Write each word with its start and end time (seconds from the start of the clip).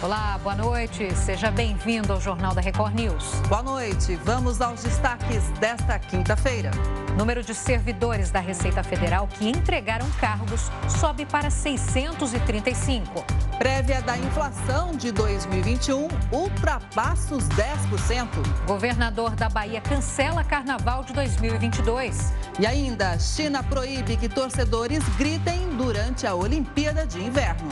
Olá, 0.00 0.38
boa 0.40 0.54
noite. 0.54 1.12
Seja 1.16 1.50
bem-vindo 1.50 2.12
ao 2.12 2.20
Jornal 2.20 2.54
da 2.54 2.60
Record 2.60 2.94
News. 2.94 3.32
Boa 3.48 3.64
noite. 3.64 4.14
Vamos 4.24 4.60
aos 4.60 4.84
destaques 4.84 5.42
desta 5.58 5.98
quinta-feira. 5.98 6.70
Número 7.16 7.42
de 7.42 7.52
servidores 7.52 8.30
da 8.30 8.38
Receita 8.38 8.84
Federal 8.84 9.26
que 9.26 9.48
entregaram 9.48 10.08
cargos 10.20 10.70
sobe 11.00 11.26
para 11.26 11.50
635. 11.50 13.24
Prévia 13.58 14.00
da 14.00 14.16
inflação 14.16 14.92
de 14.92 15.10
2021 15.10 16.06
ultrapassa 16.30 17.34
os 17.34 17.48
10%. 17.48 18.28
Governador 18.68 19.34
da 19.34 19.48
Bahia 19.48 19.80
cancela 19.80 20.44
Carnaval 20.44 21.02
de 21.02 21.12
2022. 21.12 22.32
E 22.60 22.66
ainda, 22.68 23.18
China 23.18 23.64
proíbe 23.64 24.16
que 24.16 24.28
torcedores 24.28 25.02
gritem 25.16 25.70
durante 25.76 26.24
a 26.24 26.36
Olimpíada 26.36 27.04
de 27.04 27.20
Inverno. 27.20 27.68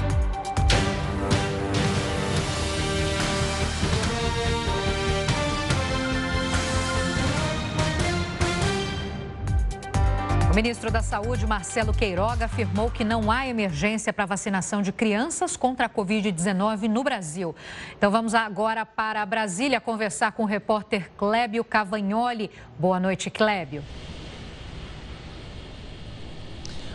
Ministro 10.57 10.91
da 10.91 11.03
Saúde, 11.03 11.47
Marcelo 11.47 11.93
Queiroga, 11.93 12.47
afirmou 12.47 12.91
que 12.91 13.05
não 13.05 13.31
há 13.31 13.47
emergência 13.47 14.11
para 14.11 14.25
vacinação 14.25 14.81
de 14.81 14.91
crianças 14.91 15.55
contra 15.55 15.85
a 15.85 15.89
Covid-19 15.89 16.89
no 16.89 17.05
Brasil. 17.05 17.55
Então 17.95 18.11
vamos 18.11 18.35
agora 18.35 18.87
para 18.87 19.27
Brasília 19.27 19.83
conversar 19.83 20.33
com 20.33 20.45
o 20.45 20.47
repórter 20.47 21.11
Clébio 21.19 21.63
Cavagnoli. 21.63 22.51
Boa 22.79 22.99
noite, 22.99 23.29
Clébio. 23.29 23.85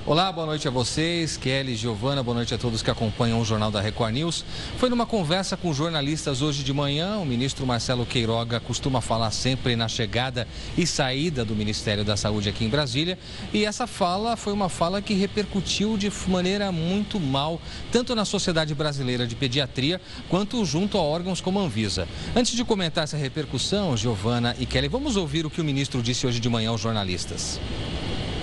Olá, 0.03 0.31
boa 0.31 0.47
noite 0.47 0.67
a 0.67 0.71
vocês, 0.71 1.37
Kelly, 1.37 1.75
Giovana, 1.75 2.23
boa 2.23 2.33
noite 2.33 2.55
a 2.55 2.57
todos 2.57 2.81
que 2.81 2.89
acompanham 2.89 3.39
o 3.39 3.45
Jornal 3.45 3.69
da 3.69 3.79
Record 3.79 4.15
News. 4.15 4.43
Foi 4.77 4.89
numa 4.89 5.05
conversa 5.05 5.55
com 5.55 5.71
jornalistas 5.71 6.41
hoje 6.41 6.63
de 6.63 6.73
manhã, 6.73 7.17
o 7.17 7.25
ministro 7.25 7.67
Marcelo 7.67 8.03
Queiroga 8.03 8.59
costuma 8.59 8.99
falar 8.99 9.29
sempre 9.29 9.75
na 9.75 9.87
chegada 9.87 10.47
e 10.75 10.87
saída 10.87 11.45
do 11.45 11.55
Ministério 11.55 12.03
da 12.03 12.17
Saúde 12.17 12.49
aqui 12.49 12.65
em 12.65 12.67
Brasília, 12.69 13.15
e 13.53 13.63
essa 13.63 13.85
fala 13.85 14.35
foi 14.35 14.51
uma 14.53 14.69
fala 14.69 15.03
que 15.03 15.13
repercutiu 15.13 15.95
de 15.95 16.11
maneira 16.27 16.71
muito 16.71 17.19
mal, 17.19 17.61
tanto 17.91 18.15
na 18.15 18.25
Sociedade 18.25 18.73
Brasileira 18.73 19.27
de 19.27 19.35
Pediatria, 19.35 20.01
quanto 20.27 20.65
junto 20.65 20.97
a 20.97 21.01
órgãos 21.01 21.41
como 21.41 21.59
a 21.59 21.61
Anvisa. 21.61 22.07
Antes 22.35 22.55
de 22.55 22.65
comentar 22.65 23.03
essa 23.03 23.17
repercussão, 23.17 23.95
Giovana 23.95 24.55
e 24.57 24.65
Kelly, 24.65 24.87
vamos 24.87 25.15
ouvir 25.15 25.45
o 25.45 25.49
que 25.49 25.61
o 25.61 25.63
ministro 25.63 26.01
disse 26.01 26.25
hoje 26.25 26.39
de 26.39 26.49
manhã 26.49 26.71
aos 26.71 26.81
jornalistas. 26.81 27.59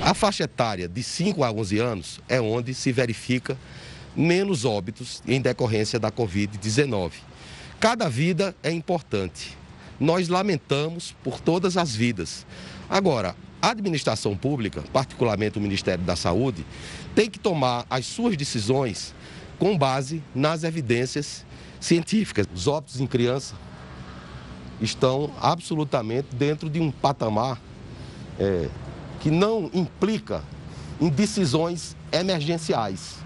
A 0.03 0.15
faixa 0.15 0.45
etária 0.45 0.89
de 0.89 1.03
5 1.03 1.43
a 1.43 1.51
11 1.51 1.79
anos 1.79 2.21
é 2.29 2.41
onde 2.41 2.73
se 2.73 2.93
verifica 2.93 3.59
menos 4.17 4.65
óbitos 4.65 5.23
em 5.27 5.41
decorrência 5.41 5.99
da 5.99 6.11
Covid-19. 6.11 7.13
Cada 7.81 8.09
vida 8.09 8.55
é 8.63 8.71
importante. 8.71 9.57
Nós 10.01 10.29
lamentamos 10.29 11.15
por 11.23 11.41
todas 11.41 11.77
as 11.77 11.95
vidas. 11.95 12.47
Agora, 12.89 13.35
a 13.61 13.71
administração 13.71 14.37
pública, 14.37 14.83
particularmente 14.93 15.59
o 15.59 15.61
Ministério 15.61 16.05
da 16.05 16.15
Saúde, 16.15 16.65
tem 17.15 17.29
que 17.29 17.39
tomar 17.39 17.85
as 17.91 18.07
suas 18.07 18.37
decisões 18.37 19.15
com 19.59 19.77
base 19.77 20.23
nas 20.35 20.63
evidências 20.63 21.45
científicas. 21.81 22.47
Os 22.55 22.69
óbitos 22.69 23.01
em 23.01 23.07
criança 23.07 23.57
estão 24.81 25.33
absolutamente 25.41 26.29
dentro 26.35 26.71
de 26.71 26.81
um 26.81 26.91
patamar 26.91 27.61
é, 28.39 28.69
que 29.21 29.31
não 29.31 29.71
implica 29.73 30.43
em 31.01 31.09
decisões 31.09 31.97
emergenciais. 32.13 33.19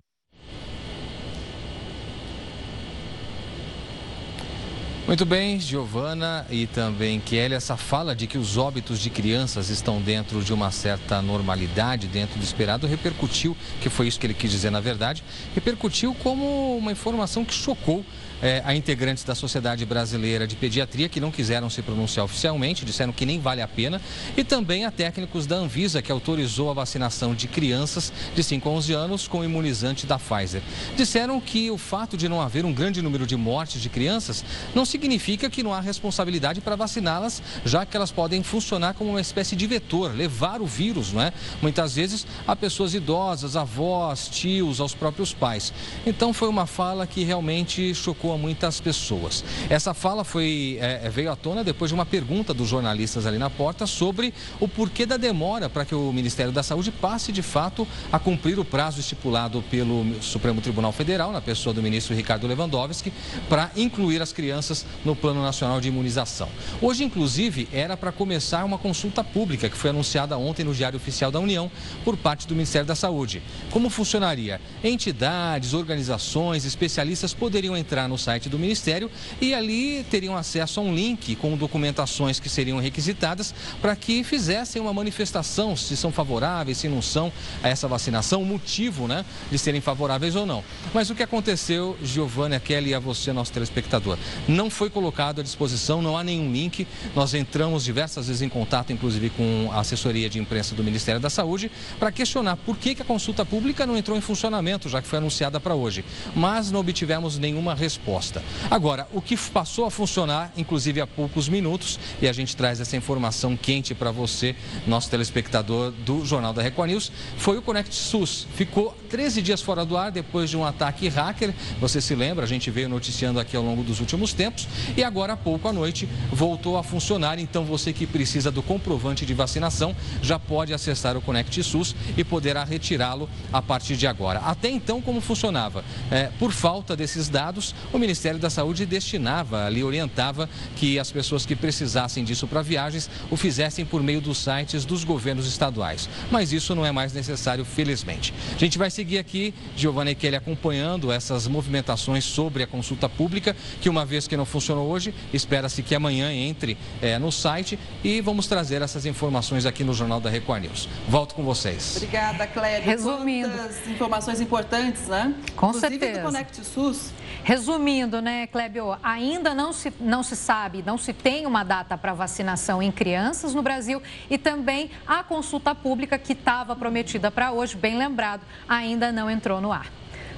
Muito 5.04 5.26
bem, 5.26 5.58
Giovana 5.58 6.46
e 6.48 6.66
também 6.66 7.18
Kelly, 7.20 7.54
essa 7.54 7.76
fala 7.76 8.14
de 8.14 8.26
que 8.26 8.38
os 8.38 8.56
óbitos 8.56 9.00
de 9.00 9.10
crianças 9.10 9.68
estão 9.68 10.00
dentro 10.00 10.42
de 10.42 10.55
uma 10.55 10.70
certa 10.70 11.20
normalidade, 11.20 12.06
dentro 12.06 12.38
do 12.38 12.44
esperado, 12.44 12.86
repercutiu, 12.86 13.56
que 13.80 13.90
foi 13.90 14.06
isso 14.06 14.18
que 14.18 14.27
ele 14.27 14.33
quis 14.33 14.50
dizer 14.50 14.70
na 14.70 14.80
verdade, 14.80 15.24
repercutiu 15.55 16.14
como 16.14 16.78
uma 16.78 16.92
informação 16.92 17.44
que 17.44 17.52
chocou 17.52 18.05
é, 18.42 18.61
a 18.64 18.75
integrantes 18.75 19.23
da 19.23 19.35
Sociedade 19.35 19.86
Brasileira 19.86 20.47
de 20.47 20.57
Pediatria 20.57 21.08
que 21.08 21.20
não 21.20 21.30
quiseram 21.30 21.70
se 21.70 21.80
pronunciar 21.80 22.25
oficialmente, 22.25 22.85
disseram 22.85 23.13
que 23.13 23.25
nem 23.25 23.39
vale 23.39 23.63
a 23.63 23.69
pena, 23.69 24.01
e 24.36 24.42
também 24.42 24.85
a 24.85 24.91
técnicos 24.91 25.47
da 25.47 25.57
Anvisa 25.57 26.03
que 26.03 26.11
autorizou 26.11 26.69
a 26.70 26.75
vacinação 26.75 27.35
de 27.35 27.47
crianças 27.47 28.13
de 28.35 28.42
5 28.42 28.69
a 28.69 28.73
11 28.73 28.92
anos 28.92 29.29
com 29.29 29.45
imunizante 29.45 30.07
da 30.07 30.19
Pfizer. 30.19 30.61
Disseram 30.97 31.41
que 31.41 31.70
o 31.70 31.79
fato 31.79 32.17
de 32.17 32.29
não 32.29 32.41
haver 32.41 32.64
um 32.64 32.73
grande 32.73 33.01
número 33.01 33.27
de 33.27 33.36
mortes 33.36 33.80
de 33.80 33.89
crianças 33.89 34.45
não 34.74 34.85
significa 34.85 35.48
que 35.48 35.63
não 35.63 35.73
há 35.73 35.80
responsabilidade 35.80 36.61
para 36.61 36.74
vaciná-las, 36.74 37.41
já 37.64 37.86
que 37.86 37.97
elas 37.97 38.11
podem 38.11 38.42
funcionar 38.42 38.95
como 38.95 39.11
uma 39.11 39.20
espécie 39.20 39.55
de 39.55 39.67
vetor, 39.67 40.13
levar 40.13 40.61
o 40.61 40.67
vírus, 40.67 41.13
não 41.13 41.23
é? 41.23 41.33
Muitas 41.61 41.95
vezes 41.95 42.27
a 42.47 42.57
pessoas 42.57 42.95
idosas, 42.95 43.55
avós, 43.55 44.29
tios, 44.29 44.80
aos 44.80 44.95
próprios 44.95 45.33
pais. 45.33 45.73
Então 46.05 46.33
foi 46.33 46.48
uma 46.48 46.67
fala 46.67 47.07
que 47.07 47.23
realmente 47.23 47.95
chocou 47.95 48.31
a 48.34 48.38
muitas 48.38 48.80
pessoas. 48.80 49.44
Essa 49.68 49.94
fala 49.94 50.24
foi, 50.24 50.78
é, 50.80 51.02
é, 51.04 51.10
veio 51.10 51.30
à 51.30 51.36
tona 51.36 51.62
depois 51.64 51.90
de 51.90 51.94
uma 51.94 52.06
pergunta 52.06 52.52
dos 52.52 52.68
jornalistas 52.68 53.26
ali 53.26 53.38
na 53.38 53.50
porta 53.50 53.86
sobre 53.86 54.32
o 54.60 54.68
porquê 54.68 55.06
da 55.06 55.16
demora 55.16 55.68
para 55.68 55.84
que 55.84 55.94
o 55.94 56.12
Ministério 56.12 56.52
da 56.52 56.62
Saúde 56.62 56.90
passe 56.90 57.32
de 57.32 57.42
fato 57.42 57.86
a 58.10 58.18
cumprir 58.18 58.58
o 58.58 58.64
prazo 58.64 59.00
estipulado 59.00 59.62
pelo 59.70 60.04
Supremo 60.20 60.60
Tribunal 60.60 60.92
Federal, 60.92 61.32
na 61.32 61.40
pessoa 61.40 61.74
do 61.74 61.82
ministro 61.82 62.14
Ricardo 62.14 62.46
Lewandowski, 62.46 63.12
para 63.48 63.70
incluir 63.76 64.22
as 64.22 64.32
crianças 64.32 64.84
no 65.04 65.14
Plano 65.14 65.42
Nacional 65.42 65.80
de 65.80 65.88
Imunização. 65.88 66.48
Hoje, 66.80 67.04
inclusive, 67.04 67.68
era 67.72 67.96
para 67.96 68.12
começar 68.12 68.64
uma 68.64 68.78
consulta 68.78 69.22
pública 69.22 69.68
que 69.68 69.76
foi 69.76 69.90
anunciada 69.90 70.36
ontem 70.38 70.64
no 70.64 70.74
Diário 70.74 70.96
Oficial 70.96 71.30
da 71.30 71.40
União 71.40 71.70
por 72.04 72.16
parte 72.16 72.46
do 72.46 72.54
Ministério 72.54 72.86
da 72.86 72.94
Saúde. 72.94 73.42
Como 73.70 73.90
funcionaria? 73.90 74.60
Entidades, 74.82 75.74
organizações, 75.74 76.64
especialistas 76.64 77.34
poderiam 77.34 77.76
entrar 77.76 78.08
no 78.08 78.11
site 78.18 78.48
do 78.48 78.58
Ministério 78.58 79.11
e 79.40 79.55
ali 79.55 80.05
teriam 80.11 80.36
acesso 80.36 80.80
a 80.80 80.83
um 80.83 80.95
link 80.95 81.36
com 81.36 81.56
documentações 81.56 82.39
que 82.39 82.48
seriam 82.48 82.78
requisitadas 82.78 83.55
para 83.80 83.96
que 83.96 84.23
fizessem 84.23 84.80
uma 84.80 84.92
manifestação 84.92 85.77
se 85.77 85.96
são 85.96 86.12
favoráveis, 86.12 86.78
se 86.78 86.89
não 86.89 87.00
são 87.00 87.33
a 87.62 87.68
essa 87.68 87.89
vacinação, 87.89 88.42
o 88.42 88.46
motivo 88.46 89.06
né, 89.08 89.24
de 89.50 89.58
serem 89.58 89.80
favoráveis 89.80 90.36
ou 90.36 90.45
não. 90.45 90.62
Mas 90.92 91.11
o 91.11 91.14
que 91.14 91.23
aconteceu, 91.23 91.96
Giovanna, 92.02 92.61
Kelly 92.61 92.90
e 92.90 92.95
a 92.95 92.98
você, 92.98 93.33
nosso 93.33 93.52
telespectador, 93.52 94.18
não 94.46 94.68
foi 94.68 94.90
colocado 94.90 95.40
à 95.40 95.42
disposição, 95.42 96.02
não 96.02 96.17
há 96.17 96.24
nenhum 96.24 96.52
link. 96.52 96.86
Nós 97.14 97.34
entramos 97.34 97.84
diversas 97.84 98.27
vezes 98.27 98.42
em 98.42 98.48
contato, 98.48 98.92
inclusive 98.92 99.30
com 99.30 99.70
a 99.73 99.80
assessoria 99.80 100.29
de 100.29 100.39
imprensa 100.39 100.74
do 100.74 100.84
Ministério 100.84 101.20
da 101.20 101.30
Saúde, 101.30 101.70
para 101.98 102.12
questionar 102.12 102.56
por 102.56 102.77
que, 102.77 102.94
que 102.94 103.02
a 103.02 103.05
consulta 103.05 103.44
pública 103.44 103.86
não 103.86 103.96
entrou 103.96 104.17
em 104.17 104.20
funcionamento, 104.20 104.89
já 104.89 105.00
que 105.00 105.08
foi 105.08 105.18
anunciada 105.18 105.58
para 105.58 105.74
hoje. 105.74 106.05
Mas 106.34 106.70
não 106.70 106.80
obtivemos 106.80 107.39
nenhuma 107.39 107.74
resposta 107.74 108.02
resposta. 108.02 108.42
Agora, 108.70 109.07
o 109.13 109.23
que 109.23 109.36
passou 109.36 109.85
a 109.85 109.90
funcionar, 109.90 110.52
inclusive 110.57 111.01
há 111.01 111.07
poucos 111.07 111.48
minutos, 111.48 111.98
e 112.20 112.29
a 112.29 112.33
gente 112.33 112.57
traz 112.57 112.80
essa 112.80 112.96
informação 112.96 113.57
quente 113.57 113.95
para 113.95 114.11
você, 114.11 114.57
nosso 114.86 115.08
telespectador 115.08 115.92
do 115.92 116.24
Jornal 116.24 116.52
da 116.52 116.62
Record 116.62 116.91
News, 116.91 117.12
foi 117.36 117.58
o 117.58 117.62
Conect 117.62 117.95
SUS. 117.95 118.46
Ficou 118.55 118.96
13 119.08 119.41
dias 119.41 119.62
fora 119.62 119.85
do 119.85 119.96
ar 119.96 120.11
depois 120.11 120.51
de 120.51 120.57
um 120.57 120.64
ataque 120.64 121.08
hacker. 121.08 121.55
Você 121.80 122.01
se 122.01 122.14
lembra, 122.14 122.45
a 122.45 122.48
gente 122.48 122.70
veio 122.70 122.89
noticiando 122.89 123.39
aqui 123.39 123.57
ao 123.57 123.62
longo 123.62 123.83
dos 123.83 124.01
últimos 124.01 124.33
tempos 124.33 124.67
e 124.96 125.05
agora 125.05 125.35
há 125.35 125.36
pouco 125.36 125.68
à 125.68 125.73
noite 125.73 126.08
voltou 126.33 126.77
a 126.77 126.83
funcionar. 126.83 127.39
Então 127.39 127.64
você 127.64 127.92
que 127.92 128.06
precisa 128.06 128.50
do 128.50 128.62
comprovante 128.62 129.25
de 129.25 129.35
vacinação 129.35 129.94
já 130.20 130.38
pode 130.38 130.75
acessar 130.75 131.17
o 131.17 131.20
Conect 131.20 131.62
SUS 131.62 131.94
e 132.17 132.25
poderá 132.25 132.64
retirá-lo 132.64 133.29
a 133.52 133.62
partir 133.62 133.96
de 133.96 134.06
agora. 134.06 134.41
Até 134.41 134.69
então, 134.69 135.00
como 135.00 135.20
funcionava? 135.20 135.85
É, 136.11 136.31
por 136.38 136.52
falta 136.52 136.96
desses 136.96 137.29
dados, 137.29 137.75
o 137.93 137.99
Ministério 137.99 138.39
da 138.39 138.49
Saúde 138.49 138.87
destinava, 138.87 139.67
ali 139.67 139.85
orientava 139.85 140.49
que 140.77 140.99
as 140.99 141.12
pessoas 141.12 141.44
que 141.44 141.55
precisassem 141.55 142.25
disso 142.25 142.47
para 142.47 142.62
viagens 142.62 143.11
o 143.31 143.37
fizessem 143.37 143.85
por 143.85 144.03
meio 144.03 144.21
dos 144.21 144.39
sites 144.39 144.85
dos 144.85 145.05
governos 145.05 145.47
estaduais. 145.47 146.09
Mas 146.31 146.53
isso 146.53 146.75
não 146.75 146.87
é 146.87 146.91
mais 146.91 147.12
necessário, 147.12 147.65
felizmente. 147.65 148.33
A 148.55 148.59
gente 148.59 148.79
vai 148.79 148.91
seguir 148.91 149.19
aqui, 149.19 149.55
Giovanni 149.77 150.15
Kelly, 150.15 150.37
acompanhando 150.37 151.12
essas 151.12 151.47
movimentações 151.47 152.25
sobre 152.25 152.62
a 152.62 152.67
consulta 152.67 153.09
pública, 153.09 153.55
que 153.81 153.89
uma 153.89 154.06
vez 154.06 154.27
que 154.27 154.37
não 154.37 154.47
funcionou 154.47 154.88
hoje, 154.88 155.15
espera-se 155.33 155.83
que 155.83 155.95
amanhã 155.95 156.33
entre 156.33 156.79
é, 157.00 157.19
no 157.19 157.31
site 157.31 157.79
e 158.03 158.21
vamos 158.21 158.47
trazer 158.47 158.81
essas 158.81 159.05
informações 159.05 159.67
aqui 159.67 159.85
no 159.85 159.93
Jornal 159.93 160.21
da 160.21 160.31
Record 160.31 160.62
News. 160.62 160.88
Volto 161.09 161.35
com 161.35 161.43
vocês. 161.43 161.97
Obrigada, 161.97 162.47
Cléber. 162.47 162.88
Resumindo. 162.88 163.50
Quantas 163.50 163.87
informações 163.87 164.41
importantes, 164.41 165.09
né? 165.09 165.35
Com 165.55 165.69
Inclusive 165.69 165.99
certeza. 165.99 166.21
do 166.21 166.25
Conect 166.25 166.65
SUS. 166.65 167.11
Resumindo, 167.45 167.81
né, 168.23 168.46
Clébio, 168.46 168.96
ainda 169.02 169.55
não 169.55 169.73
se, 169.73 169.93
não 170.00 170.23
se 170.23 170.37
sabe, 170.37 170.82
não 170.87 170.96
se 170.96 171.12
tem 171.12 171.46
uma 171.46 171.64
data 171.64 171.99
para 171.99 172.14
vacinação 172.14 172.82
em 172.82 172.93
crianças 172.93 173.55
no 173.55 173.62
Brasil 173.62 174.00
e 174.31 174.38
também 174.38 174.90
a 175.06 175.23
consulta 175.25 175.75
pública 175.75 176.17
que 176.19 176.32
estava 176.32 176.76
prometida 176.76 177.31
para 177.31 177.50
hoje, 177.52 177.76
bem 177.76 177.99
lembrado, 177.99 178.43
ainda 178.69 179.11
não 179.11 179.29
entrou 179.29 179.61
no 179.61 179.73
ar. 179.73 179.90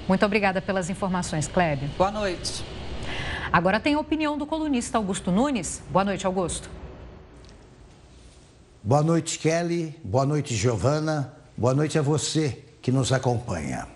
Muito 0.08 0.24
obrigada 0.24 0.60
pelas 0.60 0.88
informações, 0.88 1.46
Clébio. 1.46 1.90
Boa 1.98 2.10
noite. 2.10 2.64
Agora 3.52 3.78
tem 3.78 3.94
a 3.94 4.00
opinião 4.00 4.36
do 4.36 4.46
colunista 4.46 4.98
Augusto 4.98 5.30
Nunes. 5.30 5.82
Boa 5.90 6.04
noite, 6.04 6.26
Augusto. 6.26 6.68
Boa 8.82 9.02
noite, 9.02 9.38
Kelly. 9.38 9.94
Boa 10.02 10.26
noite, 10.26 10.54
Giovana. 10.54 11.32
Boa 11.56 11.72
noite 11.72 11.98
a 11.98 12.02
você 12.02 12.64
que 12.82 12.90
nos 12.90 13.12
acompanha. 13.12 13.86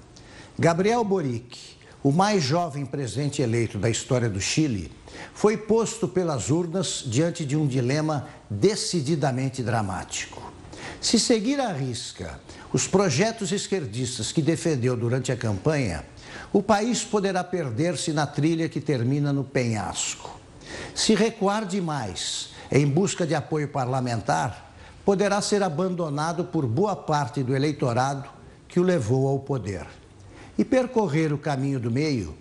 Gabriel 0.59 1.05
Boric, 1.05 1.78
o 2.03 2.13
mais 2.13 2.43
jovem 2.43 2.87
presidente 2.87 3.43
eleito 3.43 3.79
da 3.79 3.91
história 3.91 4.29
do 4.29 4.41
Chile, 4.41 4.93
foi 5.35 5.57
posto 5.57 6.07
pelas 6.07 6.51
urnas 6.51 7.03
diante 7.05 7.45
de 7.45 7.57
um 7.57 7.67
dilema 7.67 8.29
decididamente 8.49 9.63
dramático. 9.63 10.53
Se 11.01 11.19
seguir 11.19 11.61
à 11.61 11.73
risca 11.73 12.41
os 12.73 12.87
projetos 12.87 13.53
esquerdistas 13.53 14.33
que 14.33 14.43
defendeu 14.43 14.97
durante 14.97 15.33
a 15.33 15.37
campanha, 15.37 16.05
o 16.53 16.63
país 16.63 17.05
poderá 17.05 17.43
perder-se 17.43 18.13
na 18.13 18.27
trilha 18.27 18.69
que 18.69 18.81
termina 18.81 19.33
no 19.33 19.45
penhasco. 19.45 20.39
Se 20.95 21.15
recuar 21.15 21.67
demais 21.67 22.51
em 22.71 22.87
busca 22.87 23.27
de 23.27 23.35
apoio 23.35 23.69
parlamentar, 23.69 24.73
poderá 25.05 25.41
ser 25.41 25.63
abandonado 25.63 26.45
por 26.45 26.67
boa 26.67 26.95
parte 26.95 27.43
do 27.43 27.57
eleitorado 27.57 28.29
que 28.67 28.79
o 28.79 28.83
levou 28.83 29.27
ao 29.27 29.39
poder. 29.39 29.87
E 30.59 30.65
percorrer 30.65 31.33
o 31.33 31.39
caminho 31.39 31.79
do 31.79 31.91
meio 31.91 32.35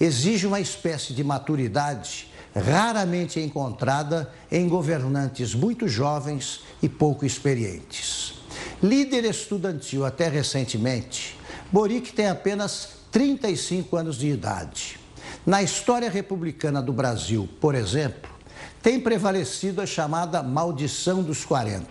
exige 0.00 0.46
uma 0.46 0.60
espécie 0.60 1.12
de 1.12 1.24
maturidade 1.24 2.32
raramente 2.54 3.40
encontrada 3.40 4.32
em 4.50 4.68
governantes 4.68 5.54
muito 5.54 5.88
jovens 5.88 6.60
e 6.80 6.88
pouco 6.88 7.26
experientes. 7.26 8.34
Líder 8.82 9.24
estudantil 9.24 10.04
até 10.04 10.28
recentemente, 10.28 11.36
Boric 11.72 12.12
tem 12.12 12.28
apenas 12.28 12.90
35 13.10 13.96
anos 13.96 14.16
de 14.16 14.28
idade. 14.28 15.00
Na 15.44 15.62
história 15.62 16.08
republicana 16.08 16.80
do 16.80 16.92
Brasil, 16.92 17.48
por 17.60 17.74
exemplo, 17.74 18.30
tem 18.82 19.00
prevalecido 19.00 19.80
a 19.80 19.86
chamada 19.86 20.42
maldição 20.42 21.22
dos 21.22 21.44
40. 21.44 21.86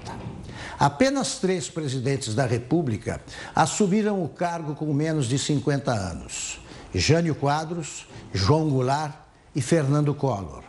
Apenas 0.80 1.38
três 1.38 1.70
presidentes 1.70 2.34
da 2.36 2.46
República 2.46 3.22
assumiram 3.56 4.24
o 4.24 4.30
cargo 4.30 4.76
com 4.76 4.94
menos 4.94 5.28
de 5.28 5.38
50 5.38 5.92
anos: 5.92 6.60
Jânio 6.94 7.36
Quadros, 7.36 8.08
João 8.34 8.70
Goulart 8.70 9.16
e 9.56 9.62
Fernando 9.62 10.14
Collor. 10.14 10.64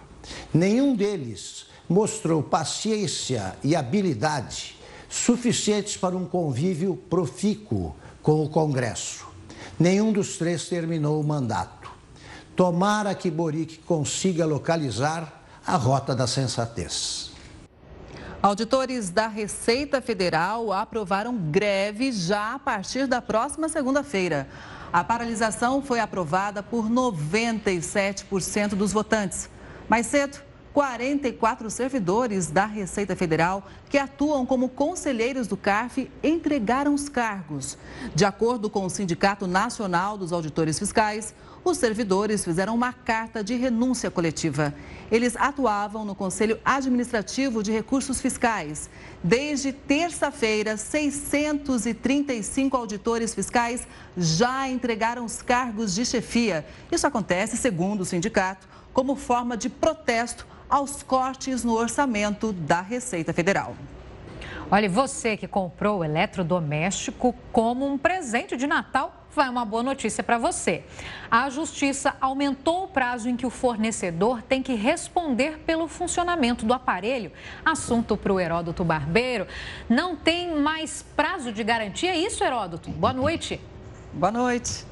Nenhum 0.53 0.95
deles 0.95 1.67
mostrou 1.89 2.43
paciência 2.43 3.57
e 3.63 3.77
habilidade 3.77 4.77
suficientes 5.09 5.97
para 5.97 6.17
um 6.17 6.25
convívio 6.25 6.97
profícuo 6.97 7.95
com 8.23 8.43
o 8.43 8.49
Congresso. 8.49 9.27
Nenhum 9.79 10.13
dos 10.13 10.37
três 10.37 10.69
terminou 10.69 11.21
o 11.21 11.25
mandato. 11.25 11.91
Tomara 12.57 13.15
que 13.15 13.31
Boric 13.31 13.79
consiga 13.79 14.47
localizar 14.47 15.45
a 15.67 15.77
rota 15.77 16.15
da 16.15 16.27
sensatez. 16.27 17.34
Auditores 18.45 19.09
da 19.09 19.27
Receita 19.27 20.03
Federal 20.03 20.71
aprovaram 20.71 21.35
greve 21.35 22.13
já 22.13 22.53
a 22.53 22.59
partir 22.59 23.07
da 23.07 23.23
próxima 23.23 23.71
segunda-feira. 23.71 24.47
A 24.93 25.03
paralisação 25.03 25.81
foi 25.81 25.99
aprovada 25.99 26.63
por 26.63 26.91
97% 26.91 28.75
dos 28.75 28.93
votantes. 28.93 29.49
Mais 29.89 30.05
cedo, 30.09 30.43
44 30.75 31.71
servidores 31.71 32.51
da 32.51 32.67
Receita 32.67 33.17
Federal 33.17 33.67
que 33.89 33.97
atuam 33.97 34.45
como 34.45 34.69
conselheiros 34.69 35.47
do 35.47 35.57
CARF 35.57 36.11
entregaram 36.23 36.93
os 36.93 37.09
cargos. 37.09 37.79
De 38.15 38.27
acordo 38.27 38.69
com 38.69 38.85
o 38.85 38.91
Sindicato 38.91 39.47
Nacional 39.47 40.19
dos 40.19 40.35
Auditores 40.35 40.79
Fiscais, 40.79 41.35
os 41.65 41.79
servidores 41.79 42.45
fizeram 42.45 42.75
uma 42.75 42.93
carta 42.93 43.43
de 43.43 43.55
renúncia 43.55 44.11
coletiva. 44.11 44.75
Eles 45.11 45.35
atuavam 45.37 46.05
no 46.05 46.15
Conselho 46.15 46.59
Administrativo 46.65 47.63
de 47.63 47.73
Recursos 47.73 48.21
Fiscais. 48.21 48.91
Desde 49.23 49.73
terça-feira, 49.73 50.77
635 50.77 52.77
auditores 52.77 53.35
fiscais 53.35 53.89
já 54.17 54.69
entregaram 54.69 55.25
os 55.25 55.41
cargos 55.41 55.95
de 55.95 56.05
chefia. 56.05 56.67
Isso 56.93 57.07
acontece, 57.07 57.57
segundo 57.57 58.03
o 58.03 58.05
sindicato, 58.05 58.69
como 58.93 59.17
forma 59.17 59.57
de 59.57 59.71
protesto 59.71 60.47
aos 60.69 61.03
cortes 61.03 61.65
no 61.65 61.75
orçamento 61.75 62.53
da 62.53 62.81
Receita 62.81 63.33
Federal. 63.33 63.75
Olha, 64.71 64.89
você 64.89 65.37
que 65.37 65.47
comprou 65.47 66.01
o 66.01 66.05
eletrodoméstico 66.05 67.35
como 67.53 67.87
um 67.87 67.97
presente 67.97 68.57
de 68.57 68.67
Natal 68.67 69.24
vai 69.35 69.49
uma 69.49 69.65
boa 69.65 69.83
notícia 69.83 70.23
para 70.23 70.39
você. 70.39 70.83
A 71.31 71.51
Justiça 71.51 72.17
aumentou 72.21 72.85
o 72.85 72.89
prazo 72.89 73.29
em 73.29 73.37
que 73.37 73.45
o 73.45 73.51
fornecedor 73.51 74.43
tem 74.43 74.63
que 74.63 74.75
responder 74.75 75.59
pelo 75.67 75.89
funcionamento 75.89 76.65
do 76.65 76.73
aparelho. 76.73 77.33
Assunto 77.65 78.17
para 78.17 78.33
o 78.33 78.39
Heródoto 78.39 78.85
Barbeiro. 78.85 79.47
Não 79.89 80.15
tem 80.17 80.55
mais 80.55 81.05
prazo 81.17 81.53
de 81.53 81.65
garantia, 81.65 82.13
é 82.13 82.19
isso, 82.19 82.45
Heródoto? 82.45 82.91
Boa 82.91 83.13
noite. 83.13 83.61
Boa 84.13 84.31
noite. 84.31 84.85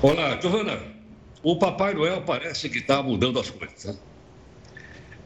Olá, 0.00 0.40
Giovana. 0.40 0.78
O 1.42 1.58
Papai 1.58 1.92
Noel 1.92 2.22
parece 2.22 2.70
que 2.70 2.78
está 2.78 3.02
mudando 3.02 3.38
as 3.38 3.50
coisas. 3.50 3.84
Né? 3.84 3.96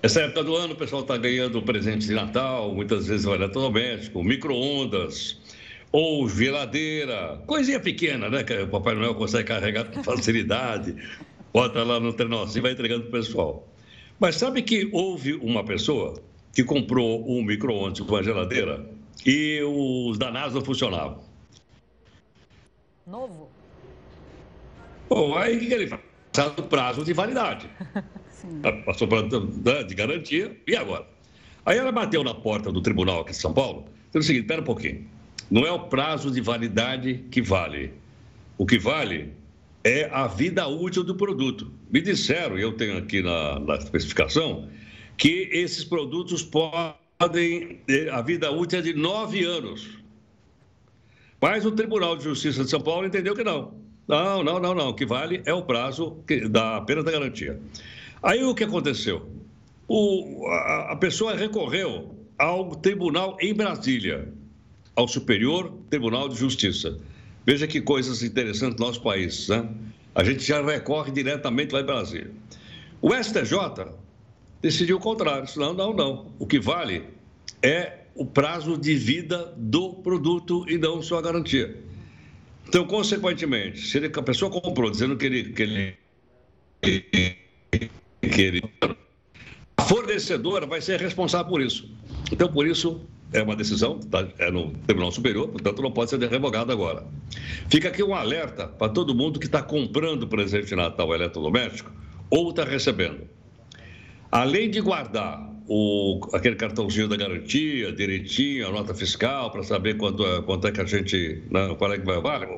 Essa 0.02 0.22
época 0.22 0.44
do 0.44 0.54
ano, 0.54 0.74
o 0.74 0.76
pessoal 0.76 1.02
está 1.02 1.16
ganhando 1.16 1.60
presentes 1.62 2.06
de 2.06 2.14
Natal, 2.14 2.72
muitas 2.72 3.06
vezes 3.06 3.26
o 3.26 3.34
eletrodoméstico, 3.34 4.22
micro-ondas, 4.22 5.38
ou 5.90 6.28
geladeira, 6.28 7.42
coisinha 7.46 7.80
pequena, 7.80 8.28
né? 8.28 8.44
Que 8.44 8.54
o 8.62 8.68
Papai 8.68 8.94
Noel 8.94 9.14
consegue 9.14 9.48
carregar 9.48 9.84
com 9.84 10.02
facilidade, 10.02 10.94
bota 11.52 11.82
lá 11.82 11.98
no 11.98 12.12
trenócio 12.12 12.58
e 12.58 12.60
vai 12.60 12.72
entregando 12.72 13.02
para 13.04 13.08
o 13.08 13.22
pessoal. 13.22 13.68
Mas 14.20 14.36
sabe 14.36 14.62
que 14.62 14.88
houve 14.92 15.34
uma 15.34 15.64
pessoa 15.64 16.20
que 16.52 16.64
comprou 16.64 17.28
um 17.28 17.42
micro-ondas 17.42 18.00
com 18.00 18.14
uma 18.14 18.22
geladeira 18.22 18.84
e 19.24 19.62
os 19.62 20.18
danados 20.18 20.54
não 20.54 20.64
funcionavam. 20.64 21.20
Novo? 23.06 23.48
Bom, 25.08 25.36
aí 25.36 25.56
o 25.56 25.60
que, 25.60 25.72
ele 25.72 25.86
faz? 25.86 26.02
Passado 26.32 26.60
o 26.60 26.62
prazo 26.64 27.04
de 27.04 27.12
validade. 27.12 27.68
Passou 28.84 29.08
para 29.08 29.22
né, 29.22 29.82
de 29.82 29.94
garantia, 29.94 30.56
e 30.66 30.76
agora? 30.76 31.04
Aí 31.66 31.78
ela 31.78 31.90
bateu 31.90 32.22
na 32.22 32.32
porta 32.32 32.70
do 32.70 32.80
tribunal 32.80 33.20
aqui 33.20 33.32
de 33.32 33.38
São 33.38 33.52
Paulo, 33.52 33.86
dizendo 34.06 34.22
o 34.22 34.22
seguinte: 34.22 34.42
espera 34.42 34.60
um 34.60 34.64
pouquinho. 34.64 35.17
Não 35.50 35.66
é 35.66 35.72
o 35.72 35.80
prazo 35.80 36.30
de 36.30 36.40
validade 36.40 37.24
que 37.30 37.40
vale. 37.40 37.92
O 38.56 38.66
que 38.66 38.78
vale 38.78 39.32
é 39.82 40.08
a 40.12 40.26
vida 40.26 40.66
útil 40.66 41.02
do 41.02 41.14
produto. 41.14 41.72
Me 41.90 42.00
disseram, 42.00 42.58
eu 42.58 42.72
tenho 42.72 42.98
aqui 42.98 43.22
na, 43.22 43.58
na 43.58 43.76
especificação, 43.76 44.68
que 45.16 45.48
esses 45.52 45.84
produtos 45.84 46.42
podem. 46.42 47.80
A 48.12 48.20
vida 48.20 48.50
útil 48.50 48.78
é 48.78 48.82
de 48.82 48.92
nove 48.92 49.44
anos. 49.44 49.88
Mas 51.40 51.64
o 51.64 51.72
Tribunal 51.72 52.16
de 52.16 52.24
Justiça 52.24 52.64
de 52.64 52.70
São 52.70 52.80
Paulo 52.80 53.06
entendeu 53.06 53.34
que 53.34 53.44
não. 53.44 53.72
Não, 54.06 54.42
não, 54.42 54.58
não, 54.58 54.74
não. 54.74 54.88
O 54.90 54.94
que 54.94 55.06
vale 55.06 55.42
é 55.46 55.54
o 55.54 55.62
prazo 55.62 56.22
da 56.50 56.76
apenas 56.76 57.04
da 57.04 57.12
garantia. 57.12 57.58
Aí 58.22 58.42
o 58.44 58.54
que 58.54 58.64
aconteceu? 58.64 59.28
O, 59.86 60.46
a, 60.48 60.92
a 60.92 60.96
pessoa 60.96 61.34
recorreu 61.34 62.14
ao 62.36 62.74
tribunal 62.76 63.36
em 63.40 63.54
Brasília 63.54 64.32
ao 64.98 65.06
Superior 65.06 65.72
Tribunal 65.88 66.28
de 66.28 66.34
Justiça. 66.34 66.98
Veja 67.46 67.68
que 67.68 67.80
coisas 67.80 68.20
interessantes 68.24 68.80
no 68.80 68.86
nosso 68.86 69.00
país, 69.00 69.46
né? 69.46 69.68
A 70.12 70.24
gente 70.24 70.42
já 70.42 70.60
recorre 70.60 71.12
diretamente 71.12 71.72
lá 71.72 71.80
em 71.80 71.84
Brasília. 71.84 72.32
O 73.00 73.14
STJ 73.14 73.92
decidiu 74.60 74.96
o 74.96 75.00
contrário. 75.00 75.48
Não, 75.56 75.72
não, 75.72 75.92
não. 75.94 76.32
O 76.36 76.44
que 76.44 76.58
vale 76.58 77.04
é 77.62 78.00
o 78.12 78.26
prazo 78.26 78.76
de 78.76 78.96
vida 78.96 79.54
do 79.56 79.94
produto 79.94 80.68
e 80.68 80.76
não 80.76 81.00
sua 81.00 81.22
garantia. 81.22 81.78
Então, 82.66 82.84
consequentemente, 82.84 83.78
se 83.78 83.98
ele, 83.98 84.08
a 84.12 84.22
pessoa 84.22 84.50
comprou 84.50 84.90
dizendo 84.90 85.16
que 85.16 85.26
ele, 85.26 85.52
que 85.52 85.62
ele, 85.62 85.96
que 88.20 88.42
ele 88.42 88.62
a 89.76 89.82
fornecedora 89.84 90.66
vai 90.66 90.80
ser 90.80 91.00
responsável 91.00 91.48
por 91.48 91.62
isso. 91.62 91.88
Então, 92.32 92.52
por 92.52 92.66
isso, 92.66 93.00
é 93.32 93.42
uma 93.42 93.54
decisão, 93.54 93.98
tá, 93.98 94.26
é 94.38 94.50
no 94.50 94.70
Tribunal 94.86 95.12
Superior, 95.12 95.48
portanto 95.48 95.82
não 95.82 95.92
pode 95.92 96.10
ser 96.10 96.18
revogada 96.20 96.72
agora. 96.72 97.04
Fica 97.68 97.88
aqui 97.88 98.02
um 98.02 98.14
alerta 98.14 98.66
para 98.66 98.90
todo 98.90 99.14
mundo 99.14 99.38
que 99.38 99.46
está 99.46 99.62
comprando 99.62 100.26
presente 100.26 100.68
de 100.68 100.76
Natal 100.76 101.14
eletrodoméstico 101.14 101.90
ou 102.30 102.50
está 102.50 102.64
recebendo. 102.64 103.28
Além 104.30 104.70
de 104.70 104.80
guardar 104.80 105.48
o, 105.66 106.20
aquele 106.32 106.56
cartãozinho 106.56 107.08
da 107.08 107.16
garantia, 107.16 107.92
direitinho, 107.92 108.66
a 108.68 108.70
nota 108.70 108.94
fiscal, 108.94 109.50
para 109.50 109.62
saber 109.62 109.96
quanto 109.96 110.24
é, 110.24 110.42
quanto 110.42 110.66
é 110.66 110.72
que 110.72 110.80
a 110.80 110.84
gente. 110.84 111.42
Né, 111.50 111.74
qual 111.76 111.92
é 111.92 111.98
que 111.98 112.04
vai 112.04 112.20
valer. 112.20 112.48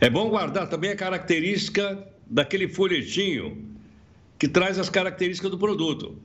É 0.00 0.10
bom 0.10 0.28
guardar 0.28 0.68
também 0.68 0.90
a 0.90 0.96
característica 0.96 2.06
daquele 2.26 2.68
folhetinho 2.68 3.64
que 4.38 4.46
traz 4.46 4.78
as 4.78 4.88
características 4.88 5.50
do 5.50 5.58
produto 5.58 6.16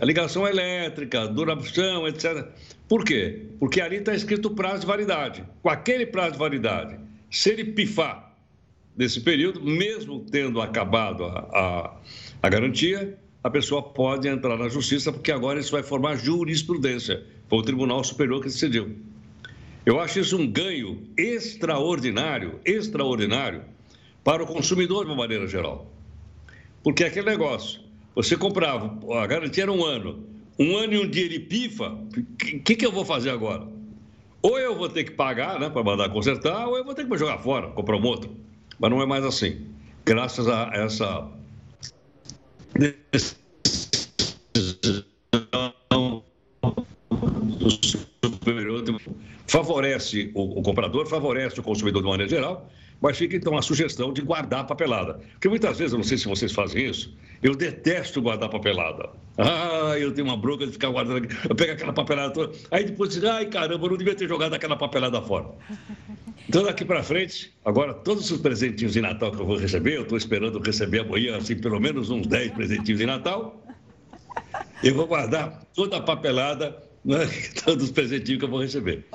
a 0.00 0.04
ligação 0.04 0.46
elétrica, 0.46 1.26
duração, 1.26 2.06
etc. 2.06 2.46
Por 2.88 3.04
quê? 3.04 3.46
Porque 3.58 3.80
ali 3.80 3.96
está 3.96 4.14
escrito 4.14 4.50
prazo 4.50 4.80
de 4.80 4.86
validade. 4.86 5.44
Com 5.62 5.68
aquele 5.68 6.06
prazo 6.06 6.32
de 6.32 6.38
validade, 6.38 6.98
se 7.30 7.50
ele 7.50 7.64
pifar, 7.64 8.36
nesse 8.96 9.20
período, 9.20 9.60
mesmo 9.62 10.20
tendo 10.20 10.60
acabado 10.60 11.24
a, 11.24 11.38
a, 11.52 11.96
a 12.42 12.48
garantia, 12.48 13.18
a 13.42 13.50
pessoa 13.50 13.82
pode 13.82 14.26
entrar 14.26 14.56
na 14.56 14.68
justiça, 14.68 15.12
porque 15.12 15.30
agora 15.30 15.60
isso 15.60 15.72
vai 15.72 15.82
formar 15.82 16.16
jurisprudência. 16.16 17.24
Foi 17.48 17.58
o 17.58 17.62
Tribunal 17.62 18.02
Superior 18.02 18.40
que 18.40 18.48
decidiu. 18.48 18.96
Eu 19.84 20.00
acho 20.00 20.18
isso 20.18 20.36
um 20.36 20.50
ganho 20.50 21.02
extraordinário, 21.16 22.58
extraordinário, 22.64 23.62
para 24.24 24.42
o 24.42 24.46
consumidor 24.46 25.04
de 25.04 25.10
uma 25.12 25.16
maneira 25.16 25.46
geral. 25.46 25.92
Porque 26.82 27.04
é 27.04 27.06
aquele 27.06 27.26
negócio, 27.26 27.80
você 28.14 28.36
comprava, 28.36 28.98
a 29.20 29.26
garantia 29.26 29.62
era 29.64 29.72
um 29.72 29.84
ano, 29.84 30.24
um 30.58 30.76
ano 30.76 30.94
e 30.94 30.98
um 30.98 31.08
dia 31.08 31.24
ele 31.24 31.40
pifa, 31.40 31.90
o 31.90 32.60
que, 32.60 32.76
que 32.76 32.86
eu 32.86 32.92
vou 32.92 33.04
fazer 33.04 33.30
agora? 33.30 33.66
Ou 34.42 34.58
eu 34.58 34.76
vou 34.76 34.88
ter 34.88 35.04
que 35.04 35.12
pagar 35.12 35.58
né, 35.58 35.68
para 35.68 35.82
mandar 35.82 36.08
consertar, 36.10 36.66
ou 36.68 36.76
eu 36.76 36.84
vou 36.84 36.94
ter 36.94 37.06
que 37.06 37.18
jogar 37.18 37.38
fora, 37.38 37.68
comprar 37.68 37.96
um 37.96 38.04
outro. 38.04 38.30
Mas 38.78 38.90
não 38.90 39.02
é 39.02 39.06
mais 39.06 39.24
assim. 39.24 39.66
Graças 40.04 40.46
a 40.48 40.70
essa 40.72 41.28
favorece 49.46 50.30
o, 50.34 50.60
o, 50.60 50.62
comprador, 50.62 51.06
favorece 51.06 51.58
o 51.58 51.62
consumidor 51.62 52.02
de 52.02 52.08
maneira 52.08 52.28
geral, 52.28 52.68
mas 53.00 53.16
fica 53.16 53.36
então 53.36 53.56
a 53.56 53.62
sugestão 53.62 54.12
de 54.12 54.22
guardar 54.22 54.60
a 54.60 54.64
papelada. 54.64 55.20
Porque 55.32 55.48
muitas 55.48 55.78
vezes, 55.78 55.92
eu 55.92 55.98
não 55.98 56.04
sei 56.04 56.18
se 56.18 56.26
vocês 56.26 56.52
fazem 56.52 56.86
isso, 56.86 57.14
eu 57.42 57.54
detesto 57.54 58.20
guardar 58.22 58.48
papelada. 58.48 59.10
Ah, 59.38 59.94
eu 59.98 60.12
tenho 60.12 60.26
uma 60.26 60.36
bronca 60.36 60.66
de 60.66 60.72
ficar 60.72 60.88
guardando, 60.88 61.28
eu 61.48 61.54
pego 61.54 61.72
aquela 61.72 61.92
papelada 61.92 62.32
toda, 62.32 62.56
aí 62.70 62.84
depois 62.84 63.12
digo, 63.12 63.26
ai 63.28 63.46
caramba, 63.46 63.84
eu 63.86 63.90
não 63.90 63.96
devia 63.96 64.14
ter 64.14 64.26
jogado 64.28 64.54
aquela 64.54 64.76
papelada 64.76 65.20
fora. 65.22 65.46
Então, 66.48 66.62
daqui 66.62 66.84
para 66.84 67.02
frente, 67.02 67.52
agora, 67.64 67.92
todos 67.92 68.30
os 68.30 68.40
presentinhos 68.40 68.92
de 68.92 69.00
Natal 69.00 69.32
que 69.32 69.40
eu 69.40 69.46
vou 69.46 69.56
receber, 69.56 69.96
eu 69.96 70.02
estou 70.02 70.16
esperando 70.16 70.60
receber 70.60 71.00
amanhã, 71.00 71.36
assim, 71.36 71.56
pelo 71.56 71.80
menos 71.80 72.08
uns 72.08 72.24
10 72.28 72.52
presentinhos 72.52 73.00
de 73.00 73.04
Natal. 73.04 73.60
Eu 74.80 74.94
vou 74.94 75.08
guardar 75.08 75.64
toda 75.74 75.96
a 75.96 76.00
papelada 76.00 76.85
né, 77.06 77.18
todos 77.64 77.84
os 77.84 77.90
presentinhos 77.92 78.40
que 78.40 78.44
eu 78.44 78.50
vou 78.50 78.60
receber. 78.60 79.06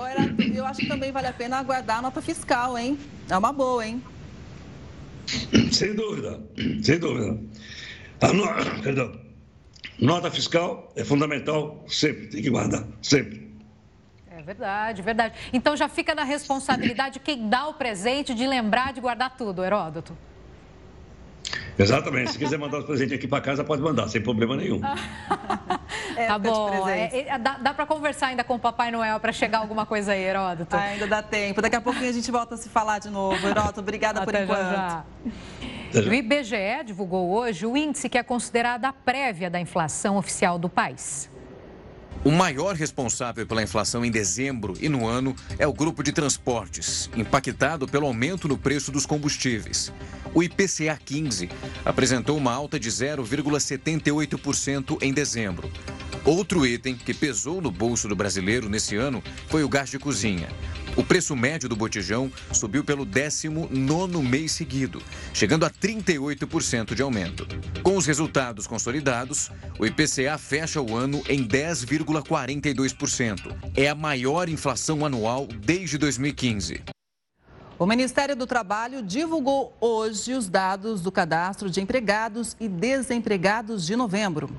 eu 0.56 0.66
acho 0.66 0.80
que 0.80 0.88
também 0.88 1.12
vale 1.12 1.28
a 1.28 1.34
pena 1.34 1.58
aguardar 1.58 2.00
a 2.00 2.02
nota 2.02 2.22
fiscal, 2.22 2.78
hein? 2.78 2.98
É 3.30 3.38
uma 3.38 3.52
boa, 3.52 3.86
hein? 3.86 4.02
Sem 5.72 5.94
dúvida, 5.94 6.40
sem 6.82 6.98
dúvida. 6.98 7.38
A 8.22 8.34
no... 8.34 8.44
Perdão. 8.82 9.20
Nota 10.00 10.32
fiscal 10.32 10.92
é 10.96 11.04
fundamental, 11.04 11.84
sempre, 11.88 12.28
tem 12.28 12.42
que 12.42 12.50
guardar, 12.50 12.88
sempre. 13.02 13.52
É 14.32 14.42
verdade, 14.42 15.02
verdade. 15.04 15.36
Então 15.54 15.78
já 15.78 15.88
fica 15.88 16.16
na 16.16 16.24
responsabilidade 16.24 17.20
quem 17.20 17.48
dá 17.48 17.68
o 17.68 17.76
presente 17.76 18.34
de 18.34 18.48
lembrar 18.48 18.94
de 18.94 19.02
guardar 19.02 19.38
tudo, 19.38 19.64
Heródoto. 19.64 20.18
Exatamente. 21.82 22.32
Se 22.32 22.38
quiser 22.38 22.58
mandar 22.58 22.80
os 22.80 22.86
presentes 22.86 23.14
aqui 23.14 23.28
para 23.28 23.42
casa, 23.42 23.64
pode 23.64 23.82
mandar, 23.82 24.08
sem 24.08 24.22
problema 24.22 24.56
nenhum. 24.56 24.82
é, 26.16 26.28
tá 26.28 26.38
bom. 26.38 26.88
É, 26.88 27.28
é, 27.28 27.38
dá 27.38 27.58
dá 27.58 27.74
para 27.74 27.86
conversar 27.86 28.28
ainda 28.28 28.44
com 28.44 28.56
o 28.56 28.60
Papai 28.60 28.92
Noel 28.92 29.20
para 29.20 29.32
chegar 29.32 29.60
alguma 29.60 29.86
coisa 29.86 30.14
aí, 30.14 30.24
Heródoto? 30.24 30.76
ainda 30.76 31.08
dá 31.08 31.22
tempo. 31.22 31.62
Daqui 31.62 31.76
a 31.76 31.82
pouquinho 31.82 32.10
a 32.10 32.14
gente 32.14 32.30
volta 32.32 32.56
a 32.56 32.58
se 32.58 32.70
falar 32.70 33.00
de 33.00 33.10
novo. 33.10 33.48
Heródoto, 33.48 33.80
obrigada 33.80 34.22
Até 34.22 34.32
por 34.32 34.42
enquanto. 34.42 34.60
Já, 34.62 35.04
já. 35.92 36.10
O 36.10 36.14
IBGE 36.14 36.84
divulgou 36.86 37.30
hoje 37.32 37.66
o 37.66 37.76
índice 37.76 38.08
que 38.08 38.18
é 38.18 38.24
considerado 38.24 38.86
a 38.86 38.94
prévia 38.94 39.50
da 39.50 39.60
inflação 39.60 40.18
oficial 40.18 40.58
do 40.58 40.70
país. 40.70 41.30
O 42.24 42.30
maior 42.30 42.76
responsável 42.76 43.48
pela 43.48 43.64
inflação 43.64 44.06
em 44.06 44.12
dezembro 44.12 44.76
e 44.80 44.88
no 44.88 45.08
ano 45.08 45.36
é 45.58 45.66
o 45.66 45.74
grupo 45.74 46.04
de 46.04 46.12
transportes, 46.12 47.10
impactado 47.16 47.88
pelo 47.88 48.06
aumento 48.06 48.48
no 48.48 48.58
preço 48.58 48.92
dos 48.92 49.08
combustíveis. 49.08 49.92
O 50.34 50.42
IPCA 50.44 50.98
15 51.04 51.50
apresentou 51.84 52.38
uma 52.38 52.54
alta 52.54 52.80
de 52.80 52.90
0,78% 52.90 55.00
em 55.02 55.12
dezembro. 55.12 55.70
Outro 56.24 56.64
item 56.66 56.96
que 56.96 57.14
pesou 57.14 57.60
no 57.60 57.72
bolso 57.72 58.08
do 58.08 58.16
brasileiro 58.16 58.70
nesse 58.70 58.96
ano 58.96 59.24
foi 59.48 59.64
o 59.64 59.70
gás 59.70 59.90
de 59.90 59.98
cozinha. 59.98 60.48
O 60.96 61.04
preço 61.04 61.36
médio 61.38 61.70
do 61.70 61.76
botijão 61.76 62.32
subiu 62.52 62.84
pelo 62.84 63.06
19 63.06 64.22
mês 64.22 64.52
seguido, 64.52 65.02
chegando 65.34 65.66
a 65.66 65.70
38% 65.70 66.94
de 66.94 67.02
aumento. 67.02 67.48
Com 67.82 67.96
os 67.96 68.06
resultados 68.06 68.68
consolidados, 68.68 69.50
o 69.80 69.86
IPCA 69.86 70.38
fecha 70.38 70.82
o 70.82 70.94
ano 70.96 71.24
em 71.30 71.48
10,42%. 71.48 73.56
É 73.76 73.88
a 73.88 73.96
maior 73.96 74.50
inflação 74.50 75.06
anual 75.06 75.48
desde 75.48 75.98
2015. 75.98 76.82
O 77.80 77.86
Ministério 77.86 78.36
do 78.36 78.46
Trabalho 78.46 79.02
divulgou 79.02 79.74
hoje 79.80 80.34
os 80.34 80.50
dados 80.50 81.02
do 81.02 81.10
cadastro 81.12 81.70
de 81.70 81.80
empregados 81.80 82.58
e 82.60 82.68
desempregados 82.68 83.86
de 83.86 83.96
novembro. 83.96 84.50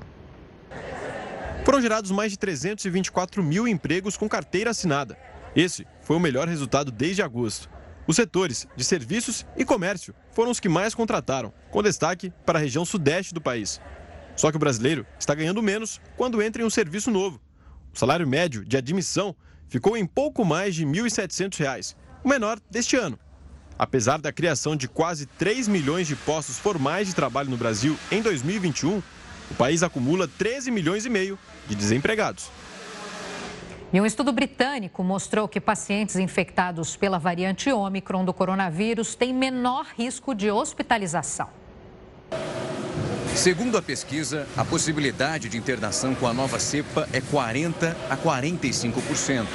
Foram 1.63 1.79
gerados 1.79 2.09
mais 2.09 2.31
de 2.31 2.39
324 2.39 3.43
mil 3.43 3.67
empregos 3.67 4.17
com 4.17 4.27
carteira 4.27 4.71
assinada. 4.71 5.15
Esse 5.55 5.85
foi 6.03 6.15
o 6.15 6.19
melhor 6.19 6.47
resultado 6.47 6.91
desde 6.91 7.21
agosto. 7.21 7.69
Os 8.05 8.17
setores 8.17 8.67
de 8.75 8.83
serviços 8.83 9.45
e 9.55 9.63
comércio 9.63 10.13
foram 10.31 10.51
os 10.51 10.59
que 10.59 10.67
mais 10.67 10.93
contrataram, 10.93 11.53
com 11.71 11.81
destaque 11.81 12.31
para 12.45 12.59
a 12.59 12.61
região 12.61 12.83
sudeste 12.83 13.33
do 13.33 13.41
país. 13.41 13.79
Só 14.35 14.51
que 14.51 14.57
o 14.57 14.59
brasileiro 14.59 15.05
está 15.17 15.33
ganhando 15.33 15.63
menos 15.63 16.01
quando 16.17 16.41
entra 16.41 16.61
em 16.61 16.65
um 16.65 16.69
serviço 16.69 17.09
novo. 17.09 17.39
O 17.93 17.97
salário 17.97 18.27
médio 18.27 18.65
de 18.65 18.75
admissão 18.75 19.35
ficou 19.69 19.95
em 19.95 20.05
pouco 20.05 20.43
mais 20.43 20.75
de 20.75 20.83
R$ 20.83 20.91
1.700, 20.91 21.95
o 22.23 22.27
menor 22.27 22.59
deste 22.69 22.95
ano. 22.95 23.17
Apesar 23.77 24.19
da 24.19 24.31
criação 24.31 24.75
de 24.75 24.87
quase 24.87 25.25
3 25.25 25.67
milhões 25.67 26.07
de 26.07 26.15
postos 26.15 26.59
formais 26.59 27.07
de 27.07 27.15
trabalho 27.15 27.49
no 27.49 27.57
Brasil 27.57 27.97
em 28.11 28.21
2021, 28.21 29.01
o 29.49 29.55
país 29.55 29.83
acumula 29.83 30.27
13 30.27 30.71
milhões 30.71 31.05
e 31.05 31.09
meio 31.09 31.39
de 31.67 31.75
desempregados. 31.75 32.49
E 33.93 34.01
um 34.01 34.07
estudo 34.07 34.31
britânico 34.31 35.03
mostrou 35.03 35.47
que 35.47 35.61
pacientes 35.61 36.15
infectados 36.15 36.95
pela 36.95 37.19
variante 37.19 37.71
Ômicron 37.71 38.25
do 38.25 38.33
coronavírus 38.33 39.13
têm 39.13 39.31
menor 39.31 39.85
risco 39.95 40.33
de 40.33 40.49
hospitalização. 40.49 41.47
Segundo 43.35 43.77
a 43.77 43.83
pesquisa, 43.83 44.47
a 44.57 44.65
possibilidade 44.65 45.47
de 45.47 45.57
internação 45.57 46.15
com 46.15 46.25
a 46.25 46.33
nova 46.33 46.59
cepa 46.59 47.07
é 47.13 47.21
40 47.21 47.95
a 48.09 48.17
45%, 48.17 49.45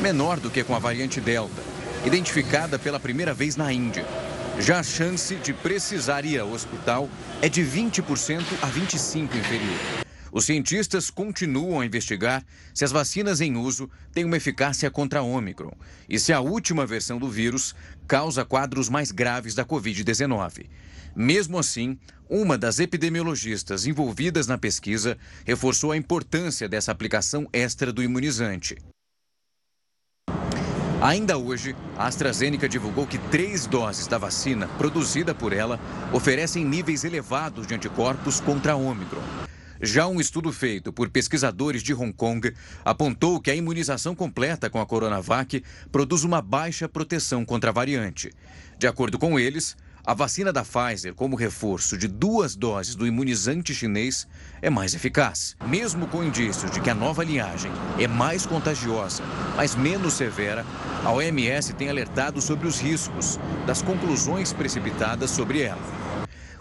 menor 0.00 0.40
do 0.40 0.48
que 0.48 0.64
com 0.64 0.74
a 0.74 0.78
variante 0.78 1.20
Delta, 1.20 1.62
identificada 2.06 2.78
pela 2.78 2.98
primeira 2.98 3.34
vez 3.34 3.56
na 3.56 3.70
Índia. 3.70 4.06
Já 4.58 4.80
a 4.80 4.82
chance 4.82 5.34
de 5.36 5.52
precisar 5.52 6.24
ir 6.24 6.38
ao 6.38 6.50
hospital 6.50 7.10
é 7.42 7.48
de 7.48 7.62
20% 7.62 8.42
a 8.62 8.68
25% 8.68 9.36
inferior. 9.36 10.02
Os 10.32 10.46
cientistas 10.46 11.10
continuam 11.10 11.78
a 11.78 11.84
investigar 11.84 12.42
se 12.72 12.86
as 12.86 12.90
vacinas 12.90 13.42
em 13.42 13.54
uso 13.54 13.90
têm 14.14 14.24
uma 14.24 14.38
eficácia 14.38 14.90
contra 14.90 15.20
a 15.20 15.22
Ômicron 15.22 15.72
e 16.08 16.18
se 16.18 16.32
a 16.32 16.40
última 16.40 16.86
versão 16.86 17.18
do 17.18 17.28
vírus 17.28 17.74
causa 18.08 18.42
quadros 18.42 18.88
mais 18.88 19.12
graves 19.12 19.54
da 19.54 19.62
Covid-19. 19.62 20.70
Mesmo 21.14 21.58
assim, 21.58 21.98
uma 22.30 22.56
das 22.56 22.78
epidemiologistas 22.78 23.86
envolvidas 23.86 24.46
na 24.46 24.56
pesquisa 24.56 25.18
reforçou 25.44 25.92
a 25.92 25.98
importância 25.98 26.66
dessa 26.66 26.90
aplicação 26.90 27.46
extra 27.52 27.92
do 27.92 28.02
imunizante. 28.02 28.78
Ainda 31.02 31.36
hoje, 31.36 31.76
a 31.98 32.06
AstraZeneca 32.06 32.66
divulgou 32.66 33.06
que 33.06 33.18
três 33.18 33.66
doses 33.66 34.06
da 34.06 34.16
vacina 34.16 34.66
produzida 34.78 35.34
por 35.34 35.52
ela 35.52 35.78
oferecem 36.10 36.64
níveis 36.64 37.04
elevados 37.04 37.66
de 37.66 37.74
anticorpos 37.74 38.40
contra 38.40 38.72
a 38.72 38.76
Ômicron. 38.76 39.20
Já 39.84 40.06
um 40.06 40.20
estudo 40.20 40.52
feito 40.52 40.92
por 40.92 41.10
pesquisadores 41.10 41.82
de 41.82 41.92
Hong 41.92 42.12
Kong 42.12 42.54
apontou 42.84 43.40
que 43.40 43.50
a 43.50 43.54
imunização 43.56 44.14
completa 44.14 44.70
com 44.70 44.80
a 44.80 44.86
Coronavac 44.86 45.60
produz 45.90 46.22
uma 46.22 46.40
baixa 46.40 46.88
proteção 46.88 47.44
contra 47.44 47.70
a 47.70 47.72
variante. 47.72 48.30
De 48.78 48.86
acordo 48.86 49.18
com 49.18 49.40
eles, 49.40 49.76
a 50.06 50.14
vacina 50.14 50.52
da 50.52 50.62
Pfizer, 50.62 51.14
como 51.14 51.34
reforço 51.34 51.98
de 51.98 52.06
duas 52.06 52.54
doses 52.54 52.94
do 52.94 53.04
imunizante 53.04 53.74
chinês, 53.74 54.28
é 54.60 54.70
mais 54.70 54.94
eficaz. 54.94 55.56
Mesmo 55.66 56.06
com 56.06 56.22
indícios 56.22 56.70
de 56.70 56.80
que 56.80 56.90
a 56.90 56.94
nova 56.94 57.24
linhagem 57.24 57.72
é 57.98 58.06
mais 58.06 58.46
contagiosa, 58.46 59.24
mas 59.56 59.74
menos 59.74 60.14
severa, 60.14 60.64
a 61.04 61.10
OMS 61.10 61.72
tem 61.72 61.88
alertado 61.88 62.40
sobre 62.40 62.68
os 62.68 62.80
riscos 62.80 63.36
das 63.66 63.82
conclusões 63.82 64.52
precipitadas 64.52 65.32
sobre 65.32 65.62
ela. 65.62 66.01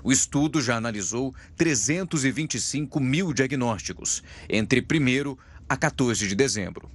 O 0.03 0.11
estudo 0.11 0.61
já 0.61 0.75
analisou 0.75 1.33
325 1.55 2.99
mil 2.99 3.33
diagnósticos 3.33 4.23
entre 4.49 4.81
1 4.81 5.37
a 5.69 5.77
14 5.77 6.27
de 6.27 6.35
dezembro. 6.35 6.89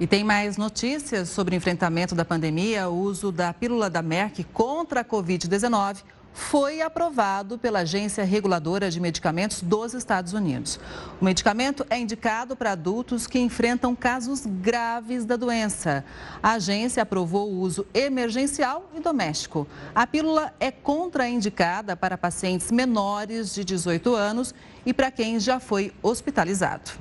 E 0.00 0.06
tem 0.06 0.22
mais 0.22 0.56
notícias 0.56 1.28
sobre 1.28 1.54
o 1.54 1.56
enfrentamento 1.56 2.14
da 2.14 2.24
pandemia. 2.24 2.88
O 2.88 3.00
uso 3.00 3.32
da 3.32 3.52
pílula 3.52 3.90
da 3.90 4.00
Merck 4.00 4.44
contra 4.44 5.00
a 5.00 5.04
Covid-19 5.04 6.02
foi 6.38 6.80
aprovado 6.80 7.58
pela 7.58 7.80
Agência 7.80 8.22
Reguladora 8.22 8.90
de 8.90 9.00
Medicamentos 9.00 9.60
dos 9.60 9.92
Estados 9.92 10.32
Unidos. 10.32 10.78
O 11.20 11.24
medicamento 11.24 11.84
é 11.90 11.98
indicado 11.98 12.54
para 12.54 12.72
adultos 12.72 13.26
que 13.26 13.40
enfrentam 13.40 13.94
casos 13.94 14.46
graves 14.46 15.24
da 15.24 15.34
doença. 15.34 16.04
A 16.40 16.52
agência 16.52 17.02
aprovou 17.02 17.50
o 17.50 17.58
uso 17.58 17.84
emergencial 17.92 18.88
e 18.94 19.00
doméstico. 19.00 19.66
A 19.92 20.06
pílula 20.06 20.54
é 20.60 20.70
contraindicada 20.70 21.96
para 21.96 22.16
pacientes 22.16 22.70
menores 22.70 23.52
de 23.52 23.64
18 23.64 24.14
anos 24.14 24.54
e 24.86 24.94
para 24.94 25.10
quem 25.10 25.40
já 25.40 25.58
foi 25.58 25.92
hospitalizado. 26.00 26.92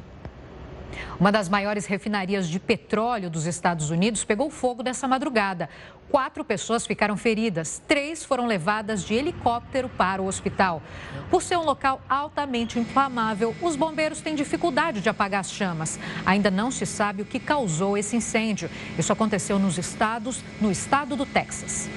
Uma 1.20 1.32
das 1.32 1.50
maiores 1.50 1.86
refinarias 1.86 2.48
de 2.48 2.60
petróleo 2.60 3.30
dos 3.30 3.46
Estados 3.46 3.90
Unidos 3.90 4.24
pegou 4.24 4.50
fogo 4.50 4.84
dessa 4.84 5.08
madrugada. 5.08 5.70
Quatro 6.10 6.44
pessoas 6.46 6.88
ficaram 6.88 7.18
feridas, 7.18 7.82
três 7.86 8.24
foram 8.24 8.46
levadas 8.46 9.04
de 9.04 9.14
helicóptero 9.14 9.90
para 9.90 10.22
o 10.22 10.28
hospital. 10.28 10.82
Por 11.30 11.44
ser 11.44 11.58
um 11.58 11.64
local 11.64 12.02
altamente 12.08 12.80
inflamável, 12.80 13.54
os 13.62 13.76
bombeiros 13.76 14.22
têm 14.22 14.34
dificuldade 14.34 15.02
de 15.02 15.10
apagar 15.10 15.42
as 15.42 15.52
chamas. 15.52 16.00
Ainda 16.26 16.50
não 16.50 16.72
se 16.72 16.86
sabe 16.86 17.24
o 17.24 17.26
que 17.26 17.40
causou 17.40 17.98
esse 17.98 18.16
incêndio. 18.16 18.70
Isso 18.98 19.12
aconteceu 19.12 19.60
nos 19.60 19.78
estados, 19.78 20.42
no 20.62 20.72
estado 20.72 21.16
do 21.18 21.26
Texas. 21.26 21.90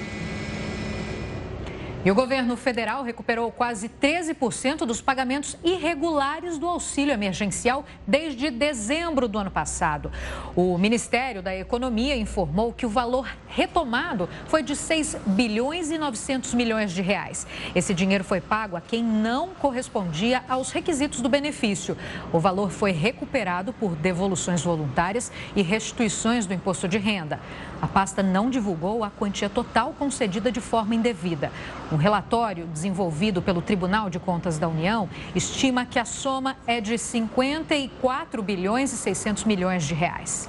E 2.02 2.10
o 2.10 2.14
governo 2.14 2.56
federal 2.56 3.02
recuperou 3.02 3.52
quase 3.52 3.86
13% 3.86 4.86
dos 4.86 5.02
pagamentos 5.02 5.58
irregulares 5.62 6.56
do 6.56 6.66
auxílio 6.66 7.12
emergencial 7.12 7.84
desde 8.06 8.50
dezembro 8.50 9.28
do 9.28 9.38
ano 9.38 9.50
passado. 9.50 10.10
O 10.56 10.78
Ministério 10.78 11.42
da 11.42 11.54
Economia 11.54 12.16
informou 12.16 12.72
que 12.72 12.86
o 12.86 12.88
valor 12.88 13.28
retomado 13.46 14.30
foi 14.46 14.62
de 14.62 14.74
6 14.74 15.18
bilhões 15.26 15.90
e 15.90 15.98
900 15.98 16.54
milhões 16.54 16.90
de 16.90 17.02
reais. 17.02 17.46
Esse 17.74 17.92
dinheiro 17.92 18.24
foi 18.24 18.40
pago 18.40 18.78
a 18.78 18.80
quem 18.80 19.04
não 19.04 19.50
correspondia 19.50 20.42
aos 20.48 20.70
requisitos 20.70 21.20
do 21.20 21.28
benefício. 21.28 21.98
O 22.32 22.40
valor 22.40 22.70
foi 22.70 22.92
recuperado 22.92 23.74
por 23.74 23.94
devoluções 23.94 24.62
voluntárias 24.62 25.30
e 25.54 25.60
restituições 25.60 26.46
do 26.46 26.54
imposto 26.54 26.88
de 26.88 26.96
renda. 26.96 27.38
A 27.80 27.86
pasta 27.86 28.22
não 28.22 28.50
divulgou 28.50 29.02
a 29.02 29.10
quantia 29.10 29.48
total 29.48 29.94
concedida 29.98 30.52
de 30.52 30.60
forma 30.60 30.94
indevida. 30.94 31.50
Um 31.90 31.96
relatório 31.96 32.66
desenvolvido 32.66 33.40
pelo 33.40 33.62
Tribunal 33.62 34.10
de 34.10 34.18
Contas 34.18 34.58
da 34.58 34.68
União 34.68 35.08
estima 35.34 35.86
que 35.86 35.98
a 35.98 36.04
soma 36.04 36.56
é 36.66 36.80
de 36.80 36.98
54 36.98 38.42
bilhões 38.42 38.92
e 38.92 38.96
600 38.96 39.44
milhões 39.44 39.84
de 39.84 39.94
reais. 39.94 40.48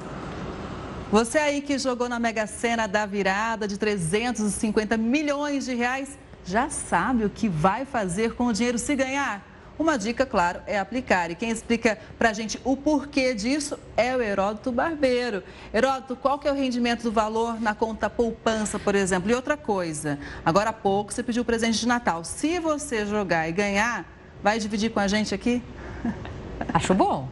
Você 1.12 1.38
aí 1.38 1.62
que 1.62 1.78
jogou 1.78 2.08
na 2.08 2.20
Mega 2.20 2.48
Sena 2.48 2.88
da 2.88 3.06
virada 3.06 3.68
de 3.68 3.78
350 3.78 4.96
milhões 4.98 5.66
de 5.66 5.76
reais, 5.76 6.18
já 6.46 6.70
sabe 6.70 7.26
o 7.26 7.30
que 7.30 7.48
vai 7.48 7.86
fazer 7.86 8.34
com 8.34 8.48
o 8.48 8.54
dinheiro 8.54 8.78
se 8.78 8.96
ganhar? 8.96 9.51
Uma 9.78 9.98
dica, 9.98 10.26
claro, 10.26 10.62
é 10.68 10.78
aplicar. 10.78 11.32
E 11.32 11.36
quem 11.36 11.50
explica 11.50 11.98
para 12.18 12.30
a 12.30 12.34
gente 12.34 12.60
o 12.64 12.78
porquê 12.78 13.34
disso 13.34 13.78
é 13.98 14.16
o 14.16 14.22
Heródoto 14.22 14.72
Barbeiro. 14.72 15.44
Heródoto, 15.74 16.16
qual 16.16 16.38
que 16.38 16.48
é 16.48 16.52
o 16.52 16.56
rendimento 16.56 17.04
do 17.04 17.12
valor 17.12 17.60
na 17.60 17.74
conta 17.74 18.10
poupança, 18.10 18.78
por 18.78 18.96
exemplo? 18.96 19.32
E 19.32 19.34
outra 19.34 19.58
coisa, 19.58 20.20
agora 20.46 20.70
há 20.70 20.74
pouco 20.74 21.12
você 21.12 21.24
pediu 21.24 21.44
presente 21.44 21.80
de 21.80 21.88
Natal. 21.88 22.24
Se 22.24 22.60
você 22.60 23.06
jogar 23.06 23.50
e 23.50 23.52
ganhar, 23.52 24.06
vai 24.44 24.60
dividir 24.60 24.92
com 24.92 25.00
a 25.00 25.08
gente 25.08 25.34
aqui? 25.34 25.64
Acho 26.74 26.94
bom. 26.94 27.30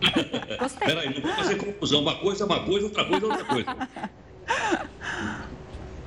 Gostei. 0.58 0.88
Peraí, 0.88 1.14
não 1.14 1.22
vou 1.22 1.34
fazer 1.34 1.56
confusão. 1.56 2.02
Uma 2.02 2.16
coisa 2.16 2.44
é 2.44 2.46
uma 2.46 2.64
coisa, 2.64 2.86
outra 2.88 3.06
coisa 3.06 3.26
é 3.26 3.30
outra 3.30 3.46
coisa. 3.46 3.76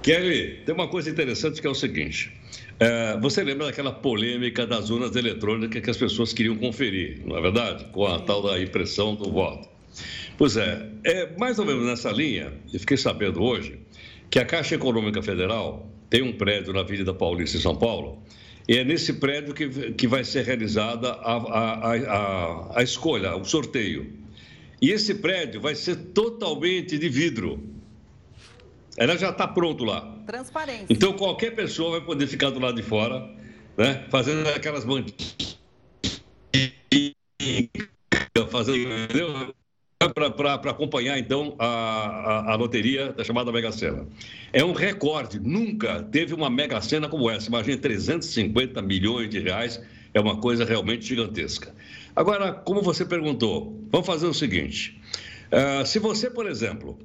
Kelly, 0.03 0.63
tem 0.67 0.75
uma 0.75 0.89
coisa 0.89 1.09
interessante 1.09 1.61
que 1.61 1.67
é 1.67 1.71
o 1.71 1.75
seguinte. 1.75 2.37
É, 2.81 3.19
você 3.21 3.45
lembra 3.45 3.67
daquela 3.67 3.93
polêmica 3.93 4.67
das 4.67 4.91
urnas 4.91 5.15
eletrônicas 5.15 5.83
que 5.83 5.91
as 5.91 5.97
pessoas 5.97 6.33
queriam 6.33 6.57
conferir, 6.57 7.21
não 7.25 7.37
é 7.37 7.41
verdade? 7.41 7.85
Com 7.93 8.07
a 8.07 8.19
tal 8.21 8.43
da 8.43 8.61
impressão 8.61 9.15
do 9.15 9.31
voto. 9.31 9.69
Pois 10.37 10.57
é, 10.57 10.89
é 11.05 11.37
mais 11.39 11.59
ou 11.59 11.67
menos 11.67 11.87
nessa 11.87 12.11
linha, 12.11 12.53
eu 12.73 12.81
fiquei 12.81 12.97
sabendo 12.97 13.43
hoje, 13.43 13.79
que 14.31 14.39
a 14.39 14.45
Caixa 14.45 14.75
Econômica 14.75 15.23
Federal 15.23 15.89
tem 16.09 16.23
um 16.23 16.33
prédio 16.33 16.73
na 16.73 16.81
Avenida 16.81 17.15
Paulista, 17.15 17.57
em 17.57 17.61
São 17.61 17.77
Paulo, 17.77 18.23
e 18.69 18.77
é 18.77 18.85
nesse 18.85 19.15
prédio 19.15 19.55
que, 19.55 19.93
que 19.93 20.07
vai 20.07 20.25
ser 20.25 20.45
realizada 20.45 21.13
a, 21.13 21.37
a, 21.37 21.95
a, 21.95 22.79
a 22.79 22.83
escolha, 22.83 23.37
o 23.37 23.45
sorteio. 23.45 24.13
E 24.81 24.91
esse 24.91 25.15
prédio 25.15 25.61
vai 25.61 25.75
ser 25.75 25.97
totalmente 25.97 26.99
de 26.99 27.09
vidro. 27.09 27.63
Ela 28.97 29.17
já 29.17 29.31
está 29.31 29.47
pronto 29.47 29.85
lá. 29.85 30.12
Transparência. 30.27 30.87
Então 30.89 31.13
qualquer 31.15 31.55
pessoa 31.55 31.93
vai 31.93 32.01
poder 32.01 32.27
ficar 32.27 32.51
do 32.51 32.61
lado 32.61 32.77
de 32.77 32.83
fora, 32.83 33.29
né? 33.77 34.07
Fazendo 34.11 34.49
aquelas 34.49 34.85
bandinhas, 34.85 35.59
fazendo, 38.51 39.55
para 40.35 40.71
acompanhar 40.71 41.19
então 41.19 41.55
a, 41.59 41.67
a, 41.67 42.53
a, 42.53 42.55
loteria 42.57 43.13
da 43.13 43.25
chamada 43.25 43.53
Mega 43.53 43.71
Sena. 43.71 44.07
É 44.53 44.65
um 44.65 44.73
recorde, 44.73 45.39
nunca 45.39 46.03
teve 46.03 46.35
uma 46.35 46.51
Mega 46.51 46.81
Sena 46.81 47.09
como 47.09 47.31
essa. 47.31 47.49
Imagina 47.49 47.79
350 47.79 48.83
milhões 48.83 49.31
de 49.31 49.39
reais, 49.39 49.81
é 50.13 50.21
uma 50.21 50.37
coisa 50.37 50.65
realmente 50.65 51.05
gigantesca. 51.05 51.75
Agora, 52.15 52.53
como 52.53 52.83
você 52.83 53.05
perguntou, 53.05 53.81
vamos 53.91 54.07
fazer 54.07 54.27
o 54.27 54.35
seguinte: 54.35 55.01
uh, 55.51 55.87
se 55.87 55.99
você, 55.99 56.31
por 56.31 56.47
exemplo, 56.47 56.99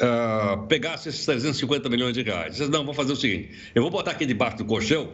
uh, 0.00 0.66
pegasse 0.66 1.08
esses 1.08 1.24
350 1.24 1.88
milhões 1.88 2.14
de 2.14 2.22
reais. 2.22 2.56
Disse, 2.56 2.70
não, 2.70 2.84
vou 2.84 2.94
fazer 2.94 3.12
o 3.12 3.16
seguinte: 3.16 3.50
eu 3.74 3.82
vou 3.82 3.90
botar 3.90 4.12
aqui 4.12 4.26
debaixo 4.26 4.58
do 4.58 4.64
colchão 4.64 5.12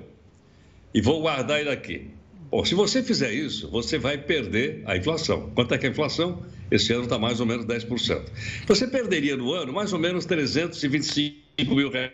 e 0.94 1.00
vou 1.00 1.20
guardar 1.20 1.60
ele 1.60 1.70
aqui. 1.70 2.10
Bom, 2.50 2.64
se 2.64 2.74
você 2.74 3.02
fizer 3.02 3.32
isso, 3.32 3.70
você 3.70 3.96
vai 3.98 4.18
perder 4.18 4.82
a 4.84 4.96
inflação. 4.96 5.50
Quanto 5.54 5.72
é 5.72 5.78
que 5.78 5.86
é 5.86 5.88
a 5.88 5.92
inflação? 5.92 6.42
Esse 6.70 6.92
ano 6.92 7.04
está 7.04 7.18
mais 7.18 7.40
ou 7.40 7.46
menos 7.46 7.64
10%. 7.64 8.22
Você 8.66 8.86
perderia 8.86 9.36
no 9.36 9.52
ano 9.52 9.72
mais 9.72 9.92
ou 9.92 9.98
menos 9.98 10.26
325 10.26 11.74
mil 11.74 11.90
reais 11.90 12.12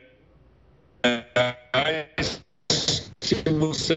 se 3.21 3.35
você 3.59 3.97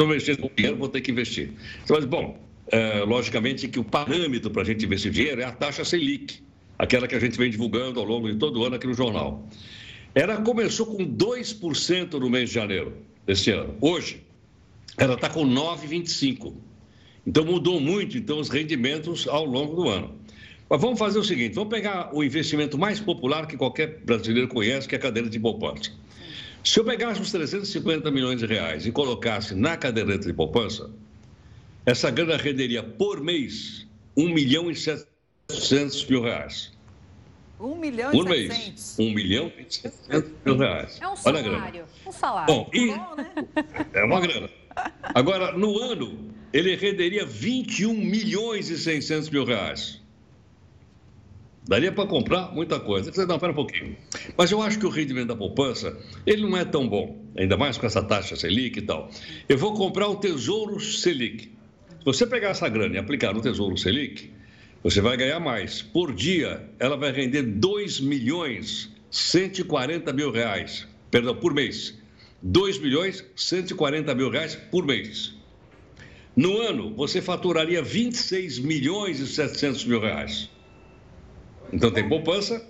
não 0.00 0.08
mexer 0.08 0.36
com 0.36 0.50
dinheiro, 0.54 0.76
vou 0.76 0.88
ter 0.88 1.00
que 1.00 1.10
investir. 1.10 1.52
Mas, 1.88 2.04
bom, 2.04 2.38
é, 2.70 3.00
logicamente 3.00 3.68
que 3.68 3.78
o 3.78 3.84
parâmetro 3.84 4.50
para 4.50 4.62
a 4.62 4.64
gente 4.64 4.84
investir 4.84 5.12
dinheiro 5.12 5.40
é 5.40 5.44
a 5.44 5.52
taxa 5.52 5.84
Selic 5.84 6.42
aquela 6.78 7.08
que 7.08 7.14
a 7.14 7.20
gente 7.20 7.36
vem 7.36 7.50
divulgando 7.50 7.98
ao 7.98 8.06
longo 8.06 8.30
de 8.30 8.38
todo 8.38 8.60
o 8.60 8.64
ano 8.64 8.76
aqui 8.76 8.86
no 8.86 8.94
jornal. 8.94 9.46
Ela 10.14 10.40
começou 10.40 10.86
com 10.86 11.04
2% 11.04 12.14
no 12.14 12.30
mês 12.30 12.48
de 12.48 12.54
janeiro 12.54 12.96
desse 13.26 13.50
ano. 13.50 13.74
Hoje, 13.80 14.22
ela 14.96 15.14
está 15.14 15.28
com 15.28 15.44
9,25%. 15.44 16.52
Então, 17.26 17.44
mudou 17.44 17.78
muito 17.78 18.16
então, 18.16 18.38
os 18.38 18.48
rendimentos 18.48 19.28
ao 19.28 19.44
longo 19.44 19.76
do 19.76 19.88
ano. 19.88 20.14
Mas 20.70 20.80
vamos 20.80 20.98
fazer 20.98 21.18
o 21.18 21.24
seguinte: 21.24 21.54
vamos 21.54 21.68
pegar 21.68 22.14
o 22.14 22.24
investimento 22.24 22.78
mais 22.78 23.00
popular 23.00 23.46
que 23.46 23.56
qualquer 23.56 24.00
brasileiro 24.04 24.48
conhece, 24.48 24.88
que 24.88 24.94
é 24.94 24.98
a 24.98 25.00
cadeira 25.00 25.28
de 25.28 25.38
poupança. 25.38 25.92
Se 26.64 26.80
eu 26.80 26.84
pegasse 26.84 27.20
os 27.20 27.30
350 27.30 28.10
milhões 28.10 28.38
de 28.38 28.46
reais 28.46 28.86
e 28.86 28.92
colocasse 28.92 29.54
na 29.54 29.76
caderneta 29.76 30.26
de 30.26 30.32
poupança, 30.32 30.90
essa 31.84 32.10
grana 32.10 32.36
renderia 32.36 32.82
por 32.82 33.20
mês 33.20 33.86
1 34.16 34.34
milhão 34.34 34.70
e 34.70 34.74
700 34.74 35.17
700 35.50 36.04
mil 36.06 36.22
reais. 36.22 36.72
1 37.58 37.74
milhão 37.76 38.10
Por 38.10 38.30
e 38.30 38.48
700. 38.48 38.58
mês. 38.58 38.96
1 38.98 39.14
milhão 39.14 39.52
e 39.58 39.74
700 39.74 40.32
mil 40.44 40.56
reais. 40.58 40.98
É 41.00 41.08
um 41.08 41.16
salário. 41.16 41.84
Um 42.06 42.12
salário. 42.12 42.54
Bom, 42.54 42.70
e... 42.72 42.86
Bom, 42.88 43.14
né? 43.16 43.30
É 43.94 44.04
uma 44.04 44.20
grana. 44.20 44.50
Agora, 45.02 45.52
no 45.52 45.78
ano, 45.78 46.34
ele 46.52 46.76
renderia 46.76 47.24
21 47.24 47.94
milhões 47.94 48.68
e 48.68 48.76
600 48.76 49.30
mil 49.30 49.46
reais. 49.46 50.02
Daria 51.66 51.92
para 51.92 52.06
comprar 52.06 52.54
muita 52.54 52.78
coisa. 52.78 53.10
Você, 53.10 53.24
não, 53.24 53.36
espera 53.36 53.52
um 53.52 53.56
pouquinho. 53.56 53.96
Mas 54.36 54.50
eu 54.50 54.60
acho 54.60 54.78
que 54.78 54.86
o 54.86 54.90
rendimento 54.90 55.28
da 55.28 55.36
poupança, 55.36 55.98
ele 56.26 56.42
não 56.42 56.56
é 56.58 56.64
tão 56.64 56.86
bom, 56.86 57.18
ainda 57.36 57.56
mais 57.56 57.78
com 57.78 57.86
essa 57.86 58.02
taxa 58.02 58.36
Selic 58.36 58.78
e 58.78 58.82
tal. 58.82 59.10
Eu 59.48 59.56
vou 59.56 59.72
comprar 59.72 60.08
o 60.08 60.16
Tesouro 60.16 60.78
Selic. 60.78 61.50
Se 61.98 62.04
você 62.04 62.26
pegar 62.26 62.50
essa 62.50 62.68
grana 62.68 62.94
e 62.94 62.98
aplicar 62.98 63.32
no 63.34 63.40
Tesouro 63.40 63.76
Selic, 63.76 64.30
você 64.82 65.00
vai 65.00 65.16
ganhar 65.16 65.40
mais. 65.40 65.82
Por 65.82 66.12
dia, 66.14 66.68
ela 66.78 66.96
vai 66.96 67.10
render 67.10 67.42
2 67.42 68.00
milhões 68.00 68.90
140 69.10 70.12
mil 70.12 70.30
reais. 70.30 70.86
Perdão, 71.10 71.34
por 71.34 71.52
mês. 71.52 71.94
2 72.42 72.78
milhões 72.78 73.24
140 73.34 74.14
mil 74.14 74.30
reais 74.30 74.54
por 74.54 74.84
mês. 74.84 75.34
No 76.36 76.56
ano, 76.60 76.94
você 76.94 77.20
faturaria 77.20 77.82
26 77.82 78.60
milhões 78.60 79.18
e 79.18 79.26
700 79.26 79.84
mil 79.86 80.00
reais. 80.00 80.48
Então 81.72 81.90
tem 81.90 82.08
poupança 82.08 82.64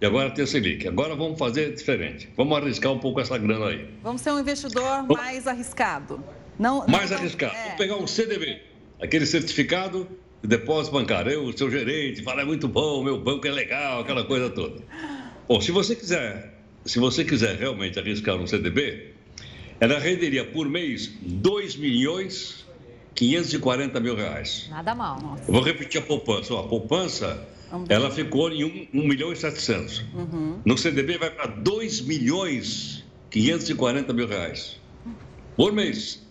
e 0.00 0.04
agora 0.04 0.30
tem 0.30 0.44
a 0.44 0.46
Selic. 0.46 0.86
Agora 0.86 1.16
vamos 1.16 1.38
fazer 1.38 1.74
diferente. 1.74 2.28
Vamos 2.36 2.56
arriscar 2.58 2.92
um 2.92 2.98
pouco 2.98 3.20
essa 3.20 3.38
grana 3.38 3.68
aí. 3.68 3.88
Vamos 4.02 4.20
ser 4.20 4.32
um 4.32 4.38
investidor 4.38 5.04
mais 5.08 5.46
arriscado. 5.46 6.22
Não, 6.58 6.86
mais 6.86 7.10
não, 7.10 7.18
arriscado. 7.18 7.54
É... 7.54 7.62
Vamos 7.62 7.78
pegar 7.78 7.96
um 7.96 8.06
CDB, 8.06 8.60
aquele 9.00 9.24
certificado 9.24 10.06
depósito 10.42 10.94
bancário, 10.94 11.32
eu, 11.32 11.56
seu 11.56 11.70
gerente, 11.70 12.22
fala, 12.22 12.42
é 12.42 12.44
muito 12.44 12.68
bom, 12.68 13.02
meu 13.02 13.18
banco 13.18 13.46
é 13.46 13.50
legal, 13.50 14.00
aquela 14.00 14.24
coisa 14.24 14.50
toda. 14.50 14.82
Bom, 15.48 15.60
se 15.60 15.72
você 15.72 15.96
quiser, 15.96 16.54
se 16.84 16.98
você 16.98 17.24
quiser 17.24 17.56
realmente 17.56 17.98
arriscar 17.98 18.36
um 18.36 18.46
CDB, 18.46 19.12
ela 19.80 19.98
renderia 19.98 20.44
por 20.44 20.68
mês 20.68 21.12
2 21.22 21.76
milhões 21.76 22.66
540 23.14 23.98
mil 23.98 24.14
reais. 24.14 24.68
Nada 24.70 24.94
mal. 24.94 25.18
Eu 25.46 25.52
vou 25.52 25.62
repetir 25.62 26.00
a 26.00 26.04
poupança. 26.04 26.58
a 26.58 26.62
poupança, 26.62 27.48
ela 27.88 28.10
ficou 28.10 28.50
em 28.52 28.64
1, 28.64 28.88
1 28.94 29.08
milhão 29.08 29.32
e 29.32 29.36
700. 29.36 30.04
Uhum. 30.14 30.60
No 30.64 30.78
CDB 30.78 31.18
vai 31.18 31.30
para 31.30 31.46
2 31.46 32.02
milhões 32.02 33.04
540 33.30 34.12
mil 34.12 34.28
reais. 34.28 34.76
Por 35.56 35.72
mês. 35.72 36.27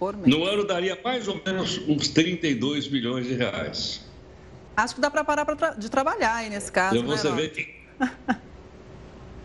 Por 0.00 0.16
mês. 0.16 0.34
No 0.34 0.44
ano 0.44 0.64
daria 0.64 0.98
mais 1.04 1.28
ou 1.28 1.38
menos 1.44 1.78
uns 1.86 2.08
32 2.08 2.88
milhões 2.88 3.26
de 3.26 3.34
reais. 3.34 4.00
Acho 4.74 4.94
que 4.94 5.00
dá 5.00 5.10
para 5.10 5.22
parar 5.22 5.44
pra, 5.44 5.70
de 5.74 5.90
trabalhar 5.90 6.36
aí 6.36 6.48
nesse 6.48 6.72
caso. 6.72 7.02
Você 7.04 7.30
né, 7.30 7.36
vê 7.36 7.48
que. 7.50 7.68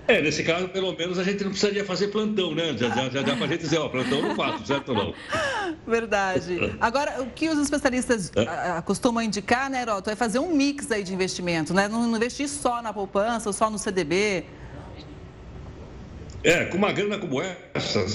É, 0.07 0.21
nesse 0.21 0.43
caso, 0.43 0.69
pelo 0.69 0.95
menos, 0.95 1.17
a 1.17 1.23
gente 1.23 1.43
não 1.43 1.49
precisaria 1.49 1.83
fazer 1.83 2.09
plantão, 2.09 2.53
né? 2.53 2.77
Já, 2.77 2.89
já, 2.89 3.09
já 3.09 3.21
dá 3.23 3.35
para 3.35 3.45
a 3.45 3.47
gente 3.47 3.61
dizer, 3.61 3.79
ó, 3.79 3.89
plantão 3.89 4.21
não 4.21 4.35
faço, 4.35 4.63
certo 4.63 4.89
ou 4.89 4.95
não? 4.95 5.13
Verdade. 5.87 6.77
Agora, 6.79 7.23
o 7.23 7.31
que 7.31 7.49
os 7.49 7.57
especialistas 7.57 8.31
é. 8.35 8.81
costumam 8.83 9.23
indicar, 9.23 9.67
né, 9.67 9.81
Heroto, 9.81 10.11
é 10.11 10.15
fazer 10.15 10.37
um 10.37 10.53
mix 10.53 10.91
aí 10.91 11.03
de 11.03 11.11
investimento, 11.11 11.73
né? 11.73 11.87
Não 11.87 12.15
investir 12.15 12.47
só 12.47 12.83
na 12.83 12.93
poupança 12.93 13.49
ou 13.49 13.53
só 13.53 13.67
no 13.67 13.79
CDB. 13.79 14.45
É, 16.43 16.65
com 16.65 16.77
uma 16.77 16.91
grana 16.91 17.17
como 17.17 17.41
essa, 17.41 18.05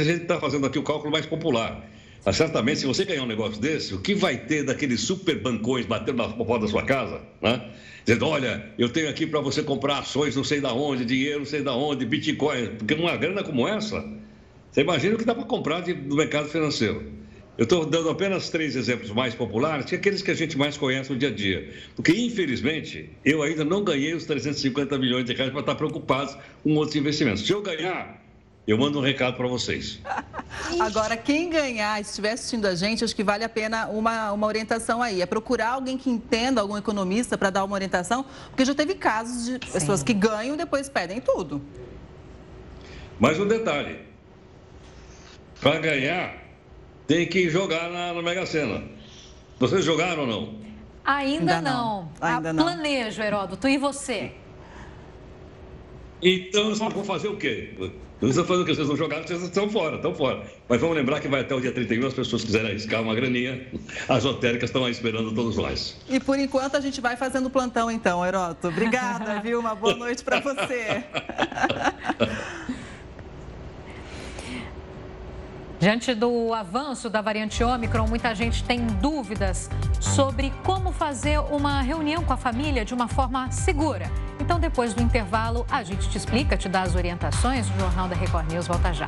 a 0.00 0.04
gente 0.04 0.22
está 0.22 0.38
fazendo 0.38 0.66
aqui 0.66 0.78
o 0.78 0.82
cálculo 0.82 1.12
mais 1.12 1.26
popular. 1.26 1.88
Mas 2.24 2.36
certamente, 2.36 2.80
se 2.80 2.86
você 2.86 3.04
ganhar 3.04 3.22
um 3.22 3.26
negócio 3.26 3.60
desse, 3.60 3.94
o 3.94 4.00
que 4.00 4.14
vai 4.14 4.36
ter 4.38 4.64
daqueles 4.64 5.00
super 5.00 5.38
bancões 5.38 5.84
batendo 5.84 6.16
na 6.16 6.28
porta 6.28 6.64
da 6.64 6.68
sua 6.68 6.82
casa, 6.82 7.20
né? 7.42 7.70
Dizendo, 8.04 8.26
olha, 8.26 8.70
eu 8.78 8.88
tenho 8.88 9.08
aqui 9.08 9.26
para 9.26 9.40
você 9.40 9.62
comprar 9.62 9.98
ações 9.98 10.34
não 10.34 10.44
sei 10.44 10.60
da 10.60 10.72
onde, 10.72 11.04
dinheiro 11.04 11.40
não 11.40 11.46
sei 11.46 11.62
da 11.62 11.74
onde, 11.74 12.06
Bitcoin. 12.06 12.76
Porque 12.78 12.94
uma 12.94 13.16
grana 13.16 13.42
como 13.42 13.68
essa, 13.68 14.04
você 14.70 14.80
imagina 14.80 15.14
o 15.14 15.18
que 15.18 15.24
dá 15.24 15.34
para 15.34 15.44
comprar 15.44 15.80
de, 15.82 15.92
do 15.92 16.16
mercado 16.16 16.48
financeiro. 16.48 17.12
Eu 17.56 17.62
estou 17.62 17.86
dando 17.86 18.10
apenas 18.10 18.50
três 18.50 18.74
exemplos 18.74 19.10
mais 19.10 19.34
populares, 19.34 19.86
que 19.86 19.94
é 19.94 19.98
aqueles 19.98 20.22
que 20.22 20.30
a 20.30 20.34
gente 20.34 20.58
mais 20.58 20.76
conhece 20.76 21.12
no 21.12 21.18
dia 21.18 21.28
a 21.28 21.32
dia. 21.32 21.70
Porque, 21.94 22.10
infelizmente, 22.10 23.10
eu 23.24 23.42
ainda 23.42 23.64
não 23.64 23.84
ganhei 23.84 24.12
os 24.12 24.24
350 24.24 24.98
milhões 24.98 25.24
de 25.24 25.34
reais 25.34 25.52
para 25.52 25.60
estar 25.60 25.74
preocupado 25.76 26.36
com 26.64 26.74
outros 26.74 26.96
investimentos. 26.96 27.46
Se 27.46 27.52
eu 27.52 27.62
ganhar, 27.62 28.23
eu 28.66 28.78
mando 28.78 28.98
um 28.98 29.02
recado 29.02 29.36
para 29.36 29.46
vocês. 29.46 30.00
Agora, 30.80 31.16
quem 31.16 31.50
ganhar, 31.50 32.00
estiver 32.00 32.32
assistindo 32.32 32.66
a 32.66 32.74
gente, 32.74 33.04
acho 33.04 33.14
que 33.14 33.22
vale 33.22 33.44
a 33.44 33.48
pena 33.48 33.88
uma, 33.88 34.32
uma 34.32 34.46
orientação 34.46 35.02
aí. 35.02 35.20
É 35.20 35.26
procurar 35.26 35.72
alguém 35.72 35.98
que 35.98 36.08
entenda, 36.08 36.60
algum 36.60 36.76
economista, 36.76 37.36
para 37.36 37.50
dar 37.50 37.64
uma 37.64 37.74
orientação, 37.74 38.24
porque 38.48 38.64
já 38.64 38.74
teve 38.74 38.94
casos 38.94 39.44
de 39.46 39.58
pessoas 39.58 40.02
que 40.02 40.14
ganham 40.14 40.54
e 40.54 40.58
depois 40.58 40.88
pedem 40.88 41.20
tudo. 41.20 41.60
Mais 43.20 43.38
um 43.38 43.46
detalhe: 43.46 44.00
para 45.60 45.78
ganhar, 45.78 46.34
tem 47.06 47.26
que 47.26 47.50
jogar 47.50 47.90
na, 47.90 48.14
na 48.14 48.22
Mega 48.22 48.46
Sena. 48.46 48.82
Vocês 49.58 49.84
jogaram 49.84 50.22
ou 50.22 50.26
não? 50.26 50.64
Ainda, 51.04 51.56
Ainda 51.56 51.60
não. 51.60 52.02
não. 52.02 52.10
Ainda 52.20 52.52
não. 52.52 52.64
Planejo, 52.64 53.22
Heródoto. 53.22 53.68
E 53.68 53.76
você? 53.76 54.32
Então, 56.22 56.64
vocês 56.64 56.78
vão 56.78 57.04
fazer 57.04 57.28
o 57.28 57.36
quê? 57.36 57.74
Vocês 58.24 58.38
estão 58.38 58.46
fazendo 58.46 58.62
o 58.62 58.66
quê? 58.66 58.74
Vocês 58.74 58.88
não 58.88 58.96
jogaram, 58.96 59.26
vocês 59.26 59.42
estão 59.42 59.68
fora, 59.68 59.96
estão 59.96 60.14
fora. 60.14 60.42
Mas 60.66 60.80
vamos 60.80 60.96
lembrar 60.96 61.20
que 61.20 61.28
vai 61.28 61.42
até 61.42 61.54
o 61.54 61.60
dia 61.60 61.72
31, 61.72 62.06
as 62.06 62.14
pessoas 62.14 62.42
quiserem 62.42 62.70
arriscar 62.70 63.02
uma 63.02 63.14
graninha, 63.14 63.66
as 64.08 64.24
lotéricas 64.24 64.70
estão 64.70 64.82
aí 64.82 64.92
esperando 64.92 65.30
todos 65.34 65.58
nós. 65.58 65.94
E 66.08 66.18
por 66.18 66.38
enquanto 66.38 66.74
a 66.74 66.80
gente 66.80 67.02
vai 67.02 67.16
fazendo 67.16 67.50
plantão 67.50 67.90
então, 67.90 68.24
Heroto. 68.24 68.68
Obrigada, 68.68 69.40
viu? 69.44 69.60
Uma 69.60 69.74
boa 69.74 69.94
noite 69.94 70.24
para 70.24 70.40
você. 70.40 71.04
Diante 75.84 76.14
do 76.14 76.54
avanço 76.54 77.10
da 77.10 77.20
variante 77.20 77.62
Ômicron, 77.62 78.06
muita 78.06 78.34
gente 78.34 78.64
tem 78.64 78.86
dúvidas 78.86 79.68
sobre 80.00 80.50
como 80.64 80.90
fazer 80.90 81.38
uma 81.38 81.82
reunião 81.82 82.24
com 82.24 82.32
a 82.32 82.38
família 82.38 82.86
de 82.86 82.94
uma 82.94 83.06
forma 83.06 83.50
segura. 83.50 84.10
Então, 84.40 84.58
depois 84.58 84.94
do 84.94 85.02
intervalo, 85.02 85.66
a 85.70 85.82
gente 85.82 86.08
te 86.08 86.16
explica, 86.16 86.56
te 86.56 86.70
dá 86.70 86.80
as 86.80 86.94
orientações. 86.94 87.68
O 87.68 87.78
Jornal 87.78 88.08
da 88.08 88.16
Record 88.16 88.50
News 88.50 88.66
volta 88.66 88.94
já. 88.94 89.04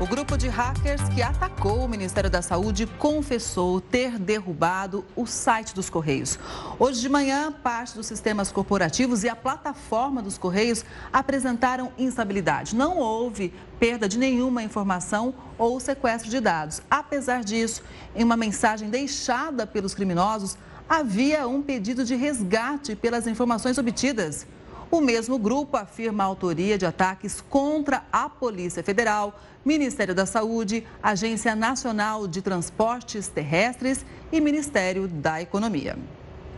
O 0.00 0.06
grupo 0.06 0.34
de 0.34 0.48
hackers 0.48 1.10
que 1.10 1.20
atacou 1.20 1.84
o 1.84 1.88
Ministério 1.88 2.30
da 2.30 2.40
Saúde 2.40 2.86
confessou 2.86 3.82
ter 3.82 4.18
derrubado 4.18 5.04
o 5.14 5.26
site 5.26 5.74
dos 5.74 5.90
Correios. 5.90 6.38
Hoje 6.78 7.02
de 7.02 7.08
manhã, 7.10 7.52
parte 7.52 7.96
dos 7.96 8.06
sistemas 8.06 8.50
corporativos 8.50 9.24
e 9.24 9.28
a 9.28 9.36
plataforma 9.36 10.22
dos 10.22 10.38
Correios 10.38 10.86
apresentaram 11.12 11.92
instabilidade. 11.98 12.74
Não 12.74 12.96
houve 12.96 13.52
perda 13.78 14.08
de 14.08 14.16
nenhuma 14.16 14.62
informação 14.62 15.34
ou 15.58 15.78
sequestro 15.78 16.30
de 16.30 16.40
dados. 16.40 16.80
Apesar 16.90 17.44
disso, 17.44 17.82
em 18.16 18.24
uma 18.24 18.38
mensagem 18.38 18.88
deixada 18.88 19.66
pelos 19.66 19.92
criminosos, 19.92 20.56
havia 20.88 21.46
um 21.46 21.60
pedido 21.60 22.06
de 22.06 22.14
resgate 22.14 22.96
pelas 22.96 23.26
informações 23.26 23.76
obtidas. 23.76 24.46
O 24.90 25.00
mesmo 25.00 25.38
grupo 25.38 25.76
afirma 25.76 26.24
a 26.24 26.26
autoria 26.26 26.76
de 26.76 26.84
ataques 26.84 27.40
contra 27.40 28.02
a 28.10 28.28
Polícia 28.28 28.82
Federal, 28.82 29.38
Ministério 29.64 30.14
da 30.14 30.26
Saúde, 30.26 30.84
Agência 31.00 31.54
Nacional 31.54 32.26
de 32.26 32.42
Transportes 32.42 33.28
Terrestres 33.28 34.04
e 34.32 34.40
Ministério 34.40 35.06
da 35.06 35.40
Economia. 35.40 35.96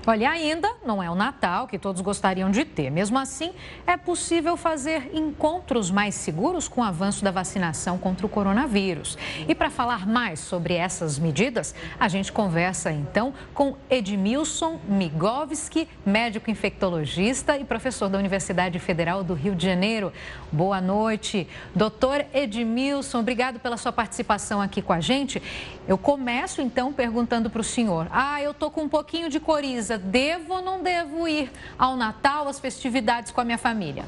Olha, 0.04 0.30
ainda 0.30 0.68
não 0.84 1.00
é 1.00 1.08
o 1.08 1.14
Natal 1.14 1.68
que 1.68 1.78
todos 1.78 2.00
gostariam 2.00 2.50
de 2.50 2.64
ter. 2.64 2.90
Mesmo 2.90 3.16
assim, 3.16 3.52
é 3.86 3.96
possível 3.96 4.56
fazer 4.56 5.12
encontros 5.14 5.92
mais 5.92 6.16
seguros 6.16 6.66
com 6.66 6.80
o 6.80 6.84
avanço 6.84 7.22
da 7.22 7.30
vacinação 7.30 7.96
contra 7.96 8.26
o 8.26 8.28
coronavírus. 8.28 9.16
E 9.46 9.54
para 9.54 9.70
falar 9.70 10.04
mais 10.04 10.40
sobre 10.40 10.74
essas 10.74 11.20
medidas, 11.20 11.72
a 12.00 12.08
gente 12.08 12.32
conversa 12.32 12.90
então 12.90 13.32
com 13.54 13.76
Edmilson 13.88 14.80
Migovski, 14.88 15.88
médico 16.04 16.50
infectologista 16.50 17.56
e 17.56 17.64
professor 17.64 18.08
da 18.08 18.18
Universidade 18.18 18.80
Federal 18.80 19.22
do 19.22 19.34
Rio 19.34 19.54
de 19.54 19.64
Janeiro. 19.64 20.12
Boa 20.50 20.80
noite, 20.80 21.46
doutor 21.76 22.26
Edmilson. 22.34 23.20
Obrigado 23.20 23.60
pela 23.60 23.76
sua 23.76 23.92
participação 23.92 24.60
aqui 24.60 24.82
com 24.82 24.92
a 24.92 24.98
gente. 24.98 25.40
Eu 25.86 25.96
começo 25.96 26.60
então 26.60 26.92
perguntando 26.92 27.48
para 27.48 27.60
o 27.60 27.64
senhor: 27.64 28.08
ah, 28.10 28.42
eu 28.42 28.50
estou 28.50 28.68
com 28.68 28.82
um 28.82 28.88
pouquinho 28.88 29.28
de 29.28 29.38
coriza 29.38 29.91
devo 29.98 30.54
ou 30.54 30.62
não 30.62 30.82
devo 30.82 31.26
ir 31.26 31.50
ao 31.78 31.96
Natal, 31.96 32.48
às 32.48 32.58
festividades 32.58 33.32
com 33.32 33.40
a 33.40 33.44
minha 33.44 33.58
família? 33.58 34.04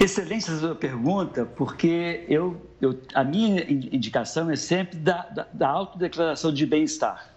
Excelente 0.00 0.50
a 0.50 0.58
sua 0.58 0.74
pergunta, 0.74 1.44
porque 1.44 2.24
eu, 2.28 2.60
eu, 2.80 2.98
a 3.14 3.24
minha 3.24 3.64
indicação 3.70 4.50
é 4.50 4.56
sempre 4.56 4.98
da, 4.98 5.22
da, 5.26 5.46
da 5.52 5.68
autodeclaração 5.68 6.52
de 6.52 6.66
bem-estar. 6.66 7.30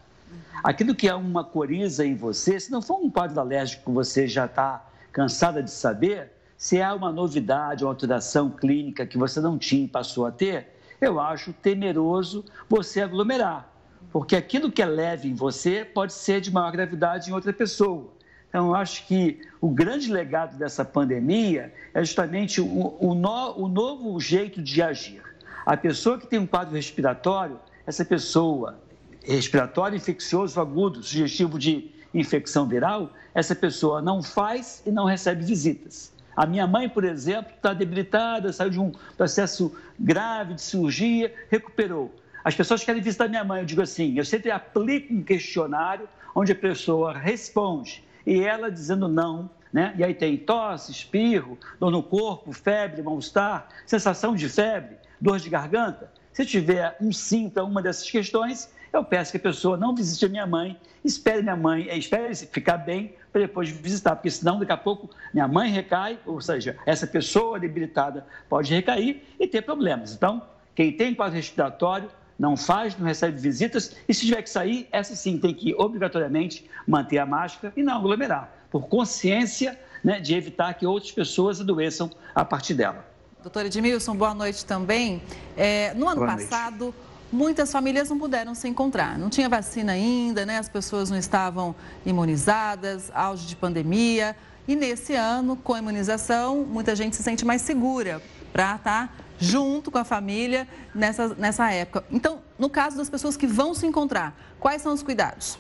Aquilo 0.64 0.96
que 0.96 1.08
é 1.08 1.16
uma 1.16 1.44
coriza 1.44 2.06
em 2.06 2.16
você, 2.16 2.60
se 2.60 2.72
não 2.72 2.82
for 2.82 2.98
um 2.98 3.10
quadro 3.10 3.40
alérgico 3.40 3.86
que 3.86 3.92
você 3.92 4.28
já 4.28 4.46
está 4.46 4.86
cansada 5.12 5.64
de 5.64 5.72
saber, 5.72 6.32
se 6.58 6.78
é 6.80 6.92
uma 6.92 7.12
novidade, 7.12 7.84
uma 7.84 7.92
alteração 7.92 8.50
clínica 8.50 9.06
que 9.06 9.18
você 9.18 9.40
não 9.40 9.58
tinha 9.58 9.86
e 9.86 9.88
passou 9.88 10.26
a 10.26 10.32
ter, 10.32 10.76
eu 11.00 11.20
acho 11.20 11.54
temeroso 11.54 12.44
você 12.68 13.02
aglomerar 13.02 13.77
porque 14.12 14.36
aquilo 14.36 14.72
que 14.72 14.82
é 14.82 14.86
leve 14.86 15.28
em 15.30 15.34
você 15.34 15.86
pode 15.86 16.14
ser 16.14 16.42
de 16.42 16.52
maior 16.52 16.72
gravidade 16.72 17.30
em 17.30 17.34
outra 17.34 17.54
pessoa. 17.54 18.10
Então, 18.50 18.68
eu 18.68 18.76
acho 18.76 19.06
que 19.06 19.42
o 19.60 19.70
grande 19.70 20.12
legado 20.12 20.58
dessa 20.58 20.86
pandemia 20.86 21.74
é 21.94 22.04
justamente 22.04 22.62
o, 22.62 22.96
o, 23.00 23.14
no, 23.14 23.58
o 23.58 23.68
novo 23.68 24.20
jeito 24.20 24.62
de 24.62 24.82
agir. 24.82 25.22
A 25.66 25.76
pessoa 25.76 26.18
que 26.18 26.26
tem 26.26 26.40
um 26.40 26.48
quadro 26.48 26.74
respiratório, 26.74 27.60
essa 27.86 28.06
pessoa, 28.06 28.80
respiratório 29.24 29.98
infeccioso 29.98 30.60
agudo, 30.62 31.04
sugestivo 31.04 31.60
de 31.60 31.92
infecção 32.14 32.66
viral, 32.66 33.12
essa 33.36 33.54
pessoa 33.54 34.02
não 34.02 34.24
faz 34.24 34.82
e 34.86 34.92
não 34.92 35.06
recebe 35.06 35.44
visitas. 35.44 36.14
A 36.36 36.46
minha 36.46 36.66
mãe, 36.66 36.88
por 36.88 37.04
exemplo, 37.04 37.52
está 37.56 37.74
debilitada, 37.74 38.54
saiu 38.54 38.70
de 38.70 38.80
um 38.80 38.92
processo 39.18 39.76
grave 40.00 40.54
de 40.54 40.62
cirurgia, 40.62 41.34
recuperou 41.50 42.14
as 42.48 42.56
pessoas 42.56 42.82
querem 42.82 43.02
visitar 43.02 43.28
minha 43.28 43.44
mãe, 43.44 43.60
eu 43.60 43.66
digo 43.66 43.82
assim, 43.82 44.18
eu 44.18 44.24
sempre 44.24 44.50
aplico 44.50 45.14
um 45.14 45.22
questionário 45.22 46.08
onde 46.34 46.54
a 46.54 46.56
pessoa 46.56 47.12
responde 47.12 48.02
e 48.26 48.42
ela 48.42 48.72
dizendo 48.72 49.10
não, 49.10 49.50
né? 49.72 49.94
E 49.98 50.04
aí 50.04 50.14
tem 50.14 50.38
tosse, 50.38 50.94
espirro, 50.94 51.58
dor 51.78 51.92
no 51.92 52.02
corpo, 52.02 52.54
febre, 52.54 53.02
mal-estar, 53.02 53.68
sensação 53.86 54.34
de 54.34 54.48
febre, 54.48 54.96
dor 55.20 55.40
de 55.40 55.50
garganta. 55.50 56.10
Se 56.32 56.46
tiver 56.46 56.96
um 57.02 57.12
sim 57.12 57.50
para 57.50 57.66
uma 57.66 57.82
dessas 57.82 58.10
questões, 58.10 58.72
eu 58.94 59.04
peço 59.04 59.32
que 59.32 59.38
a 59.38 59.42
pessoa 59.42 59.76
não 59.76 59.94
visite 59.94 60.26
a 60.26 60.30
minha 60.30 60.48
mãe, 60.48 60.80
espere 61.04 61.42
minha 61.42 61.58
mãe, 61.58 61.90
eh, 61.90 61.98
espere 61.98 62.34
ficar 62.34 62.78
bem 62.78 63.14
para 63.30 63.42
depois 63.42 63.68
visitar, 63.68 64.16
porque 64.16 64.32
senão 64.32 64.58
daqui 64.58 64.72
a 64.72 64.78
pouco 64.78 65.10
minha 65.34 65.50
mãe 65.50 65.70
recai, 65.70 66.18
ou 66.26 66.40
seja, 66.40 66.78
essa 66.86 67.06
pessoa 67.06 67.60
debilitada 67.60 68.26
pode 68.48 68.74
recair 68.74 69.22
e 69.38 69.46
ter 69.46 69.64
problemas. 69.64 70.14
Então, 70.14 70.42
quem 70.74 70.94
tem 70.94 71.14
quadro 71.14 71.36
respiratório, 71.36 72.10
não 72.38 72.56
faz, 72.56 72.98
não 72.98 73.06
recebe 73.06 73.40
visitas, 73.40 73.96
e 74.08 74.14
se 74.14 74.26
tiver 74.26 74.42
que 74.42 74.50
sair, 74.50 74.88
essa 74.92 75.16
sim 75.16 75.38
tem 75.38 75.54
que 75.54 75.74
obrigatoriamente 75.76 76.70
manter 76.88 77.18
a 77.18 77.26
máscara 77.26 77.74
e 77.76 77.82
não 77.82 77.96
aglomerar, 77.96 78.52
por 78.70 78.88
consciência 78.88 79.80
né, 80.04 80.20
de 80.20 80.36
evitar 80.36 80.74
que 80.76 80.86
outras 80.86 81.12
pessoas 81.12 81.60
adoeçam 81.60 82.10
a 82.36 82.46
partir 82.46 82.74
dela. 82.74 83.06
Doutor 83.42 83.66
Edmilson, 83.66 84.16
boa 84.16 84.34
noite 84.34 84.66
também. 84.66 85.22
É, 85.56 85.94
no 85.94 86.08
ano 86.08 86.22
boa 86.22 86.36
passado, 86.36 86.86
noite. 86.86 86.98
muitas 87.32 87.72
famílias 87.72 88.10
não 88.10 88.20
puderam 88.20 88.54
se 88.54 88.68
encontrar. 88.68 89.18
Não 89.18 89.30
tinha 89.30 89.48
vacina 89.48 89.94
ainda, 89.94 90.46
né? 90.46 90.58
as 90.58 90.68
pessoas 90.68 91.10
não 91.10 91.18
estavam 91.18 91.76
imunizadas, 92.06 93.12
auge 93.14 93.48
de 93.48 93.56
pandemia. 93.56 94.36
E 94.68 94.76
nesse 94.76 95.16
ano, 95.16 95.56
com 95.56 95.74
a 95.74 95.80
imunização, 95.80 96.66
muita 96.66 96.96
gente 96.96 97.16
se 97.16 97.24
sente 97.24 97.46
mais 97.46 97.62
segura 97.62 98.22
para 98.52 98.76
estar 98.76 99.08
tá 99.08 99.14
junto 99.40 99.92
com 99.92 99.98
a 99.98 100.04
família 100.04 100.68
nessa, 100.94 101.30
nessa 101.36 101.72
época. 101.72 102.04
Então, 102.12 102.42
no 102.58 102.70
caso 102.70 102.98
das 102.98 103.10
pessoas 103.10 103.38
que 103.38 103.48
vão 103.48 103.74
se 103.74 103.86
encontrar, 103.86 104.36
quais 104.60 104.82
são 104.82 104.94
os 104.94 105.04
cuidados? 105.04 105.58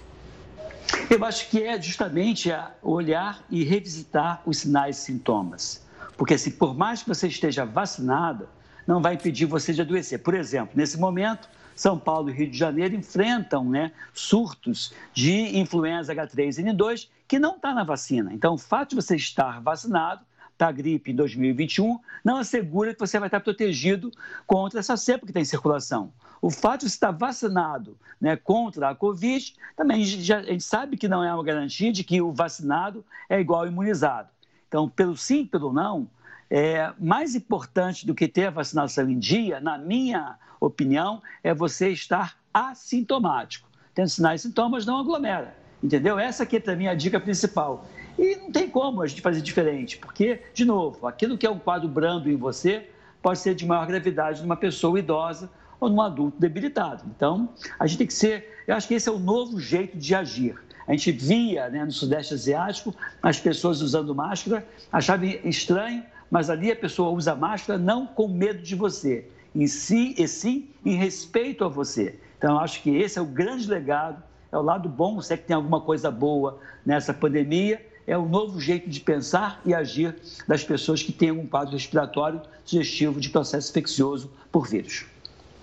Eu 1.09 1.23
acho 1.25 1.49
que 1.49 1.61
é 1.61 1.79
justamente 1.81 2.49
olhar 2.81 3.43
e 3.49 3.63
revisitar 3.63 4.41
os 4.45 4.59
sinais 4.59 4.97
e 4.97 5.01
sintomas. 5.01 5.85
Porque, 6.17 6.33
assim, 6.33 6.51
por 6.51 6.75
mais 6.75 7.03
que 7.03 7.09
você 7.09 7.27
esteja 7.27 7.65
vacinado, 7.65 8.47
não 8.87 9.01
vai 9.01 9.15
impedir 9.15 9.45
você 9.45 9.73
de 9.73 9.81
adoecer. 9.81 10.19
Por 10.19 10.33
exemplo, 10.33 10.71
nesse 10.75 10.97
momento, 10.97 11.49
São 11.75 11.99
Paulo 11.99 12.29
e 12.29 12.33
Rio 12.33 12.49
de 12.49 12.57
Janeiro 12.57 12.95
enfrentam 12.95 13.65
né, 13.65 13.91
surtos 14.13 14.93
de 15.13 15.57
influenza 15.57 16.15
H3N2 16.15 17.09
que 17.27 17.37
não 17.37 17.57
está 17.57 17.73
na 17.73 17.83
vacina. 17.83 18.33
Então, 18.33 18.53
o 18.53 18.57
fato 18.57 18.91
de 18.91 18.95
você 18.95 19.17
estar 19.17 19.61
vacinado 19.61 20.25
da 20.57 20.71
gripe 20.71 21.11
em 21.11 21.15
2021 21.15 21.99
não 22.23 22.37
assegura 22.37 22.93
que 22.93 22.99
você 22.99 23.19
vai 23.19 23.27
estar 23.27 23.39
protegido 23.39 24.11
contra 24.45 24.79
essa 24.79 24.97
cepa 24.97 25.25
que 25.25 25.31
está 25.31 25.39
em 25.39 25.45
circulação. 25.45 26.11
O 26.41 26.49
fato 26.49 26.81
de 26.81 26.87
estar 26.87 27.11
vacinado 27.11 27.97
né, 28.19 28.35
contra 28.35 28.89
a 28.89 28.95
Covid, 28.95 29.55
também 29.75 30.03
já, 30.03 30.39
a 30.39 30.43
gente 30.43 30.63
sabe 30.63 30.97
que 30.97 31.07
não 31.07 31.23
é 31.23 31.33
uma 31.33 31.43
garantia 31.43 31.91
de 31.91 32.03
que 32.03 32.21
o 32.21 32.31
vacinado 32.31 33.05
é 33.29 33.39
igual 33.39 33.61
ao 33.61 33.67
imunizado. 33.67 34.29
Então, 34.67 34.89
pelo 34.89 35.15
sim, 35.15 35.45
pelo 35.45 35.71
não, 35.71 36.07
é, 36.49 36.91
mais 36.99 37.35
importante 37.35 38.05
do 38.05 38.13
que 38.13 38.27
ter 38.27 38.45
a 38.45 38.51
vacinação 38.51 39.09
em 39.09 39.17
dia, 39.17 39.59
na 39.59 39.77
minha 39.77 40.37
opinião, 40.59 41.21
é 41.43 41.53
você 41.53 41.89
estar 41.89 42.37
assintomático. 42.53 43.67
Tendo 43.93 44.09
sinais 44.09 44.41
e 44.41 44.47
sintomas, 44.47 44.85
não 44.85 44.99
aglomera. 44.99 45.55
Entendeu? 45.81 46.17
Essa 46.17 46.43
aqui 46.43 46.57
é 46.57 46.59
para 46.59 46.75
mim 46.75 46.87
a 46.87 46.95
dica 46.95 47.19
principal. 47.19 47.85
E 48.17 48.35
não 48.35 48.51
tem 48.51 48.69
como 48.69 49.01
a 49.01 49.07
gente 49.07 49.21
fazer 49.21 49.41
diferente, 49.41 49.97
porque, 49.97 50.41
de 50.53 50.65
novo, 50.65 51.05
aquilo 51.05 51.37
que 51.37 51.45
é 51.45 51.49
um 51.49 51.59
quadro 51.59 51.87
brando 51.87 52.29
em 52.29 52.35
você 52.35 52.87
pode 53.21 53.39
ser 53.39 53.53
de 53.53 53.65
maior 53.65 53.85
gravidade 53.85 54.41
numa 54.41 54.55
pessoa 54.55 54.97
idosa 54.97 55.49
ou 55.79 55.89
num 55.89 56.01
adulto 56.01 56.39
debilitado. 56.39 57.03
Então, 57.15 57.49
a 57.79 57.85
gente 57.85 57.99
tem 57.99 58.07
que 58.07 58.13
ser. 58.13 58.63
Eu 58.65 58.75
acho 58.75 58.87
que 58.87 58.95
esse 58.95 59.07
é 59.07 59.11
o 59.11 59.19
novo 59.19 59.59
jeito 59.59 59.97
de 59.97 60.15
agir. 60.15 60.55
A 60.87 60.91
gente 60.91 61.11
via 61.11 61.69
né, 61.69 61.83
no 61.83 61.91
Sudeste 61.91 62.33
Asiático 62.33 62.95
as 63.21 63.39
pessoas 63.39 63.81
usando 63.81 64.15
máscara, 64.15 64.65
achava 64.91 65.25
estranho, 65.25 66.03
mas 66.31 66.49
ali 66.49 66.71
a 66.71 66.75
pessoa 66.75 67.11
usa 67.11 67.35
máscara 67.35 67.77
não 67.77 68.07
com 68.07 68.27
medo 68.27 68.61
de 68.61 68.73
você, 68.73 69.27
em 69.53 69.67
si 69.67 70.15
e 70.17 70.27
sim 70.27 70.69
em 70.85 70.95
respeito 70.95 71.65
a 71.65 71.67
você. 71.67 72.17
Então, 72.37 72.55
eu 72.55 72.59
acho 72.59 72.81
que 72.81 72.95
esse 72.95 73.19
é 73.19 73.21
o 73.21 73.25
grande 73.25 73.69
legado, 73.69 74.23
é 74.51 74.57
o 74.57 74.61
lado 74.61 74.87
bom, 74.87 75.21
se 75.21 75.33
é 75.33 75.37
que 75.37 75.45
tem 75.45 75.55
alguma 75.55 75.81
coisa 75.81 76.09
boa 76.09 76.59
nessa 76.85 77.13
pandemia, 77.13 77.85
é 78.07 78.17
o 78.17 78.25
novo 78.25 78.59
jeito 78.59 78.89
de 78.89 79.01
pensar 79.01 79.61
e 79.65 79.73
agir 79.73 80.15
das 80.47 80.63
pessoas 80.63 81.03
que 81.03 81.11
têm 81.11 81.31
um 81.31 81.45
quadro 81.45 81.73
respiratório 81.73 82.41
sugestivo 82.63 83.19
de 83.19 83.29
processo 83.29 83.69
infeccioso 83.69 84.31
por 84.49 84.65
vírus. 84.65 85.05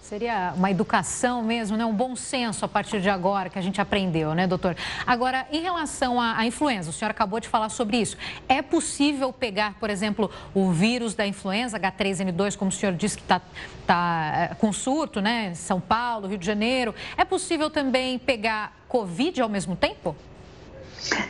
Seria 0.03 0.53
uma 0.55 0.71
educação 0.71 1.43
mesmo, 1.43 1.79
né? 1.79 1.85
um 1.87 1.95
bom 1.95 2.15
senso 2.15 2.63
a 2.63 2.69
partir 2.69 3.01
de 3.01 3.09
agora 3.09 3.49
que 3.49 3.59
a 3.59 3.63
gente 3.63 3.81
aprendeu, 3.81 4.35
né, 4.35 4.47
doutor? 4.47 4.77
Agora, 5.07 5.47
em 5.51 5.63
relação 5.63 6.21
à, 6.21 6.37
à, 6.37 6.47
influenza, 6.47 6.91
o 6.91 6.93
senhor 6.93 7.11
acabou 7.11 7.41
de 7.41 7.49
falar 7.49 7.71
sobre 7.71 7.97
isso. 7.97 8.15
É 8.47 8.61
possível 8.61 9.33
pegar, 9.33 9.79
por 9.81 9.89
exemplo, 9.89 10.31
o 10.55 10.71
vírus 10.71 11.15
da 11.15 11.27
influenza 11.27 11.81
H3N2, 11.81 12.55
como 12.55 12.69
o 12.69 12.73
senhor 12.73 12.95
disse 12.95 13.17
que 13.17 13.23
está 13.23 13.41
tá, 13.87 14.51
é, 14.51 14.55
com 14.57 14.71
surto, 14.75 15.23
né? 15.23 15.55
São 15.55 15.81
Paulo, 15.81 16.29
Rio 16.29 16.37
de 16.37 16.45
Janeiro. 16.45 16.95
É 17.17 17.25
possível 17.25 17.71
também 17.71 18.19
pegar 18.19 18.77
Covid 18.87 19.41
ao 19.41 19.49
mesmo 19.49 19.75
tempo? 19.75 20.15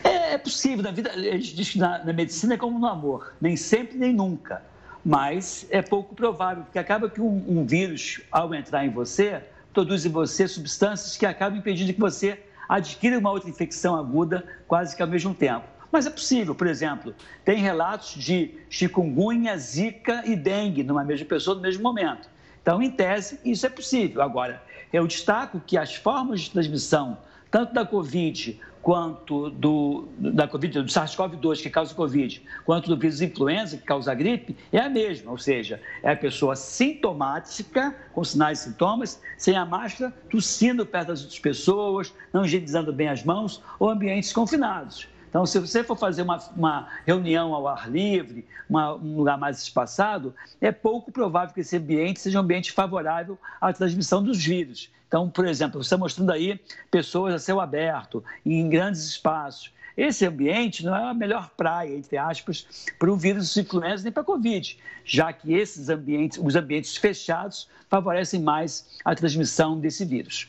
É, 0.03 0.35
é 0.35 0.39
possível. 0.39 0.83
Na 0.83 0.91
vida, 0.91 1.11
a 1.11 1.19
gente 1.19 1.55
diz 1.55 1.71
que 1.71 1.79
na, 1.79 2.05
na 2.05 2.13
medicina 2.13 2.55
é 2.55 2.57
como 2.57 2.79
no 2.79 2.87
amor, 2.87 3.35
nem 3.41 3.57
sempre 3.57 3.97
nem 3.97 4.13
nunca. 4.13 4.63
Mas 5.05 5.67
é 5.71 5.83
pouco 5.83 6.15
provável, 6.15 6.65
porque 6.65 6.79
acaba 6.79 7.11
que 7.11 7.21
um, 7.21 7.45
um 7.47 7.67
vírus, 7.67 8.23
ao 8.31 8.55
entrar 8.55 8.87
em 8.87 8.91
você, 8.91 9.43
produz 9.73 10.07
em 10.07 10.09
você 10.09 10.49
substâncias 10.49 11.17
que 11.17 11.27
acabam 11.27 11.59
impedindo 11.59 11.93
que 11.93 12.01
você 12.01 12.41
adquira 12.69 13.19
uma 13.19 13.31
outra 13.31 13.51
infecção 13.51 13.97
aguda 13.97 14.45
quase 14.67 14.97
que 14.97 15.03
ao 15.03 15.09
mesmo 15.09 15.35
tempo. 15.35 15.67
Mas 15.93 16.07
é 16.07 16.11
possível, 16.11 16.55
por 16.55 16.67
exemplo, 16.67 17.15
tem 17.45 17.59
relatos 17.59 18.15
de 18.15 18.55
chikungunya, 18.69 19.57
zika 19.57 20.23
e 20.27 20.35
dengue 20.35 20.83
numa 20.83 21.05
mesma 21.05 21.27
pessoa 21.27 21.55
no 21.55 21.63
mesmo 21.63 21.83
momento. 21.83 22.29
Então, 22.61 22.83
em 22.83 22.91
tese, 22.91 23.39
isso 23.45 23.67
é 23.67 23.69
possível. 23.69 24.23
Agora, 24.23 24.63
eu 24.93 25.07
destaco 25.07 25.61
que 25.65 25.77
as 25.77 25.95
formas 25.95 26.41
de 26.41 26.51
transmissão, 26.51 27.19
tanto 27.51 27.75
da 27.75 27.85
Covid 27.85 28.59
quanto 28.85 29.49
do, 29.49 30.07
da 30.19 30.47
Covid, 30.47 30.83
do 30.83 30.89
SARS-CoV-2 30.91 31.63
que 31.63 31.71
causa 31.71 31.95
Covid, 31.95 32.43
quanto 32.67 32.91
do 32.91 32.99
vírus 32.99 33.23
influenza 33.23 33.79
que 33.79 33.83
causa 33.83 34.13
a 34.13 34.15
gripe, 34.15 34.55
é 34.71 34.79
a 34.79 34.91
mesma, 34.91 35.31
ou 35.31 35.39
seja, 35.39 35.81
é 36.03 36.13
a 36.13 36.17
pessoa 36.17 36.55
sintomática, 36.55 37.97
com 38.13 38.23
sinais 38.23 38.61
e 38.61 38.65
sintomas, 38.65 39.23
sem 39.39 39.57
a 39.57 39.65
máscara, 39.65 40.13
tossindo 40.31 40.85
perto 40.85 41.09
das 41.09 41.23
outras 41.23 41.39
pessoas, 41.39 42.13
não 42.31 42.45
higienizando 42.45 42.93
bem 42.93 43.09
as 43.09 43.25
mãos 43.25 43.63
ou 43.79 43.89
ambientes 43.89 44.31
confinados. 44.35 45.09
Então, 45.35 45.45
se 45.45 45.59
você 45.59 45.83
for 45.83 45.97
fazer 45.97 46.23
uma, 46.23 46.39
uma 46.57 46.89
reunião 47.05 47.53
ao 47.53 47.67
ar 47.67 47.91
livre, 47.91 48.47
uma, 48.71 48.95
um 48.95 49.17
lugar 49.17 49.37
mais 49.37 49.61
espaçado, 49.61 50.33
é 50.61 50.71
pouco 50.71 51.11
provável 51.11 51.53
que 51.53 51.61
esse 51.61 51.77
ambiente 51.77 52.21
seja 52.21 52.39
um 52.39 52.43
ambiente 52.43 52.71
favorável 52.71 53.37
à 53.61 53.73
transmissão 53.73 54.23
dos 54.23 54.39
vírus. 54.39 54.93
Então, 55.09 55.29
por 55.29 55.45
exemplo, 55.45 55.83
você 55.83 55.89
está 55.89 55.99
mostrando 55.99 56.31
aí 56.31 56.61
pessoas 56.89 57.35
a 57.35 57.41
céu 57.41 57.61
aberto, 57.61 58.23
em 58.47 58.69
grandes 58.69 59.05
espaços. 59.05 59.73
Esse 59.97 60.25
ambiente 60.25 60.85
não 60.85 60.95
é 60.95 61.11
a 61.11 61.15
melhor 61.15 61.51
praia, 61.57 61.97
entre 61.97 62.17
aspas, 62.17 62.87
para 62.97 63.11
o 63.11 63.17
vírus 63.17 63.57
influenza 63.57 64.05
nem 64.05 64.13
para 64.13 64.23
a 64.23 64.27
Covid, 64.27 64.79
já 65.05 65.33
que 65.33 65.53
esses 65.53 65.89
ambientes, 65.89 66.39
os 66.41 66.55
ambientes 66.55 66.97
fechados, 66.97 67.69
favorecem 67.91 68.41
mais 68.41 69.01
a 69.05 69.17
transmissão 69.17 69.81
desse 69.81 70.05
vírus. 70.05 70.47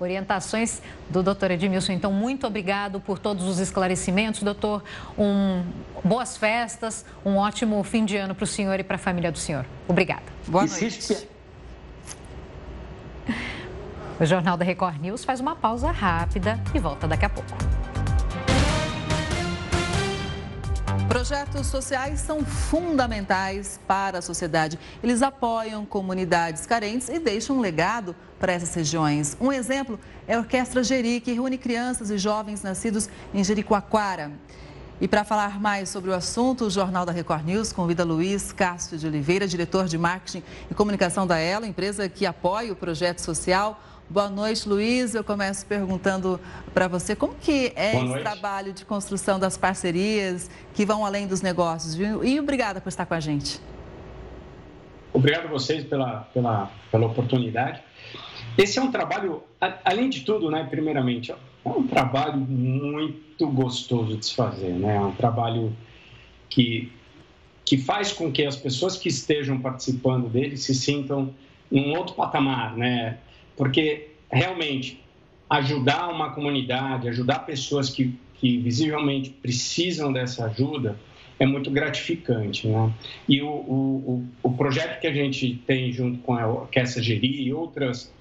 Orientações 0.00 0.80
do 1.10 1.22
doutor 1.22 1.50
Edmilson. 1.50 1.92
Então, 1.92 2.12
muito 2.12 2.46
obrigado 2.46 3.00
por 3.00 3.18
todos 3.18 3.44
os 3.44 3.58
esclarecimentos, 3.58 4.42
doutor. 4.42 4.82
Um, 5.18 5.64
boas 6.04 6.36
festas, 6.36 7.04
um 7.24 7.36
ótimo 7.36 7.82
fim 7.82 8.04
de 8.04 8.16
ano 8.16 8.34
para 8.34 8.44
o 8.44 8.46
senhor 8.46 8.78
e 8.78 8.84
para 8.84 8.96
a 8.96 8.98
família 8.98 9.32
do 9.32 9.38
senhor. 9.38 9.66
Obrigada. 9.88 10.22
Boa 10.46 10.66
noite. 10.66 11.28
O 14.20 14.24
Jornal 14.24 14.56
da 14.56 14.64
Record 14.64 15.00
News 15.00 15.24
faz 15.24 15.40
uma 15.40 15.54
pausa 15.54 15.90
rápida 15.90 16.58
e 16.74 16.78
volta 16.78 17.06
daqui 17.06 17.24
a 17.24 17.28
pouco. 17.28 17.87
Projetos 21.08 21.66
sociais 21.68 22.20
são 22.20 22.44
fundamentais 22.44 23.80
para 23.88 24.18
a 24.18 24.22
sociedade. 24.22 24.78
Eles 25.02 25.22
apoiam 25.22 25.86
comunidades 25.86 26.66
carentes 26.66 27.08
e 27.08 27.18
deixam 27.18 27.56
um 27.56 27.60
legado 27.60 28.14
para 28.38 28.52
essas 28.52 28.74
regiões. 28.74 29.34
Um 29.40 29.50
exemplo 29.50 29.98
é 30.26 30.34
a 30.34 30.38
Orquestra 30.38 30.84
Jeri, 30.84 31.20
que 31.20 31.32
reúne 31.32 31.56
crianças 31.56 32.10
e 32.10 32.18
jovens 32.18 32.62
nascidos 32.62 33.08
em 33.32 33.42
Jericoacoara. 33.42 34.32
E 35.00 35.08
para 35.08 35.24
falar 35.24 35.58
mais 35.58 35.88
sobre 35.88 36.10
o 36.10 36.14
assunto, 36.14 36.66
o 36.66 36.70
Jornal 36.70 37.06
da 37.06 37.12
Record 37.12 37.46
News 37.46 37.72
convida 37.72 38.04
Luiz 38.04 38.52
Castro 38.52 38.98
de 38.98 39.06
Oliveira, 39.06 39.48
diretor 39.48 39.86
de 39.86 39.96
marketing 39.96 40.42
e 40.70 40.74
comunicação 40.74 41.26
da 41.26 41.38
Elo, 41.38 41.64
empresa 41.64 42.06
que 42.08 42.26
apoia 42.26 42.70
o 42.70 42.76
projeto 42.76 43.20
social. 43.20 43.80
Boa 44.10 44.30
noite, 44.30 44.66
Luiz. 44.66 45.14
Eu 45.14 45.22
começo 45.22 45.66
perguntando 45.66 46.40
para 46.72 46.88
você 46.88 47.14
como 47.14 47.34
que 47.34 47.74
é 47.76 47.94
esse 47.94 48.20
trabalho 48.20 48.72
de 48.72 48.82
construção 48.82 49.38
das 49.38 49.58
parcerias 49.58 50.50
que 50.72 50.86
vão 50.86 51.04
além 51.04 51.26
dos 51.26 51.42
negócios. 51.42 51.94
Viu? 51.94 52.24
E 52.24 52.40
obrigada 52.40 52.80
por 52.80 52.88
estar 52.88 53.04
com 53.04 53.12
a 53.12 53.20
gente. 53.20 53.60
Obrigado 55.12 55.44
a 55.44 55.48
vocês 55.48 55.84
pela, 55.84 56.20
pela, 56.32 56.70
pela 56.90 57.06
oportunidade. 57.06 57.82
Esse 58.56 58.78
é 58.78 58.82
um 58.82 58.90
trabalho, 58.90 59.42
além 59.84 60.08
de 60.08 60.22
tudo, 60.22 60.50
né, 60.50 60.66
primeiramente, 60.70 61.30
é 61.30 61.36
um 61.68 61.86
trabalho 61.86 62.38
muito 62.38 63.46
gostoso 63.46 64.16
de 64.16 64.24
se 64.24 64.34
fazer. 64.34 64.72
Né? 64.72 64.96
É 64.96 65.00
um 65.00 65.12
trabalho 65.12 65.76
que, 66.48 66.90
que 67.62 67.76
faz 67.76 68.10
com 68.10 68.32
que 68.32 68.46
as 68.46 68.56
pessoas 68.56 68.96
que 68.96 69.10
estejam 69.10 69.60
participando 69.60 70.30
dele 70.30 70.56
se 70.56 70.74
sintam 70.74 71.34
em 71.70 71.90
um 71.90 71.98
outro 71.98 72.14
patamar, 72.14 72.74
né? 72.74 73.18
Porque 73.58 74.10
realmente 74.30 75.02
ajudar 75.50 76.08
uma 76.08 76.30
comunidade, 76.30 77.08
ajudar 77.08 77.40
pessoas 77.40 77.90
que, 77.90 78.14
que 78.34 78.58
visivelmente 78.58 79.30
precisam 79.30 80.12
dessa 80.12 80.46
ajuda 80.46 80.96
é 81.40 81.46
muito 81.46 81.70
gratificante. 81.70 82.68
Né? 82.68 82.92
E 83.28 83.42
o, 83.42 83.48
o, 83.48 84.24
o 84.42 84.52
projeto 84.52 85.00
que 85.00 85.06
a 85.06 85.12
gente 85.12 85.60
tem 85.66 85.92
junto 85.92 86.18
com 86.20 86.34
a 86.34 86.46
Orquestra 86.46 87.02
Geri 87.02 87.42
e 87.42 87.52
outras 87.52 88.12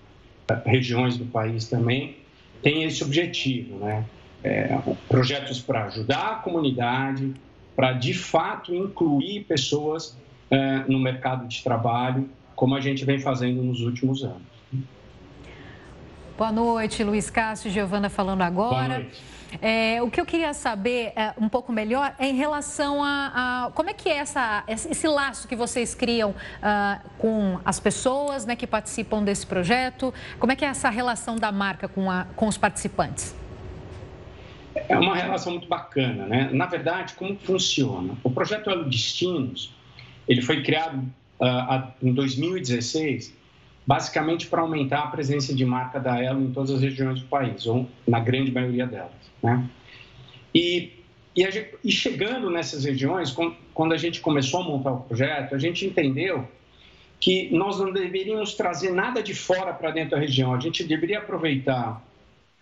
eh, 0.50 0.62
regiões 0.65 1.17
do 1.17 1.26
país 1.26 1.67
também 1.67 2.17
tem 2.62 2.84
esse 2.84 3.04
objetivo, 3.04 3.78
né? 3.78 4.04
É, 4.43 4.78
projetos 5.10 5.60
para 5.60 5.86
ajudar 5.86 6.32
a 6.32 6.36
comunidade, 6.36 7.34
para 7.76 7.93
de 7.93 8.13
fato 8.13 8.73
incluir 8.73 9.43
pessoas 9.45 10.15
é, 10.50 10.84
no 10.88 11.00
mercado 11.00 11.47
de 11.47 11.63
trabalho, 11.63 12.30
como 12.56 12.76
a 12.76 12.80
gente 12.80 13.04
vem 13.04 13.19
fazendo 13.19 13.63
nos 13.63 13.82
últimos 13.82 14.23
anos. 14.23 14.57
Boa 16.38 16.52
noite, 16.52 17.04
Luiz 17.04 17.32
Cássio, 17.32 17.71
Giovana 17.71 18.12
falando 18.12 18.43
agora. 18.43 18.88
Boa 18.88 19.00
noite. 19.00 19.23
É, 19.60 20.00
o 20.04 20.12
que 20.12 20.21
eu 20.21 20.26
queria 20.26 20.54
saber 20.54 21.12
é, 21.15 21.34
um 21.36 21.50
pouco 21.50 21.71
melhor 21.73 22.13
é 22.19 22.28
em 22.28 22.36
relação 22.36 23.04
a, 23.04 23.65
a, 23.65 23.71
como 23.71 23.89
é 23.89 23.93
que 23.93 24.08
é 24.08 24.17
essa, 24.17 24.63
esse 24.67 25.08
laço 25.08 25.47
que 25.47 25.56
vocês 25.56 25.95
criam 25.95 26.30
uh, 26.30 27.10
com 27.17 27.60
as 27.65 27.80
pessoas 27.80 28.45
né, 28.45 28.56
que 28.56 28.67
participam 28.67 29.23
desse 29.23 29.47
projeto, 29.47 30.13
como 30.38 30.52
é 30.52 30.56
que 30.56 30.63
é 30.63 30.67
essa 30.67 30.91
relação 30.91 31.38
da 31.38 31.52
marca 31.52 31.88
com, 31.88 32.12
a, 32.12 32.26
com 32.36 32.47
os 32.47 32.56
participantes? 32.56 33.36
É 34.76 34.95
uma 34.95 35.15
relação 35.15 35.54
muito 35.54 35.67
bacana, 35.67 36.28
né? 36.28 36.52
Na 36.54 36.67
verdade, 36.67 37.15
como 37.15 37.36
funciona? 37.36 38.15
O 38.23 38.30
projeto 38.30 38.69
Elo 38.69 38.88
Destinos, 38.88 39.73
ele 40.28 40.43
foi 40.43 40.62
criado 40.62 41.00
uh, 41.41 41.91
em 42.00 42.13
2016 42.13 43.37
basicamente 43.88 44.47
para 44.47 44.62
aumentar 44.62 45.04
a 45.04 45.08
presença 45.08 45.56
de 45.56 45.65
marca 45.65 45.97
da 45.97 46.21
Elo 46.21 46.43
em 46.43 46.52
todas 46.52 46.71
as 46.71 46.82
regiões 46.82 47.21
do 47.21 47.28
país, 47.28 47.65
ou 47.65 47.88
na 48.06 48.19
grande 48.19 48.52
maioria 48.52 48.86
delas. 48.86 49.13
Né? 49.41 49.65
E, 50.54 50.91
e, 51.34 51.50
gente, 51.50 51.76
e 51.82 51.91
chegando 51.91 52.50
nessas 52.50 52.84
regiões, 52.84 53.34
quando 53.73 53.93
a 53.93 53.97
gente 53.97 54.19
começou 54.19 54.60
a 54.60 54.63
montar 54.63 54.91
o 54.91 55.00
projeto, 55.02 55.56
a 55.56 55.58
gente 55.58 55.86
entendeu 55.86 56.45
que 57.17 57.50
nós 57.56 57.80
não 57.80 57.93
deveríamos 57.93 58.54
trazer 58.56 58.91
nada 58.91 59.23
de 59.23 59.34
fora 59.34 59.73
para 59.73 59.89
dentro 59.91 60.12
da 60.12 60.19
região, 60.19 60.54
a 60.54 60.60
gente 60.60 60.84
deveria 60.84 61.19
aproveitar 61.19 62.04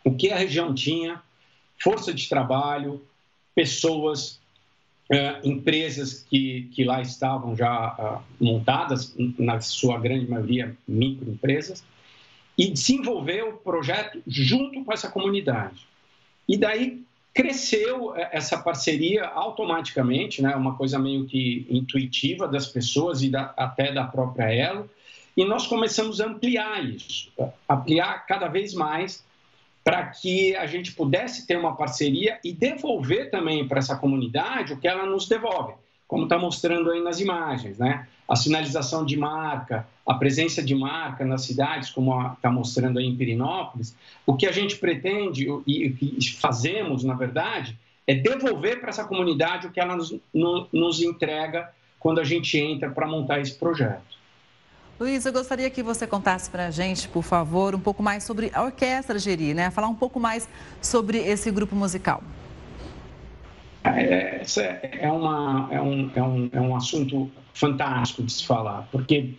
o 0.03 0.13
que 0.13 0.31
a 0.31 0.37
região 0.37 0.73
tinha, 0.75 1.21
força 1.81 2.13
de 2.13 2.29
trabalho, 2.29 3.01
pessoas, 3.55 4.39
Uh, 5.07 5.47
empresas 5.47 6.25
que, 6.27 6.67
que 6.73 6.83
lá 6.83 6.99
estavam 6.99 7.55
já 7.55 7.93
uh, 7.93 8.43
montadas, 8.43 9.15
na 9.37 9.59
sua 9.59 9.99
grande 9.99 10.27
maioria 10.27 10.75
microempresas, 10.87 11.83
e 12.57 12.71
desenvolver 12.71 13.43
o 13.43 13.53
projeto 13.53 14.21
junto 14.25 14.83
com 14.83 14.91
essa 14.91 15.09
comunidade. 15.09 15.85
E 16.47 16.57
daí 16.57 17.03
cresceu 17.33 18.15
eh, 18.15 18.29
essa 18.31 18.57
parceria 18.57 19.25
automaticamente, 19.25 20.41
né, 20.41 20.55
uma 20.55 20.75
coisa 20.75 20.97
meio 20.97 21.25
que 21.25 21.67
intuitiva 21.69 22.47
das 22.47 22.67
pessoas 22.67 23.21
e 23.21 23.29
da, 23.29 23.53
até 23.57 23.91
da 23.91 24.05
própria 24.05 24.45
Elo, 24.53 24.89
e 25.35 25.43
nós 25.43 25.67
começamos 25.67 26.21
a 26.21 26.27
ampliar 26.27 26.83
isso, 26.85 27.29
ampliar 27.67 28.25
cada 28.25 28.47
vez 28.47 28.73
mais 28.73 29.24
para 29.85 30.03
que 30.07 30.55
a 30.55 30.65
gente 30.65 30.93
pudesse 30.93 31.45
ter 31.45 31.55
uma 31.55 31.75
parceria 31.75 32.39
e 32.43 32.51
devolver 32.51 33.29
também 33.29 33.67
para 33.67 33.77
essa 33.77 33.95
comunidade 33.95 34.73
o 34.73 34.77
que 34.77 34.87
ela 34.87 35.05
nos 35.05 35.27
devolve, 35.27 35.75
como 36.07 36.23
está 36.23 36.39
mostrando 36.39 36.89
aí 36.89 37.03
nas 37.03 37.19
imagens, 37.19 37.77
né? 37.77 38.07
A 38.27 38.35
sinalização 38.35 39.05
de 39.05 39.15
marca, 39.15 39.87
a 40.03 40.15
presença 40.15 40.63
de 40.63 40.73
marca 40.73 41.23
nas 41.23 41.43
cidades, 41.43 41.91
como 41.91 42.33
está 42.33 42.49
mostrando 42.49 42.97
aí 42.97 43.05
em 43.05 43.15
Pirinópolis, 43.15 43.95
o 44.25 44.35
que 44.35 44.47
a 44.47 44.51
gente 44.51 44.75
pretende 44.77 45.47
e, 45.67 46.17
e 46.17 46.29
fazemos, 46.31 47.03
na 47.03 47.13
verdade, 47.13 47.77
é 48.07 48.15
devolver 48.15 48.79
para 48.79 48.89
essa 48.89 49.03
comunidade 49.03 49.67
o 49.67 49.71
que 49.71 49.79
ela 49.79 49.95
nos, 49.95 50.15
no, 50.33 50.67
nos 50.73 50.99
entrega 50.99 51.71
quando 51.99 52.19
a 52.19 52.23
gente 52.23 52.57
entra 52.57 52.89
para 52.89 53.05
montar 53.05 53.39
esse 53.39 53.53
projeto. 53.53 54.14
Luiz, 54.97 55.25
eu 55.25 55.33
gostaria 55.33 55.69
que 55.69 55.83
você 55.83 56.07
contasse 56.07 56.49
para 56.49 56.67
a 56.67 56.71
gente, 56.71 57.09
por 57.09 57.21
favor, 57.21 57.75
um 57.75 57.79
pouco 57.79 58.01
mais 58.01 58.23
sobre 58.23 58.49
a 58.53 58.63
Orquestra 58.63 59.19
Geri, 59.19 59.53
né? 59.53 59.69
Falar 59.69 59.89
um 59.89 59.95
pouco 59.95 60.21
mais 60.21 60.47
sobre 60.81 61.17
esse 61.17 61.51
grupo 61.51 61.75
musical. 61.75 62.23
É, 63.83 64.41
esse 64.41 64.61
é, 64.61 65.11
uma, 65.11 65.67
é, 65.69 65.81
um, 65.81 66.11
é, 66.15 66.23
um, 66.23 66.49
é 66.53 66.61
um 66.61 66.75
assunto 66.77 67.29
fantástico 67.53 68.23
de 68.23 68.31
se 68.31 68.45
falar, 68.45 68.87
porque 68.89 69.33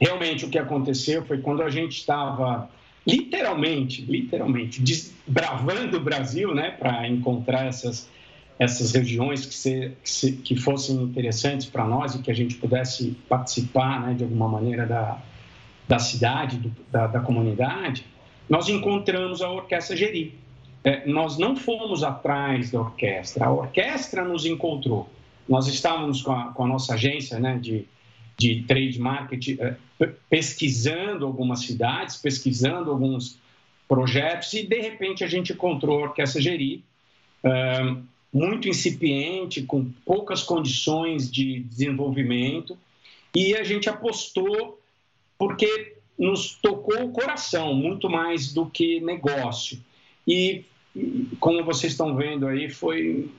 realmente 0.00 0.46
o 0.46 0.48
que 0.48 0.58
aconteceu 0.58 1.22
foi 1.26 1.36
quando 1.36 1.62
a 1.62 1.68
gente 1.68 1.98
estava 1.98 2.70
literalmente, 3.06 4.06
literalmente, 4.06 4.80
desbravando 4.80 5.98
o 5.98 6.00
Brasil, 6.00 6.54
né, 6.54 6.70
para 6.70 7.06
encontrar 7.06 7.66
essas 7.66 8.08
essas 8.58 8.92
regiões 8.92 9.44
que, 9.46 9.54
se, 9.54 9.92
que, 10.02 10.10
se, 10.10 10.32
que 10.32 10.56
fossem 10.56 10.96
interessantes 10.96 11.66
para 11.66 11.84
nós 11.84 12.14
e 12.14 12.22
que 12.22 12.30
a 12.30 12.34
gente 12.34 12.54
pudesse 12.56 13.16
participar 13.28 14.00
né, 14.00 14.14
de 14.14 14.22
alguma 14.22 14.48
maneira 14.48 14.86
da, 14.86 15.20
da 15.88 15.98
cidade, 15.98 16.58
do, 16.58 16.72
da, 16.90 17.06
da, 17.06 17.20
comunidade, 17.20 18.06
nós 18.48 18.68
encontramos 18.68 19.42
a 19.42 19.50
Orquestra 19.50 19.96
Geri. 19.96 20.38
É, 20.84 21.06
nós 21.06 21.38
não 21.38 21.56
fomos 21.56 22.04
atrás 22.04 22.70
da 22.70 22.80
orquestra, 22.80 23.46
a 23.46 23.50
orquestra 23.50 24.22
nos 24.22 24.44
encontrou. 24.44 25.08
Nós 25.48 25.66
estávamos 25.66 26.22
com 26.22 26.32
a, 26.32 26.52
com 26.52 26.64
a 26.64 26.68
nossa 26.68 26.94
agência 26.94 27.40
né, 27.40 27.58
de, 27.58 27.86
de 28.36 28.62
trade 28.62 29.00
marketing 29.00 29.56
é, 29.60 29.76
pesquisando 30.28 31.24
algumas 31.24 31.60
cidades, 31.60 32.16
pesquisando 32.16 32.90
alguns 32.90 33.38
projetos 33.88 34.52
e, 34.52 34.66
de 34.66 34.80
repente, 34.80 35.24
a 35.24 35.26
gente 35.26 35.52
encontrou 35.52 36.00
a 36.00 36.08
Orquestra 36.08 36.40
Geri 36.40 36.84
muito 38.34 38.68
incipiente, 38.68 39.62
com 39.62 39.88
poucas 40.04 40.42
condições 40.42 41.30
de 41.30 41.60
desenvolvimento, 41.60 42.76
e 43.32 43.54
a 43.54 43.62
gente 43.62 43.88
apostou 43.88 44.80
porque 45.38 45.98
nos 46.18 46.54
tocou 46.54 47.04
o 47.04 47.12
coração, 47.12 47.74
muito 47.74 48.10
mais 48.10 48.52
do 48.52 48.66
que 48.66 49.00
negócio. 49.00 49.78
E, 50.26 50.64
como 51.38 51.64
vocês 51.64 51.92
estão 51.92 52.16
vendo 52.16 52.48
aí, 52.48 52.68
foi, 52.68 53.30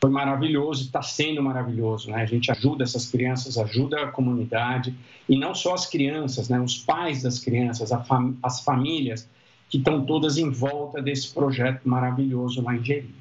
foi 0.00 0.10
maravilhoso, 0.10 0.84
está 0.84 1.02
sendo 1.02 1.40
maravilhoso. 1.40 2.10
Né? 2.10 2.22
A 2.22 2.26
gente 2.26 2.50
ajuda 2.50 2.82
essas 2.82 3.08
crianças, 3.08 3.56
ajuda 3.56 4.02
a 4.02 4.08
comunidade, 4.08 4.94
e 5.28 5.38
não 5.38 5.54
só 5.54 5.74
as 5.74 5.86
crianças, 5.86 6.48
né? 6.48 6.60
os 6.60 6.76
pais 6.76 7.22
das 7.22 7.38
crianças, 7.38 7.90
fam 8.06 8.36
as 8.42 8.64
famílias, 8.64 9.28
que 9.68 9.78
estão 9.78 10.04
todas 10.04 10.38
em 10.38 10.50
volta 10.50 11.00
desse 11.00 11.32
projeto 11.32 11.88
maravilhoso 11.88 12.60
lá 12.62 12.74
em 12.74 12.84
Jeri 12.84 13.20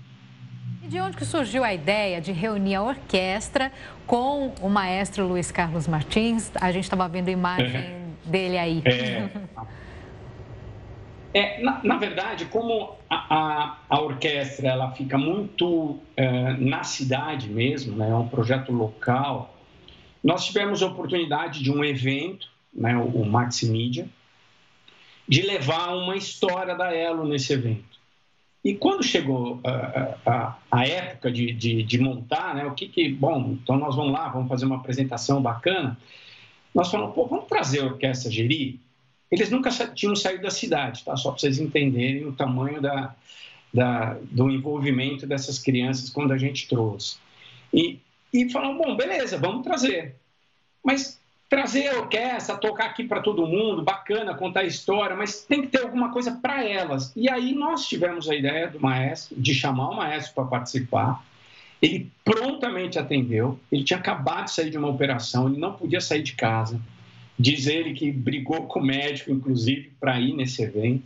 de 0.89 0.99
onde 0.99 1.15
que 1.15 1.23
surgiu 1.23 1.63
a 1.63 1.71
ideia 1.71 2.19
de 2.19 2.32
reunir 2.32 2.73
a 2.73 2.82
orquestra 2.82 3.71
com 4.08 4.56
o 4.60 4.67
maestro 4.67 5.28
Luiz 5.28 5.52
Carlos 5.52 5.88
Martins? 5.88 6.52
A 6.60 6.71
gente 6.71 6.86
estava 6.86 7.08
vendo 7.08 7.28
a 7.28 7.32
imagem 7.32 7.78
é. 7.78 8.02
dele 8.25 8.58
aí. 8.58 8.82
É, 8.84 9.30
é 11.32 11.62
na, 11.62 11.80
na, 11.84 11.97
verdade, 11.97 12.45
como 12.45 12.95
a, 13.08 13.36
a, 13.36 13.78
a, 13.88 14.02
orquestra 14.02 14.69
ela 14.69 14.91
fica 14.93 15.15
muito 15.15 15.99
é, 16.17 16.54
na 16.54 16.84
cidade 16.84 17.47
mesmo, 17.47 17.95
né, 17.95 18.10
é 18.10 18.15
um 18.15 18.28
projeto 18.28 18.71
local, 18.71 19.56
nós 20.23 20.43
tivemos 20.45 20.82
a 20.82 20.88
oportunidade 20.88 21.62
de 21.62 21.71
um 21.71 21.86
evento, 21.86 22.47
né, 22.73 22.97
o, 22.97 23.21
o 23.21 23.25
Maximídia, 23.30 24.10
de 25.28 25.43
levar 25.43 25.95
uma 25.95 26.17
história 26.17 26.75
da 26.75 26.91
Elo 26.91 27.28
nesse 27.28 27.54
evento. 27.54 27.88
E 28.63 28.76
quando 28.76 29.04
chegou 29.04 29.62
a, 29.63 30.17
a, 30.26 30.58
a 30.69 30.88
época 30.88 31.32
de, 31.32 31.54
de, 31.54 31.84
de, 31.84 32.00
montar, 32.00 32.54
né, 32.56 32.65
o 32.65 32.74
que 32.74 32.88
que, 32.88 33.10
bom, 33.10 33.58
então 33.62 33.78
nós 33.78 33.95
vamos 33.95 34.12
lá, 34.12 34.28
vamos 34.28 34.50
fazer 34.50 34.65
uma 34.65 34.76
apresentação 34.76 35.41
bacana, 35.41 35.98
nós 36.76 36.91
falamos, 36.91 37.15
pô, 37.15 37.26
vamos 37.26 37.45
trazer 37.45 37.82
a 37.82 37.86
Orquestra 37.86 38.30
Geri. 38.30 38.80
Eles 39.32 39.50
nunca 39.50 39.69
tinham 39.93 40.15
saído 40.15 40.43
da 40.43 40.50
cidade, 40.50 41.04
tá? 41.04 41.15
Só 41.15 41.32
para 41.32 41.39
vocês 41.39 41.60
entenderem 41.60 42.26
o 42.26 42.34
tamanho 42.34 42.82
da, 42.82 43.15
da, 43.74 44.17
do 44.24 44.50
envolvimento 44.50 45.26
dessas 45.26 45.60
crianças 45.60 46.10
quando 46.10 46.34
a 46.34 46.38
gente 46.38 46.67
trouxe. 46.67 47.17
E, 47.74 48.00
e 48.34 48.50
falamos, 48.50 48.84
bom, 48.84 48.95
beleza, 48.95 49.38
vamos 49.38 49.63
trazer. 49.63 50.15
Mas 50.84 51.19
trazer 51.50 51.88
a 51.88 52.00
orquestra, 52.00 52.56
tocar 52.56 52.86
aqui 52.86 53.04
para 53.04 53.22
todo 53.22 53.48
mundo, 53.48 53.82
bacana, 53.82 54.36
contar 54.36 54.62
a 54.62 54.66
história, 54.66 55.16
mas 55.16 55.44
tem 55.44 55.64
que 55.64 55.68
ter 55.68 55.82
alguma 55.82 56.12
coisa 56.12 56.32
para 56.32 56.64
elas. 56.64 57.12
E 57.16 57.28
aí 57.28 57.56
nós 57.56 57.88
tivemos 57.88 58.30
a 58.30 58.36
ideia 58.36 58.68
do 58.68 58.80
maestro, 58.80 59.36
de 59.36 59.54
chamar 59.54 59.90
o 59.90 59.96
maestro 59.96 60.36
para 60.36 60.46
participar. 60.46 61.26
Ele 61.82 62.12
prontamente 62.24 63.00
atendeu, 63.00 63.60
ele 63.72 63.84
tinha 63.84 63.98
acabado 63.98 64.46
de 64.46 64.52
sair 64.52 64.70
de 64.70 64.78
uma 64.78 64.90
operação, 64.90 65.48
ele 65.48 65.58
não 65.58 65.74
podia 65.74 66.00
sair 66.00 66.22
de 66.22 66.34
casa. 66.34 66.80
Diz 67.38 67.66
ele 67.66 67.94
que 67.94 68.12
brigou 68.12 68.68
com 68.68 68.80
o 68.80 68.86
médico, 68.86 69.32
inclusive, 69.32 69.92
para 70.00 70.20
ir 70.20 70.34
nesse 70.34 70.62
evento. 70.62 71.04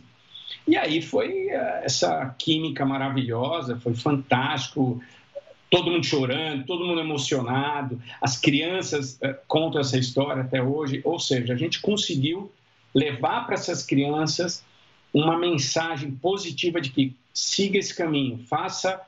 E 0.66 0.76
aí 0.76 1.00
foi 1.00 1.48
eh, 1.48 1.82
essa 1.84 2.34
química 2.38 2.84
maravilhosa, 2.84 3.78
foi 3.80 3.94
fantástico 3.94 5.00
todo 5.74 5.90
mundo 5.90 6.06
chorando, 6.06 6.64
todo 6.64 6.84
mundo 6.84 7.00
emocionado, 7.00 8.00
as 8.20 8.38
crianças 8.38 9.18
uh, 9.20 9.34
contam 9.48 9.80
essa 9.80 9.98
história 9.98 10.42
até 10.42 10.62
hoje, 10.62 11.00
ou 11.02 11.18
seja, 11.18 11.52
a 11.52 11.56
gente 11.56 11.80
conseguiu 11.80 12.52
levar 12.94 13.44
para 13.44 13.54
essas 13.54 13.84
crianças 13.84 14.64
uma 15.12 15.36
mensagem 15.36 16.12
positiva 16.12 16.80
de 16.80 16.90
que 16.90 17.16
siga 17.32 17.76
esse 17.76 17.92
caminho, 17.92 18.38
faça 18.46 19.00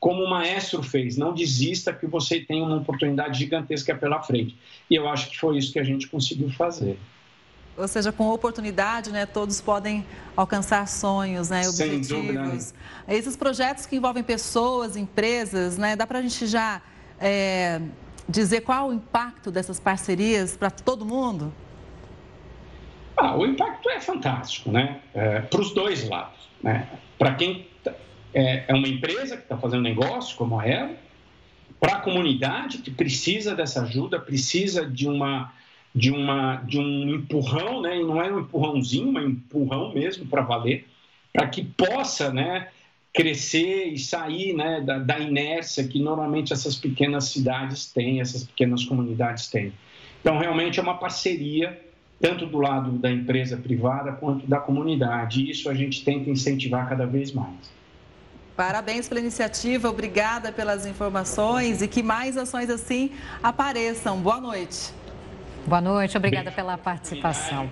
como 0.00 0.22
o 0.22 0.30
maestro 0.30 0.82
fez, 0.82 1.18
não 1.18 1.34
desista 1.34 1.92
que 1.92 2.06
você 2.06 2.40
tem 2.40 2.62
uma 2.62 2.76
oportunidade 2.76 3.38
gigantesca 3.38 3.94
pela 3.94 4.22
frente. 4.22 4.56
E 4.88 4.94
eu 4.94 5.06
acho 5.06 5.28
que 5.30 5.38
foi 5.38 5.58
isso 5.58 5.72
que 5.72 5.78
a 5.78 5.84
gente 5.84 6.06
conseguiu 6.08 6.50
fazer. 6.50 6.98
Ou 7.76 7.88
seja, 7.88 8.12
com 8.12 8.28
oportunidade, 8.28 9.10
né, 9.10 9.26
todos 9.26 9.60
podem 9.60 10.06
alcançar 10.36 10.86
sonhos, 10.86 11.50
né, 11.50 11.68
objetivos. 11.68 12.06
Sem 12.06 12.34
dúvida. 12.34 12.58
Esses 13.08 13.36
projetos 13.36 13.84
que 13.86 13.96
envolvem 13.96 14.22
pessoas, 14.22 14.96
empresas, 14.96 15.76
né, 15.76 15.96
dá 15.96 16.06
para 16.06 16.20
a 16.20 16.22
gente 16.22 16.46
já 16.46 16.80
é, 17.20 17.80
dizer 18.28 18.60
qual 18.60 18.88
o 18.88 18.92
impacto 18.92 19.50
dessas 19.50 19.80
parcerias 19.80 20.56
para 20.56 20.70
todo 20.70 21.04
mundo? 21.04 21.52
Ah, 23.16 23.36
o 23.36 23.46
impacto 23.46 23.88
é 23.90 24.00
fantástico, 24.00 24.70
né? 24.70 25.00
É, 25.14 25.40
para 25.40 25.60
os 25.60 25.72
dois 25.72 26.08
lados. 26.08 26.48
Né? 26.62 26.88
Para 27.18 27.34
quem 27.34 27.68
é, 28.32 28.64
é 28.68 28.74
uma 28.74 28.88
empresa 28.88 29.36
que 29.36 29.44
está 29.44 29.56
fazendo 29.56 29.82
negócio, 29.82 30.36
como 30.36 30.58
a 30.58 30.66
ela, 30.66 30.96
para 31.78 31.96
a 31.96 32.00
comunidade 32.00 32.78
que 32.78 32.90
precisa 32.90 33.54
dessa 33.54 33.82
ajuda, 33.82 34.18
precisa 34.18 34.84
de 34.86 35.06
uma 35.06 35.52
de 35.94 36.10
uma 36.10 36.56
de 36.56 36.78
um 36.78 37.14
empurrão, 37.14 37.80
né? 37.80 38.00
E 38.00 38.04
não 38.04 38.20
é 38.20 38.32
um 38.32 38.40
empurrãozinho, 38.40 39.12
mas 39.12 39.24
um 39.24 39.28
empurrão 39.28 39.94
mesmo 39.94 40.26
para 40.26 40.42
valer, 40.42 40.86
para 41.32 41.48
que 41.48 41.64
possa, 41.64 42.32
né? 42.32 42.68
crescer 43.14 43.86
e 43.86 43.98
sair 43.98 44.52
né, 44.54 44.80
da, 44.80 44.98
da, 44.98 45.20
inércia 45.20 45.86
que 45.86 46.02
normalmente 46.02 46.52
essas 46.52 46.74
pequenas 46.74 47.26
cidades 47.26 47.86
têm, 47.86 48.20
essas 48.20 48.42
pequenas 48.42 48.84
comunidades 48.84 49.46
têm. 49.46 49.72
Então, 50.20 50.36
realmente 50.36 50.80
é 50.80 50.82
uma 50.82 50.98
parceria, 50.98 51.80
tanto 52.20 52.44
do 52.44 52.58
lado 52.58 52.90
da 52.98 53.12
empresa 53.12 53.56
privada 53.56 54.10
quanto 54.12 54.48
da 54.48 54.58
comunidade. 54.58 55.42
E 55.42 55.50
isso 55.50 55.70
a 55.70 55.74
gente 55.74 56.04
tenta 56.04 56.28
incentivar 56.28 56.88
cada 56.88 57.06
vez 57.06 57.30
mais. 57.30 57.72
Parabéns 58.56 59.08
pela 59.08 59.20
iniciativa, 59.20 59.88
obrigada 59.88 60.50
pelas 60.50 60.84
informações 60.84 61.82
e 61.82 61.88
que 61.88 62.02
mais 62.02 62.36
ações 62.36 62.68
assim 62.68 63.10
apareçam. 63.42 64.20
Boa 64.20 64.40
noite. 64.40 65.03
Boa 65.66 65.80
noite, 65.80 66.14
obrigada 66.14 66.52
pela 66.52 66.76
participação. 66.76 67.70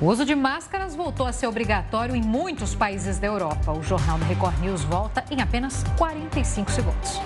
O 0.00 0.06
uso 0.06 0.24
de 0.24 0.34
máscaras 0.34 0.96
voltou 0.96 1.26
a 1.26 1.32
ser 1.32 1.46
obrigatório 1.46 2.16
em 2.16 2.22
muitos 2.22 2.74
países 2.74 3.18
da 3.18 3.26
Europa. 3.26 3.70
O 3.70 3.82
Jornal 3.82 4.18
do 4.18 4.24
Record 4.24 4.58
News 4.60 4.82
volta 4.82 5.22
em 5.30 5.42
apenas 5.42 5.84
45 5.98 6.70
segundos. 6.70 7.20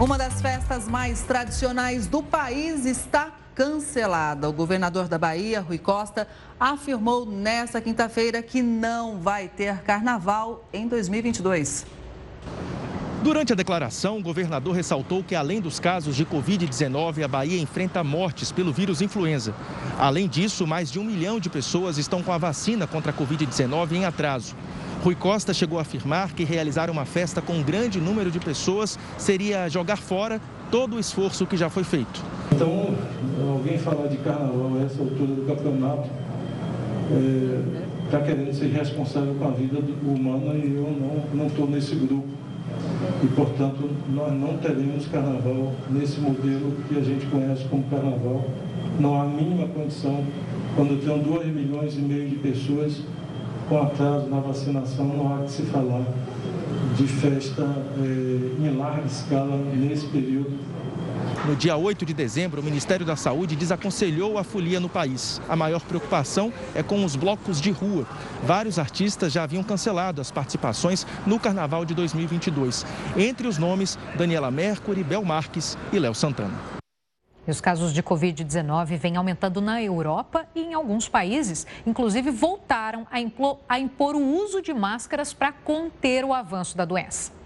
Uma 0.00 0.18
das 0.18 0.42
festas 0.42 0.88
mais 0.88 1.22
tradicionais 1.22 2.08
do 2.08 2.20
país 2.20 2.84
está 2.84 3.32
cancelada. 3.54 4.48
O 4.48 4.52
governador 4.52 5.06
da 5.06 5.16
Bahia, 5.16 5.60
Rui 5.60 5.78
Costa, 5.78 6.26
afirmou 6.58 7.24
nesta 7.24 7.80
quinta-feira 7.80 8.42
que 8.42 8.62
não 8.62 9.20
vai 9.20 9.48
ter 9.48 9.78
carnaval 9.82 10.64
em 10.72 10.88
2022. 10.88 11.97
Durante 13.28 13.52
a 13.52 13.54
declaração, 13.54 14.16
o 14.16 14.22
governador 14.22 14.74
ressaltou 14.74 15.22
que, 15.22 15.34
além 15.34 15.60
dos 15.60 15.78
casos 15.78 16.16
de 16.16 16.24
Covid-19, 16.24 17.22
a 17.22 17.28
Bahia 17.28 17.60
enfrenta 17.60 18.02
mortes 18.02 18.50
pelo 18.50 18.72
vírus 18.72 19.02
influenza. 19.02 19.52
Além 19.98 20.26
disso, 20.26 20.66
mais 20.66 20.90
de 20.90 20.98
um 20.98 21.04
milhão 21.04 21.38
de 21.38 21.50
pessoas 21.50 21.98
estão 21.98 22.22
com 22.22 22.32
a 22.32 22.38
vacina 22.38 22.86
contra 22.86 23.12
a 23.12 23.14
Covid-19 23.14 23.92
em 23.92 24.06
atraso. 24.06 24.56
Rui 25.04 25.14
Costa 25.14 25.52
chegou 25.52 25.78
a 25.78 25.82
afirmar 25.82 26.32
que 26.32 26.42
realizar 26.42 26.88
uma 26.88 27.04
festa 27.04 27.42
com 27.42 27.52
um 27.52 27.62
grande 27.62 28.00
número 28.00 28.30
de 28.30 28.40
pessoas 28.40 28.98
seria 29.18 29.68
jogar 29.68 29.98
fora 29.98 30.40
todo 30.70 30.96
o 30.96 30.98
esforço 30.98 31.44
que 31.44 31.58
já 31.58 31.68
foi 31.68 31.84
feito. 31.84 32.24
Então, 32.50 32.94
alguém 33.46 33.76
falar 33.76 34.06
de 34.06 34.16
carnaval 34.16 34.72
a 34.80 34.84
essa 34.86 35.02
altura 35.02 35.34
do 35.34 35.44
campeonato 35.46 36.08
está 38.06 38.20
é, 38.20 38.22
querendo 38.22 38.54
ser 38.54 38.68
responsável 38.68 39.34
com 39.34 39.48
a 39.48 39.50
vida 39.50 39.80
humana 40.02 40.54
e 40.54 40.74
eu 40.74 41.28
não 41.34 41.46
estou 41.46 41.68
nesse 41.68 41.94
grupo 41.94 42.47
e, 43.22 43.26
portanto, 43.28 43.90
nós 44.08 44.32
não 44.32 44.56
teremos 44.58 45.06
carnaval 45.06 45.72
nesse 45.90 46.20
modelo 46.20 46.72
que 46.88 46.98
a 46.98 47.02
gente 47.02 47.26
conhece 47.26 47.64
como 47.64 47.84
carnaval. 47.84 48.44
Não 48.98 49.20
há 49.20 49.24
mínima 49.24 49.68
condição, 49.68 50.24
quando 50.74 51.00
tem 51.04 51.22
2 51.22 51.46
milhões 51.46 51.96
e 51.96 52.00
meio 52.00 52.28
de 52.28 52.36
pessoas 52.36 53.00
com 53.68 53.82
atraso 53.82 54.28
na 54.28 54.40
vacinação, 54.40 55.06
não 55.06 55.34
há 55.34 55.42
que 55.42 55.50
se 55.50 55.62
falar 55.62 56.04
de 56.96 57.06
festa 57.06 57.62
eh, 57.98 58.66
em 58.66 58.76
larga 58.76 59.06
escala 59.06 59.56
nesse 59.74 60.06
período 60.06 60.50
no 61.46 61.54
dia 61.54 61.76
8 61.76 62.04
de 62.04 62.12
dezembro, 62.12 62.60
o 62.60 62.64
Ministério 62.64 63.06
da 63.06 63.16
Saúde 63.16 63.54
desaconselhou 63.54 64.38
a 64.38 64.44
folia 64.44 64.80
no 64.80 64.88
país. 64.88 65.40
A 65.48 65.54
maior 65.54 65.80
preocupação 65.80 66.52
é 66.74 66.82
com 66.82 67.04
os 67.04 67.14
blocos 67.14 67.60
de 67.60 67.70
rua. 67.70 68.06
Vários 68.42 68.78
artistas 68.78 69.32
já 69.32 69.44
haviam 69.44 69.62
cancelado 69.62 70.20
as 70.20 70.30
participações 70.30 71.06
no 71.26 71.38
Carnaval 71.38 71.84
de 71.84 71.94
2022. 71.94 72.84
Entre 73.16 73.46
os 73.46 73.56
nomes, 73.56 73.98
Daniela 74.16 74.50
Mercury, 74.50 75.04
Bel 75.04 75.24
Marques 75.24 75.78
e 75.92 75.98
Léo 75.98 76.14
Santana. 76.14 76.78
E 77.46 77.50
os 77.50 77.62
casos 77.62 77.94
de 77.94 78.02
Covid-19 78.02 78.98
vêm 78.98 79.16
aumentando 79.16 79.60
na 79.62 79.82
Europa 79.82 80.44
e 80.54 80.60
em 80.60 80.74
alguns 80.74 81.08
países, 81.08 81.66
inclusive 81.86 82.30
voltaram 82.30 83.06
a 83.10 83.20
impor, 83.20 83.60
a 83.66 83.78
impor 83.78 84.14
o 84.14 84.22
uso 84.22 84.60
de 84.60 84.74
máscaras 84.74 85.32
para 85.32 85.50
conter 85.50 86.26
o 86.26 86.34
avanço 86.34 86.76
da 86.76 86.84
doença. 86.84 87.37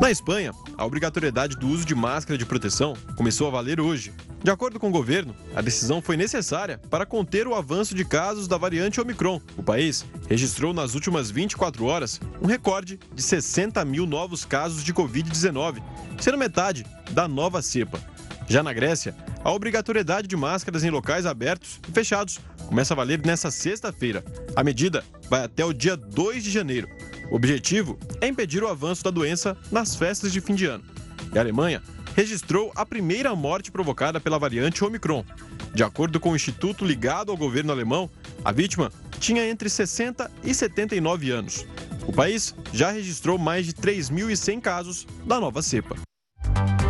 Na 0.00 0.10
Espanha, 0.10 0.52
a 0.78 0.84
obrigatoriedade 0.86 1.56
do 1.56 1.68
uso 1.68 1.84
de 1.84 1.94
máscara 1.94 2.38
de 2.38 2.46
proteção 2.46 2.94
começou 3.16 3.46
a 3.46 3.50
valer 3.50 3.80
hoje. 3.80 4.12
De 4.42 4.50
acordo 4.50 4.80
com 4.80 4.88
o 4.88 4.92
governo, 4.92 5.36
a 5.54 5.60
decisão 5.60 6.00
foi 6.00 6.16
necessária 6.16 6.78
para 6.88 7.04
conter 7.04 7.46
o 7.46 7.54
avanço 7.54 7.94
de 7.94 8.04
casos 8.04 8.48
da 8.48 8.56
variante 8.56 8.98
Omicron. 9.00 9.40
O 9.58 9.62
país 9.62 10.06
registrou 10.28 10.72
nas 10.72 10.94
últimas 10.94 11.30
24 11.30 11.84
horas 11.84 12.18
um 12.40 12.46
recorde 12.46 12.98
de 13.14 13.22
60 13.22 13.84
mil 13.84 14.06
novos 14.06 14.44
casos 14.44 14.82
de 14.82 14.94
Covid-19, 14.94 15.82
sendo 16.18 16.38
metade 16.38 16.86
da 17.10 17.28
nova 17.28 17.60
cepa. 17.60 18.00
Já 18.48 18.62
na 18.62 18.72
Grécia, 18.72 19.14
a 19.44 19.52
obrigatoriedade 19.52 20.26
de 20.26 20.36
máscaras 20.36 20.82
em 20.82 20.90
locais 20.90 21.26
abertos 21.26 21.78
e 21.86 21.92
fechados 21.92 22.40
começa 22.66 22.94
a 22.94 22.96
valer 22.96 23.20
nesta 23.24 23.50
sexta-feira. 23.50 24.24
A 24.56 24.64
medida 24.64 25.04
vai 25.28 25.44
até 25.44 25.64
o 25.64 25.72
dia 25.72 25.96
2 25.96 26.42
de 26.42 26.50
janeiro. 26.50 26.88
O 27.30 27.36
objetivo 27.36 27.96
é 28.20 28.26
impedir 28.26 28.62
o 28.62 28.68
avanço 28.68 29.04
da 29.04 29.10
doença 29.10 29.56
nas 29.70 29.94
festas 29.94 30.32
de 30.32 30.40
fim 30.40 30.54
de 30.54 30.66
ano. 30.66 30.84
E 31.32 31.38
a 31.38 31.40
Alemanha 31.40 31.80
registrou 32.16 32.72
a 32.74 32.84
primeira 32.84 33.34
morte 33.36 33.70
provocada 33.70 34.20
pela 34.20 34.38
variante 34.38 34.84
Omicron. 34.84 35.24
De 35.72 35.84
acordo 35.84 36.18
com 36.18 36.32
o 36.32 36.36
instituto 36.36 36.84
ligado 36.84 37.30
ao 37.30 37.36
governo 37.36 37.70
alemão, 37.70 38.10
a 38.44 38.50
vítima 38.50 38.90
tinha 39.20 39.48
entre 39.48 39.70
60 39.70 40.28
e 40.42 40.52
79 40.52 41.30
anos. 41.30 41.64
O 42.06 42.12
país 42.12 42.54
já 42.72 42.90
registrou 42.90 43.38
mais 43.38 43.66
de 43.66 43.74
3.100 43.74 44.60
casos 44.60 45.06
da 45.24 45.38
nova 45.38 45.62
cepa. 45.62 45.96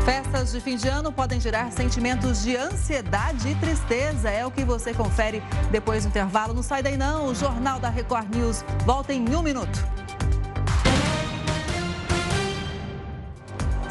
Festas 0.07 0.53
de 0.53 0.61
fim 0.61 0.77
de 0.77 0.89
ano 0.89 1.13
podem 1.13 1.39
gerar 1.39 1.71
sentimentos 1.71 2.43
de 2.43 2.57
ansiedade 2.57 3.51
e 3.51 3.55
tristeza. 3.57 4.31
É 4.31 4.47
o 4.47 4.51
que 4.51 4.65
você 4.65 4.95
confere 4.95 5.43
depois 5.71 6.05
do 6.05 6.09
intervalo. 6.09 6.55
Não 6.55 6.63
sai 6.63 6.83
daí 6.83 6.97
não. 6.97 7.27
O 7.27 7.35
Jornal 7.35 7.79
da 7.79 7.91
Record 7.91 8.35
News 8.35 8.65
volta 8.87 9.13
em 9.13 9.29
um 9.35 9.43
minuto. 9.43 10.00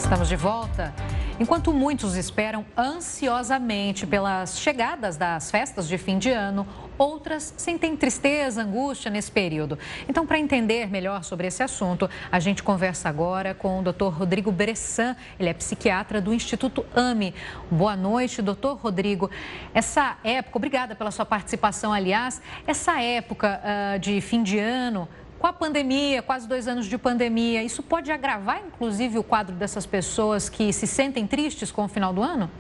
Estamos 0.10 0.28
de 0.28 0.36
volta. 0.36 0.92
Enquanto 1.40 1.72
muitos 1.72 2.16
esperam 2.16 2.66
ansiosamente 2.76 4.08
pelas 4.08 4.60
chegadas 4.60 5.18
das 5.18 5.52
festas 5.52 5.88
de 5.88 6.00
fim 6.00 6.18
de 6.18 6.32
ano, 6.32 6.66
outras 6.98 7.54
sentem 7.56 7.96
tristeza, 7.96 8.64
angústia 8.64 9.12
nesse 9.12 9.32
período. 9.32 9.78
Então, 10.08 10.26
para 10.26 10.40
entender 10.40 10.90
melhor 10.90 11.24
sobre 11.24 11.46
esse 11.46 11.62
assunto, 11.62 12.10
a 12.32 12.40
gente 12.40 12.64
conversa 12.64 13.08
agora 13.08 13.54
com 13.54 13.82
o 13.82 13.84
Dr. 13.84 14.08
Rodrigo 14.08 14.52
Bressan. 14.52 15.16
Ele 15.40 15.50
é 15.50 15.54
psiquiatra 15.54 16.20
do 16.20 16.34
Instituto 16.34 16.84
AME. 16.96 17.36
Boa 17.70 17.96
noite, 17.96 18.42
doutor 18.42 18.78
Rodrigo. 18.78 19.30
Essa 19.76 20.18
época, 20.24 20.58
obrigada 20.58 20.96
pela 20.96 21.12
sua 21.12 21.24
participação, 21.24 21.94
aliás, 21.94 22.42
essa 22.66 23.00
época 23.00 23.62
uh, 23.64 24.00
de 24.00 24.20
fim 24.22 24.42
de 24.42 24.58
ano 24.58 25.08
com 25.40 25.48
a 25.48 25.54
pandemia, 25.54 26.22
quase 26.22 26.48
dois 26.48 26.68
anos 26.68 26.86
de 26.86 26.98
pandemia, 26.98 27.64
isso 27.64 27.82
pode 27.82 28.12
agravar, 28.12 28.62
inclusive, 28.68 29.18
o 29.18 29.24
quadro 29.24 29.56
dessas 29.56 29.86
pessoas 29.86 30.50
que 30.50 30.72
se 30.74 30.86
sentem 30.86 31.26
tristes 31.26 31.72
com 31.72 31.86
o 31.86 31.88
final 31.88 32.14
do 32.14 32.22
ano? 32.22 32.52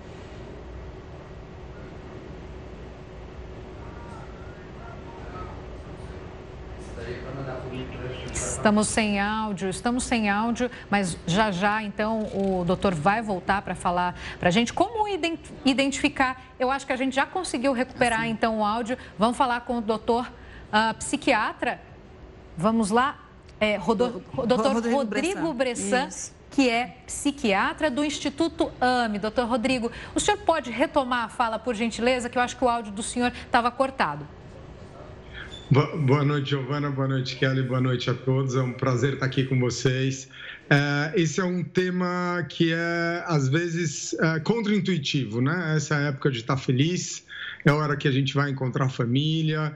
Estamos 8.32 8.88
sem 8.88 9.20
áudio, 9.20 9.70
estamos 9.70 10.04
sem 10.04 10.30
áudio, 10.30 10.70
mas 10.90 11.18
já 11.26 11.50
já 11.50 11.82
então 11.82 12.28
o 12.34 12.64
doutor 12.66 12.94
vai 12.94 13.22
voltar 13.22 13.62
para 13.62 13.74
falar 13.74 14.16
para 14.38 14.50
a 14.50 14.52
gente 14.52 14.74
como 14.74 15.08
identificar. 15.66 16.42
Eu 16.60 16.70
acho 16.70 16.86
que 16.86 16.92
a 16.92 16.98
gente 16.98 17.16
já 17.16 17.26
conseguiu 17.26 17.72
recuperar 17.72 18.28
então 18.28 18.60
o 18.60 18.66
áudio. 18.66 18.98
Vamos 19.18 19.38
falar 19.38 19.62
com 19.62 19.78
o 19.78 19.82
doutor 19.82 20.30
uh, 20.74 20.94
psiquiatra 20.96 21.80
Vamos 22.60 22.90
lá, 22.90 23.18
é, 23.58 23.78
Rodo, 23.78 24.22
doutor 24.46 24.74
Rodrigo, 24.74 24.98
Rodrigo 24.98 25.54
Bressan, 25.54 26.08
Bressan 26.08 26.34
que 26.52 26.70
é 26.70 26.98
psiquiatra 27.08 27.90
do 27.90 28.04
Instituto 28.04 28.70
AME. 28.82 29.18
Doutor 29.18 29.48
Rodrigo, 29.48 29.90
o 30.14 30.20
senhor 30.20 30.38
pode 30.40 30.70
retomar 30.70 31.24
a 31.24 31.30
fala, 31.30 31.58
por 31.58 31.74
gentileza, 31.74 32.28
que 32.28 32.38
eu 32.38 32.42
acho 32.42 32.58
que 32.58 32.66
o 32.66 32.68
áudio 32.68 32.92
do 32.92 33.02
senhor 33.02 33.32
estava 33.46 33.72
cortado. 33.72 34.28
Boa 35.72 36.26
noite, 36.26 36.50
Giovana. 36.50 36.90
Boa 36.90 37.08
noite, 37.08 37.38
Kelly. 37.38 37.64
Boa 37.64 37.80
noite 37.80 38.10
a 38.10 38.14
todos. 38.14 38.56
É 38.58 38.62
um 38.62 38.74
prazer 38.74 39.14
estar 39.14 39.28
aqui 39.28 39.46
com 39.46 39.58
vocês. 39.58 40.28
É, 40.70 41.14
esse 41.16 41.40
é 41.40 41.46
um 41.46 41.64
tema 41.64 42.46
que 42.50 42.74
é, 42.74 43.24
às 43.26 43.48
vezes, 43.48 44.14
é, 44.16 44.40
contraintuitivo, 44.42 45.40
né? 45.40 45.76
Essa 45.78 45.96
é 45.96 46.08
época 46.10 46.30
de 46.30 46.40
estar 46.40 46.58
feliz, 46.58 47.24
é 47.64 47.70
a 47.70 47.76
hora 47.76 47.96
que 47.96 48.08
a 48.08 48.12
gente 48.12 48.34
vai 48.34 48.50
encontrar 48.50 48.86
a 48.86 48.90
família, 48.90 49.74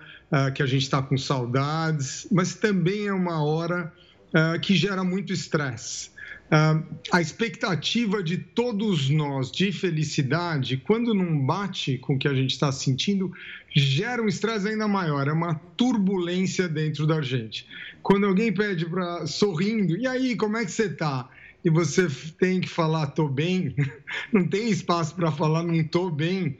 que 0.55 0.63
a 0.63 0.65
gente 0.65 0.84
está 0.84 1.01
com 1.01 1.17
saudades, 1.17 2.27
mas 2.31 2.55
também 2.55 3.07
é 3.07 3.13
uma 3.13 3.43
hora 3.43 3.93
uh, 4.34 4.59
que 4.59 4.75
gera 4.75 5.03
muito 5.03 5.31
estresse. 5.31 6.11
Uh, 6.45 6.84
a 7.11 7.21
expectativa 7.21 8.21
de 8.21 8.38
todos 8.38 9.09
nós 9.09 9.51
de 9.51 9.71
felicidade, 9.71 10.77
quando 10.77 11.13
não 11.13 11.39
bate 11.45 11.97
com 11.97 12.15
o 12.15 12.19
que 12.19 12.27
a 12.27 12.34
gente 12.34 12.51
está 12.51 12.71
sentindo, 12.71 13.31
gera 13.73 14.21
um 14.21 14.27
estresse 14.27 14.67
ainda 14.67 14.88
maior, 14.88 15.27
é 15.27 15.31
uma 15.31 15.55
turbulência 15.77 16.67
dentro 16.67 17.07
da 17.07 17.21
gente. 17.21 17.67
Quando 18.01 18.25
alguém 18.25 18.51
pede 18.51 18.86
para 18.86 19.25
sorrindo, 19.25 19.97
e 19.97 20.05
aí, 20.05 20.36
como 20.36 20.57
é 20.57 20.65
que 20.65 20.71
você 20.71 20.86
está? 20.86 21.29
E 21.63 21.69
você 21.69 22.07
tem 22.38 22.59
que 22.59 22.69
falar, 22.69 23.07
tô 23.07 23.27
bem, 23.27 23.73
não 24.31 24.45
tem 24.45 24.69
espaço 24.69 25.15
para 25.15 25.31
falar, 25.31 25.63
não 25.63 25.81
tô 25.86 26.09
bem, 26.09 26.57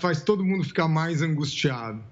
faz 0.00 0.22
todo 0.22 0.44
mundo 0.44 0.64
ficar 0.64 0.88
mais 0.88 1.22
angustiado. 1.22 2.02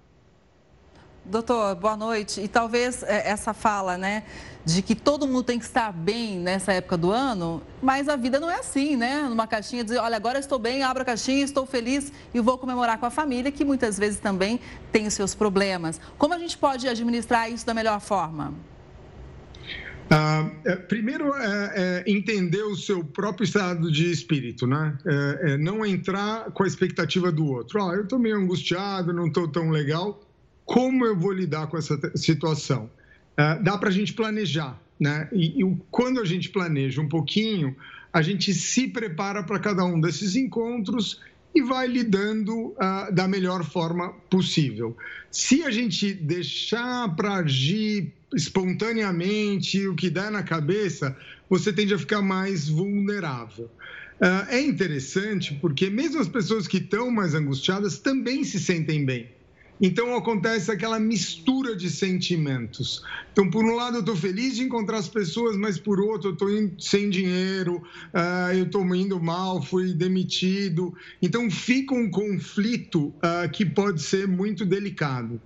Doutor, 1.31 1.75
boa 1.75 1.95
noite. 1.95 2.41
E 2.41 2.49
talvez 2.49 3.03
é, 3.03 3.29
essa 3.29 3.53
fala, 3.53 3.99
né, 3.99 4.23
de 4.65 4.81
que 4.81 4.95
todo 4.95 5.27
mundo 5.27 5.43
tem 5.43 5.59
que 5.59 5.65
estar 5.67 5.93
bem 5.93 6.39
nessa 6.39 6.73
época 6.73 6.97
do 6.97 7.11
ano, 7.11 7.63
mas 7.83 8.09
a 8.09 8.17
vida 8.17 8.41
não 8.41 8.51
é 8.51 8.55
assim, 8.55 8.97
né? 8.97 9.27
Numa 9.29 9.47
caixinha 9.47 9.85
dizer, 9.85 9.99
olha, 9.99 10.17
agora 10.17 10.39
estou 10.39 10.59
bem, 10.59 10.83
abro 10.83 11.03
a 11.03 11.05
caixinha, 11.05 11.45
estou 11.45 11.67
feliz 11.67 12.11
e 12.33 12.41
vou 12.41 12.57
comemorar 12.57 12.99
com 12.99 13.05
a 13.05 13.11
família, 13.11 13.53
que 13.53 13.63
muitas 13.63 13.99
vezes 13.99 14.19
também 14.19 14.59
tem 14.91 15.07
os 15.07 15.13
seus 15.13 15.35
problemas. 15.35 16.01
Como 16.17 16.33
a 16.33 16.39
gente 16.39 16.57
pode 16.57 16.89
administrar 16.89 17.53
isso 17.53 17.67
da 17.67 17.75
melhor 17.75 18.01
forma? 18.01 18.55
Ah, 20.11 20.51
é, 20.65 20.77
primeiro, 20.77 21.35
é, 21.35 21.73
é, 21.77 22.05
entender 22.11 22.63
o 22.63 22.75
seu 22.75 23.05
próprio 23.05 23.45
estado 23.45 23.93
de 23.93 24.11
espírito, 24.11 24.67
né? 24.67 24.97
É, 25.05 25.53
é 25.53 25.59
não 25.59 25.85
entrar 25.85 26.51
com 26.53 26.63
a 26.63 26.67
expectativa 26.67 27.31
do 27.31 27.45
outro. 27.45 27.83
Ah, 27.83 27.95
eu 27.95 28.05
estou 28.05 28.19
meio 28.19 28.37
angustiado, 28.37 29.13
não 29.13 29.27
estou 29.27 29.47
tão 29.47 29.69
legal 29.69 30.19
como 30.69 31.07
eu 31.07 31.17
vou 31.17 31.33
lidar 31.33 31.67
com 31.67 31.79
essa 31.79 31.99
situação? 32.15 32.91
Uh, 33.33 33.63
dá 33.65 33.79
para 33.79 33.89
a 33.89 33.93
gente 33.93 34.13
planejar, 34.13 34.79
né? 35.01 35.27
E, 35.33 35.63
e, 35.63 35.77
quando 35.91 36.21
a 36.21 36.27
gente 36.27 36.51
planeja 36.51 37.01
um 37.01 37.09
pouquinho, 37.09 37.75
a 38.13 38.21
gente 38.21 38.53
se 38.53 38.87
prepara 38.87 39.43
para 39.43 39.59
cada 39.59 39.83
um 39.83 39.99
desses 39.99 40.37
encontros 40.37 41.23
e 41.55 41.63
vai 41.63 41.87
lidando 41.87 42.55
uh, 42.55 43.11
da 43.11 43.27
melhor 43.27 43.65
forma 43.65 44.13
possível. 44.29 44.95
Se 45.31 45.63
a 45.63 45.71
gente 45.71 46.13
deixar 46.13 47.17
para 47.17 47.37
agir 47.37 48.13
espontaneamente 48.35 49.89
o 49.89 49.95
que 49.95 50.11
der 50.11 50.31
na 50.31 50.43
cabeça, 50.43 51.17
você 51.49 51.73
tende 51.73 51.95
a 51.95 51.99
ficar 51.99 52.21
mais 52.21 52.69
vulnerável. 52.69 53.71
Uh, 54.21 54.51
é 54.51 54.61
interessante 54.61 55.55
porque 55.55 55.89
mesmo 55.89 56.21
as 56.21 56.29
pessoas 56.29 56.69
que 56.69 56.77
estão 56.77 57.11
mais 57.11 57.35
angustiadas 57.35 57.99
também 57.99 58.45
se 58.45 58.61
sentem 58.61 59.03
bem. 59.07 59.38
Então 59.81 60.17
acontece 60.17 60.71
aquela 60.71 60.99
mistura 60.99 61.77
de 61.77 61.89
sentimentos. 61.89 63.03
Então, 63.33 63.49
por 63.49 63.65
um 63.65 63.75
lado, 63.77 63.99
eu 63.99 64.01
estou 64.01 64.17
feliz 64.17 64.57
de 64.57 64.65
encontrar 64.65 64.99
as 64.99 65.09
pessoas, 65.09 65.57
mas 65.57 65.79
por 65.79 66.01
outro, 66.01 66.31
eu 66.31 66.33
estou 66.33 66.49
sem 66.79 67.09
dinheiro, 67.09 67.77
uh, 67.77 68.53
eu 68.53 68.65
estou 68.65 68.85
indo 68.95 69.21
mal, 69.21 69.63
fui 69.63 69.93
demitido. 69.95 70.93
Então, 71.23 71.49
fica 71.49 71.95
um 71.95 72.11
conflito 72.11 73.07
uh, 73.07 73.49
que 73.53 73.65
pode 73.65 74.03
ser 74.03 74.27
muito 74.27 74.65
delicado. 74.65 75.41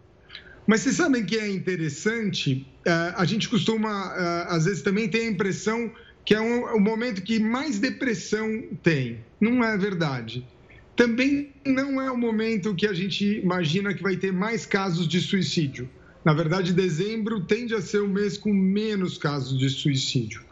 Mas 0.67 0.81
vocês 0.81 0.97
sabem 0.97 1.25
que 1.25 1.37
é 1.37 1.51
interessante? 1.51 2.67
Uh, 2.87 3.13
a 3.17 3.25
gente 3.27 3.49
costuma, 3.49 4.15
às 4.49 4.65
vezes, 4.65 4.81
também 4.81 5.09
ter 5.09 5.21
a 5.21 5.27
impressão 5.27 5.93
que 6.25 6.35
é 6.35 6.41
um, 6.41 6.77
o 6.77 6.81
momento 6.81 7.21
que 7.21 7.39
mais 7.39 7.79
depressão 7.79 8.63
tem. 8.83 9.19
Não 9.41 9.63
é 9.63 9.77
verdade. 9.77 10.47
Também 10.95 11.51
não 11.65 12.01
é 12.01 12.11
o 12.11 12.17
momento 12.17 12.75
que 12.75 12.87
a 12.87 12.93
gente 12.93 13.41
imagina 13.41 13.95
que 13.95 14.03
vai 14.03 14.17
ter 14.17 14.33
mais 14.33 14.67
casos 14.67 15.09
de 15.09 15.21
suicídio. 15.21 15.89
Na 16.25 16.33
verdade, 16.33 16.73
dezembro 16.73 17.45
tende 17.45 17.75
a 17.75 17.81
ser 17.81 18.03
o 18.03 18.09
mês 18.09 18.37
com 18.37 18.53
menos 18.53 19.17
casos 19.19 19.59
de 19.59 19.69
suicídio. 19.71 20.43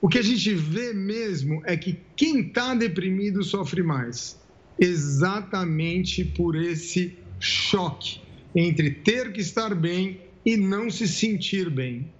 O 0.00 0.08
que 0.08 0.18
a 0.18 0.22
gente 0.22 0.54
vê 0.54 0.92
mesmo 0.92 1.62
é 1.64 1.76
que 1.76 1.96
quem 2.16 2.40
está 2.40 2.74
deprimido 2.74 3.44
sofre 3.44 3.82
mais, 3.82 4.40
exatamente 4.80 6.24
por 6.24 6.56
esse 6.56 7.16
choque 7.38 8.20
entre 8.54 8.90
ter 8.90 9.32
que 9.32 9.40
estar 9.40 9.74
bem 9.74 10.20
e 10.44 10.56
não 10.56 10.90
se 10.90 11.06
sentir 11.06 11.70
bem 11.70 12.12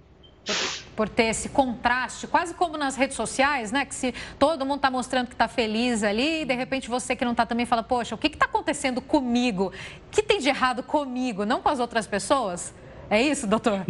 por 0.95 1.09
ter 1.09 1.25
esse 1.25 1.49
contraste, 1.49 2.27
quase 2.27 2.53
como 2.53 2.77
nas 2.77 2.95
redes 2.95 3.15
sociais, 3.15 3.71
né? 3.71 3.85
Que 3.85 3.95
se 3.95 4.13
todo 4.37 4.65
mundo 4.65 4.77
está 4.77 4.91
mostrando 4.91 5.27
que 5.27 5.33
está 5.33 5.47
feliz 5.47 6.03
ali, 6.03 6.41
e 6.41 6.45
de 6.45 6.53
repente 6.53 6.89
você 6.89 7.15
que 7.15 7.25
não 7.25 7.31
está 7.31 7.45
também 7.45 7.65
fala, 7.65 7.83
poxa, 7.83 8.15
o 8.15 8.17
que 8.17 8.27
está 8.27 8.45
acontecendo 8.45 9.01
comigo? 9.01 9.67
O 10.07 10.11
que 10.11 10.21
tem 10.21 10.39
de 10.39 10.49
errado 10.49 10.83
comigo, 10.83 11.45
não 11.45 11.61
com 11.61 11.69
as 11.69 11.79
outras 11.79 12.07
pessoas? 12.07 12.73
É 13.09 13.21
isso, 13.21 13.45
doutor? 13.47 13.83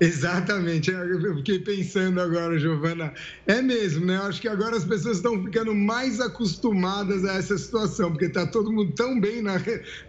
Exatamente, 0.00 0.90
eu 0.90 1.36
fiquei 1.36 1.60
pensando 1.60 2.20
agora, 2.20 2.58
Giovana. 2.58 3.14
É 3.46 3.62
mesmo, 3.62 4.04
né? 4.04 4.18
Acho 4.18 4.40
que 4.40 4.48
agora 4.48 4.76
as 4.76 4.84
pessoas 4.84 5.18
estão 5.18 5.42
ficando 5.44 5.72
mais 5.72 6.20
acostumadas 6.20 7.24
a 7.24 7.34
essa 7.34 7.56
situação, 7.56 8.10
porque 8.10 8.24
está 8.24 8.44
todo 8.44 8.72
mundo 8.72 8.92
tão 8.94 9.20
bem 9.20 9.40
na, 9.40 9.54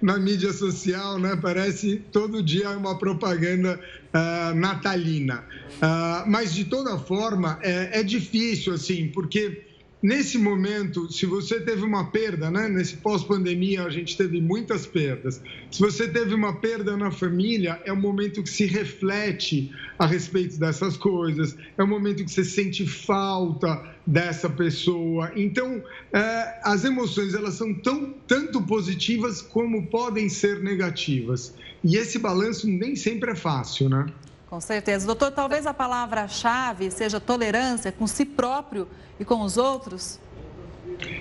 na 0.01 0.17
mídia 0.17 0.51
social, 0.51 1.19
né? 1.19 1.37
Parece 1.39 1.97
todo 2.11 2.41
dia 2.41 2.71
uma 2.71 2.97
propaganda 2.97 3.79
uh, 4.13 4.55
natalina. 4.55 5.45
Uh, 5.75 6.29
mas, 6.29 6.53
de 6.53 6.65
toda 6.65 6.97
forma, 6.97 7.59
é, 7.61 7.99
é 7.99 8.03
difícil, 8.03 8.73
assim, 8.73 9.09
porque 9.09 9.74
nesse 10.05 10.37
momento, 10.37 11.11
se 11.11 11.25
você 11.25 11.59
teve 11.59 11.83
uma 11.83 12.11
perda, 12.11 12.51
né? 12.51 12.69
Nesse 12.69 12.97
pós-pandemia, 12.97 13.83
a 13.83 13.89
gente 13.89 14.15
teve 14.15 14.39
muitas 14.39 14.85
perdas. 14.85 15.41
Se 15.71 15.79
você 15.79 16.07
teve 16.07 16.35
uma 16.35 16.53
perda 16.53 16.95
na 16.95 17.09
família, 17.09 17.81
é 17.83 17.91
um 17.91 17.99
momento 17.99 18.43
que 18.43 18.49
se 18.49 18.67
reflete 18.67 19.71
a 19.97 20.05
respeito 20.05 20.59
dessas 20.59 20.95
coisas, 20.95 21.57
é 21.75 21.83
um 21.83 21.87
momento 21.87 22.23
que 22.23 22.31
você 22.31 22.43
sente 22.43 22.85
falta 22.85 23.83
dessa 24.05 24.47
pessoa. 24.47 25.31
Então, 25.35 25.81
é, 26.13 26.59
as 26.63 26.85
emoções, 26.85 27.33
elas 27.33 27.55
são 27.55 27.73
tão, 27.73 28.13
tanto 28.27 28.61
positivas 28.61 29.41
como 29.41 29.87
podem 29.87 30.29
ser 30.29 30.61
negativas. 30.61 31.55
E 31.83 31.97
esse 31.97 32.19
balanço 32.19 32.67
nem 32.69 32.95
sempre 32.95 33.31
é 33.31 33.35
fácil, 33.35 33.89
né? 33.89 34.05
Com 34.49 34.61
certeza. 34.61 35.05
Doutor, 35.05 35.31
talvez 35.31 35.65
a 35.65 35.73
palavra-chave 35.73 36.91
seja 36.91 37.19
tolerância 37.19 37.91
com 37.91 38.05
si 38.05 38.25
próprio 38.25 38.87
e 39.19 39.25
com 39.25 39.41
os 39.41 39.57
outros? 39.57 40.19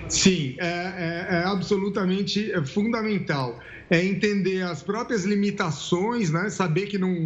Sim, 0.07 0.55
é, 0.59 0.67
é, 0.67 1.35
é 1.37 1.43
absolutamente 1.45 2.51
fundamental. 2.65 3.59
É 3.89 4.03
entender 4.03 4.63
as 4.63 4.81
próprias 4.81 5.25
limitações, 5.25 6.31
né? 6.31 6.49
saber 6.49 6.87
que 6.87 6.97
não 6.97 7.13
está 7.13 7.21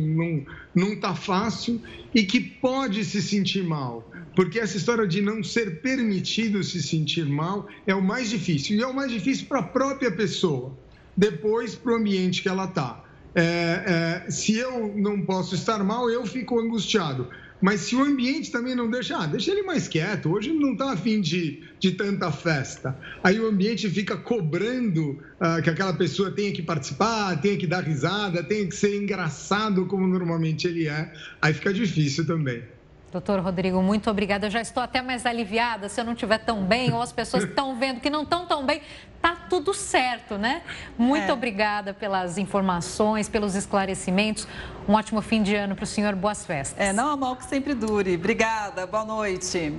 não, 0.76 0.89
não 0.89 0.95
tá 1.00 1.16
fácil 1.16 1.82
e 2.14 2.24
que 2.24 2.39
pode 2.39 3.04
se 3.06 3.22
sentir 3.22 3.64
mal. 3.64 4.10
Porque 4.36 4.60
essa 4.60 4.78
história 4.78 5.08
de 5.08 5.22
não 5.22 5.43
ser 5.43 5.82
permitido 5.82 6.64
se 6.64 6.82
sentir 6.82 7.26
mal 7.26 7.68
é 7.86 7.93
o 7.93 8.02
mais 8.02 8.30
difícil. 8.30 8.78
E 8.78 8.82
é 8.82 8.88
o 8.88 8.93
mais 8.93 9.12
difícil 9.12 9.47
para 9.47 9.60
a 9.60 9.64
própria 9.64 10.12
pessoa, 10.12 10.78
depois 11.16 11.76
para 11.76 11.93
o 11.93 11.95
ambiente 11.95 12.41
que 12.41 12.50
ela 12.50 12.66
está. 12.66 13.04
É, 13.36 14.24
é, 14.26 14.32
se 14.32 14.58
eu 14.58 14.94
não 14.96 15.22
posso 15.22 15.56
estar 15.56 15.84
mal, 15.84 16.10
eu 16.10 16.26
fico 16.26 16.60
angustiado. 16.60 17.30
Mas 17.62 17.82
se 17.82 17.96
o 17.96 18.02
ambiente 18.02 18.52
também 18.52 18.74
não 18.74 18.90
deixa, 18.90 19.18
ah, 19.18 19.26
deixa 19.26 19.52
ele 19.52 19.64
mais 19.64 19.88
quieto, 19.88 20.32
hoje 20.32 20.54
não 20.54 20.74
está 20.74 20.94
afim 20.94 21.20
de, 21.20 21.62
de 21.78 21.92
tanta 21.92 22.32
festa. 22.32 22.98
Aí 23.22 23.38
o 23.40 23.48
ambiente 23.48 23.90
fica 23.90 24.16
cobrando 24.16 25.22
uh, 25.42 25.62
que 25.62 25.70
aquela 25.70 25.94
pessoa 25.94 26.32
tenha 26.32 26.54
que 26.54 26.62
participar, 26.62 27.36
tenha 27.42 27.58
que 27.58 27.68
dar 27.68 27.84
risada, 27.84 28.42
tenha 28.44 28.66
que 28.66 28.76
ser 28.76 28.96
engraçado 28.96 29.86
como 29.88 30.08
normalmente 30.08 30.68
ele 30.68 30.88
é. 30.88 31.12
Aí 31.42 31.54
fica 31.54 31.74
difícil 31.74 32.26
também. 32.26 32.64
Doutor 33.12 33.39
Rodrigo, 33.39 33.82
muito 33.82 34.10
obrigada. 34.10 34.45
Eu 34.45 34.51
já 34.51 34.62
estou 34.62 34.84
até 34.84 35.01
mais 35.01 35.26
aliviada. 35.26 35.89
Se 35.89 35.99
eu 35.99 36.05
não 36.05 36.14
estiver 36.14 36.38
tão 36.38 36.64
bem, 36.64 36.93
ou 36.93 37.01
as 37.01 37.12
pessoas 37.12 37.43
estão 37.43 37.76
vendo 37.76 37.99
que 37.99 38.10
não 38.10 38.22
estão 38.22 38.45
tão 38.45 38.64
bem, 38.66 38.82
tá 39.20 39.36
tudo 39.49 39.74
certo, 39.74 40.38
né? 40.38 40.62
Muito 40.97 41.30
é. 41.30 41.34
obrigada 41.34 41.91
pelas 41.91 42.38
informações, 42.38 43.28
pelos 43.28 43.55
esclarecimentos. 43.55 44.47
Um 44.88 44.93
ótimo 44.93 45.22
fim 45.22 45.41
de 45.41 45.55
ano 45.55 45.76
para 45.76 45.84
o 45.84 45.88
senhor. 45.88 46.14
Boas 46.16 46.45
festas. 46.45 46.80
É, 46.80 46.93
não 46.93 47.10
há 47.10 47.18
mal 47.18 47.36
que 47.36 47.45
sempre 47.45 47.74
dure. 47.74 48.16
Obrigada. 48.16 48.86
Boa 48.86 49.05
noite. 49.05 49.76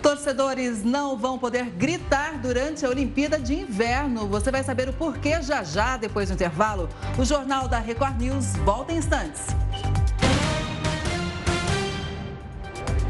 Torcedores 0.00 0.84
não 0.84 1.16
vão 1.16 1.36
poder 1.36 1.64
gritar 1.70 2.38
durante 2.38 2.86
a 2.86 2.88
Olimpíada 2.88 3.40
de 3.40 3.54
Inverno. 3.54 4.28
Você 4.28 4.52
vai 4.52 4.62
saber 4.62 4.88
o 4.88 4.92
porquê 4.92 5.42
já 5.42 5.64
já, 5.64 5.96
depois 5.96 6.28
do 6.28 6.34
intervalo. 6.34 6.88
O 7.18 7.24
Jornal 7.24 7.66
da 7.66 7.80
Record 7.80 8.20
News 8.20 8.54
volta 8.58 8.92
em 8.92 8.98
instantes. 8.98 9.46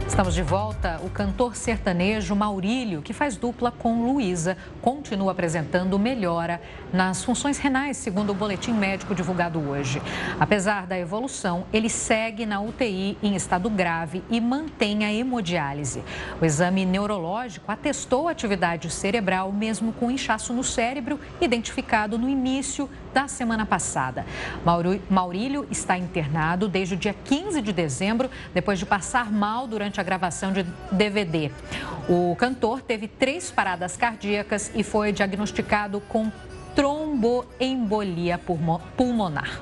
Estamos 0.09 0.35
de 0.35 0.43
volta. 0.43 0.99
O 1.05 1.11
cantor 1.11 1.55
sertanejo 1.55 2.35
Maurílio, 2.35 3.03
que 3.03 3.13
faz 3.13 3.37
dupla 3.37 3.71
com 3.71 4.11
Luísa, 4.11 4.57
continua 4.81 5.33
apresentando 5.33 5.99
melhora 5.99 6.61
nas 6.93 7.23
funções 7.23 7.59
renais, 7.59 7.99
segundo 7.99 8.31
o 8.31 8.35
boletim 8.35 8.73
médico 8.73 9.15
divulgado 9.15 9.61
hoje. 9.61 10.01
Apesar 10.41 10.87
da 10.87 10.99
evolução, 10.99 11.67
ele 11.73 11.91
segue 11.91 12.47
na 12.47 12.59
UTI 12.59 13.19
em 13.23 13.37
estado 13.37 13.69
grave 13.69 14.25
e 14.31 14.41
mantém 14.41 15.05
a 15.05 15.13
hemodiálise. 15.13 16.03
O 16.41 16.45
exame 16.45 16.87
neurológico 16.87 17.71
atestou 17.71 18.29
atividade 18.29 18.91
cerebral, 18.91 19.53
mesmo 19.53 19.93
com 19.93 20.11
inchaço 20.11 20.55
no 20.55 20.65
cérebro, 20.65 21.21
identificado 21.39 22.19
no 22.19 22.31
início 22.31 22.89
da 23.13 23.29
semana 23.29 23.67
passada. 23.67 24.25
Maurílio 25.09 25.67
está 25.71 25.97
internado 25.97 26.69
desde 26.69 26.95
o 26.95 26.97
dia 26.97 27.15
15 27.25 27.61
de 27.61 27.73
dezembro, 27.73 28.31
depois 28.53 28.79
de 28.79 28.87
passar 28.87 29.31
mal 29.31 29.67
durante 29.67 30.01
a 30.01 30.03
gravação 30.03 30.53
de 30.53 30.65
DVD. 30.93 31.51
O 32.09 32.35
cantor 32.37 32.81
teve 32.81 33.09
três 33.09 33.51
paradas 33.51 33.97
cardíacas 33.97 34.71
e 34.75 34.83
foi 34.83 35.13
diagnosticado 35.13 36.01
com 36.09 36.31
tromboembolia 36.75 38.41
pulmonar. 38.97 39.61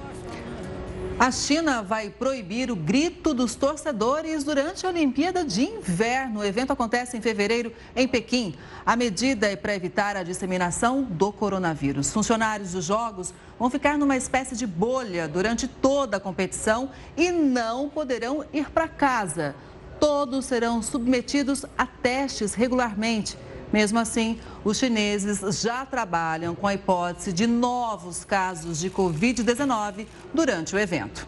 A 1.19 1.31
China 1.31 1.83
vai 1.83 2.11
proibir 2.11 2.71
o 2.71 2.77
grito 2.77 3.33
dos 3.33 3.55
torcedores 3.55 4.45
durante 4.45 4.85
a 4.85 4.91
Olimpíada 4.91 5.43
de 5.43 5.63
Inverno. 5.63 6.41
O 6.41 6.45
evento 6.45 6.75
acontece 6.75 7.17
em 7.17 7.23
fevereiro 7.23 7.73
em 7.97 8.07
Pequim. 8.07 8.55
A 8.85 8.95
medida 8.95 9.47
é 9.47 9.57
para 9.57 9.75
evitar 9.75 10.15
a 10.15 10.23
disseminação 10.23 11.03
do 11.03 11.33
coronavírus. 11.33 12.13
Funcionários 12.13 12.73
dos 12.73 12.85
Jogos 12.85 13.33
vão 13.59 13.71
ficar 13.71 13.97
numa 13.97 14.15
espécie 14.15 14.55
de 14.55 14.67
bolha 14.67 15.27
durante 15.27 15.67
toda 15.67 16.19
a 16.19 16.21
competição 16.21 16.91
e 17.17 17.33
não 17.33 17.89
poderão 17.89 18.45
ir 18.53 18.69
para 18.69 18.87
casa. 18.87 19.55
Todos 19.99 20.45
serão 20.45 20.83
submetidos 20.83 21.65
a 21.79 21.87
testes 21.87 22.53
regularmente. 22.53 23.39
Mesmo 23.73 23.99
assim, 23.99 24.39
os 24.65 24.79
chineses 24.79 25.61
já 25.61 25.85
trabalham 25.85 26.55
com 26.55 26.67
a 26.67 26.75
hipótese 26.75 27.33
de 27.33 27.47
novos 27.47 28.25
casos 28.25 28.79
de 28.79 28.91
Covid-19 28.91 30.07
durante 30.33 30.75
o 30.75 30.79
evento. 30.79 31.27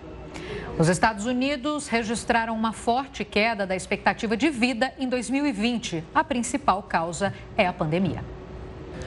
Os 0.78 0.89
Estados 0.89 1.26
Unidos 1.26 1.89
registraram 1.89 2.55
uma 2.55 2.72
forte 2.72 3.24
queda 3.24 3.66
da 3.66 3.74
expectativa 3.74 4.36
de 4.36 4.49
vida 4.49 4.93
em 4.99 5.09
2020. 5.09 6.05
A 6.14 6.22
principal 6.22 6.82
causa 6.84 7.34
é 7.57 7.66
a 7.66 7.72
pandemia. 7.72 8.24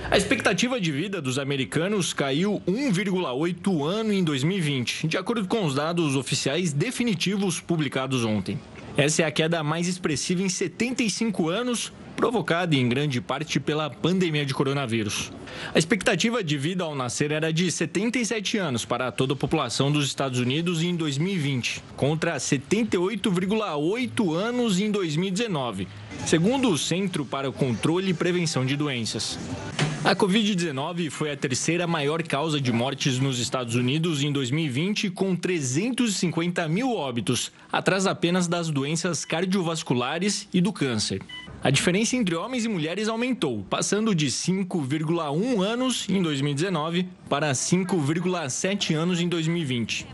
A 0.09 0.17
expectativa 0.17 0.81
de 0.81 0.91
vida 0.91 1.21
dos 1.21 1.39
americanos 1.39 2.11
caiu 2.11 2.61
1,8 2.67 3.85
ano 3.85 4.11
em 4.11 4.23
2020, 4.23 5.07
de 5.07 5.17
acordo 5.17 5.47
com 5.47 5.63
os 5.63 5.75
dados 5.75 6.15
oficiais 6.15 6.73
definitivos 6.73 7.61
publicados 7.61 8.25
ontem. 8.25 8.59
Essa 8.97 9.21
é 9.21 9.25
a 9.25 9.31
queda 9.31 9.63
mais 9.63 9.87
expressiva 9.87 10.41
em 10.41 10.49
75 10.49 11.47
anos, 11.47 11.93
provocada 12.21 12.75
em 12.75 12.87
grande 12.87 13.19
parte 13.19 13.59
pela 13.59 13.89
pandemia 13.89 14.45
de 14.45 14.53
coronavírus. 14.53 15.31
A 15.73 15.79
expectativa 15.79 16.43
de 16.43 16.55
vida 16.55 16.83
ao 16.83 16.93
nascer 16.93 17.31
era 17.31 17.51
de 17.51 17.71
77 17.71 18.59
anos 18.59 18.85
para 18.85 19.11
toda 19.11 19.33
a 19.33 19.35
população 19.35 19.91
dos 19.91 20.05
Estados 20.05 20.39
Unidos 20.39 20.83
em 20.83 20.95
2020, 20.95 21.81
contra 21.97 22.35
78,8 22.37 24.35
anos 24.35 24.79
em 24.79 24.91
2019, 24.91 25.87
segundo 26.27 26.69
o 26.69 26.77
Centro 26.77 27.25
para 27.25 27.49
o 27.49 27.53
Controle 27.53 28.11
e 28.11 28.13
Prevenção 28.13 28.67
de 28.67 28.77
Doenças. 28.77 29.39
A 30.03 30.15
Covid-19 30.15 31.09
foi 31.09 31.31
a 31.31 31.37
terceira 31.37 31.87
maior 31.87 32.21
causa 32.21 32.61
de 32.61 32.71
mortes 32.71 33.17
nos 33.17 33.39
Estados 33.39 33.73
Unidos 33.73 34.21
em 34.21 34.31
2020, 34.31 35.09
com 35.09 35.35
350 35.35 36.67
mil 36.67 36.95
óbitos, 36.95 37.51
atrás 37.71 38.05
apenas 38.05 38.47
das 38.47 38.69
doenças 38.69 39.25
cardiovasculares 39.25 40.47
e 40.53 40.61
do 40.61 40.71
câncer. 40.71 41.21
A 41.63 41.69
diferença 41.69 42.15
entre 42.15 42.33
homens 42.33 42.65
e 42.65 42.67
mulheres 42.67 43.07
aumentou, 43.07 43.63
passando 43.69 44.15
de 44.15 44.25
5,1 44.27 45.61
anos 45.61 46.07
em 46.09 46.19
2019 46.19 47.07
para 47.29 47.51
5,7 47.51 48.95
anos 48.95 49.21
em 49.21 49.29
2020. 49.29 50.07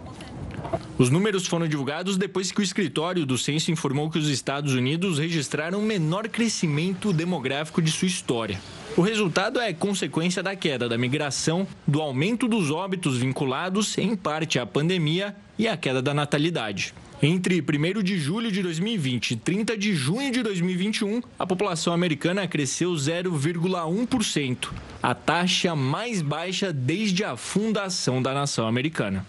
Os 0.97 1.09
números 1.09 1.47
foram 1.47 1.65
divulgados 1.65 2.17
depois 2.17 2.51
que 2.51 2.59
o 2.59 2.63
escritório 2.63 3.25
do 3.25 3.37
censo 3.37 3.71
informou 3.71 4.09
que 4.09 4.19
os 4.19 4.27
Estados 4.27 4.73
Unidos 4.73 5.19
registraram 5.19 5.79
o 5.79 5.83
menor 5.83 6.27
crescimento 6.27 7.13
demográfico 7.13 7.81
de 7.81 7.91
sua 7.91 8.09
história. 8.09 8.59
O 8.97 9.01
resultado 9.01 9.57
é 9.61 9.71
consequência 9.71 10.43
da 10.43 10.53
queda 10.53 10.89
da 10.89 10.97
migração, 10.97 11.65
do 11.87 12.01
aumento 12.01 12.45
dos 12.45 12.71
óbitos 12.71 13.19
vinculados, 13.19 13.97
em 13.97 14.17
parte, 14.17 14.59
à 14.59 14.65
pandemia 14.65 15.33
e 15.57 15.65
à 15.65 15.77
queda 15.77 16.01
da 16.01 16.13
natalidade. 16.13 16.93
Entre 17.21 17.59
1 17.61 18.03
de 18.03 18.19
julho 18.19 18.51
de 18.51 18.61
2020 18.61 19.31
e 19.31 19.35
30 19.37 19.75
de 19.75 19.95
junho 19.95 20.31
de 20.31 20.43
2021, 20.43 21.23
a 21.39 21.47
população 21.47 21.91
americana 21.91 22.47
cresceu 22.47 22.91
0,1%, 22.91 24.69
a 25.01 25.15
taxa 25.15 25.75
mais 25.75 26.21
baixa 26.21 26.71
desde 26.71 27.23
a 27.23 27.35
fundação 27.35 28.21
da 28.21 28.35
nação 28.35 28.67
americana. 28.67 29.25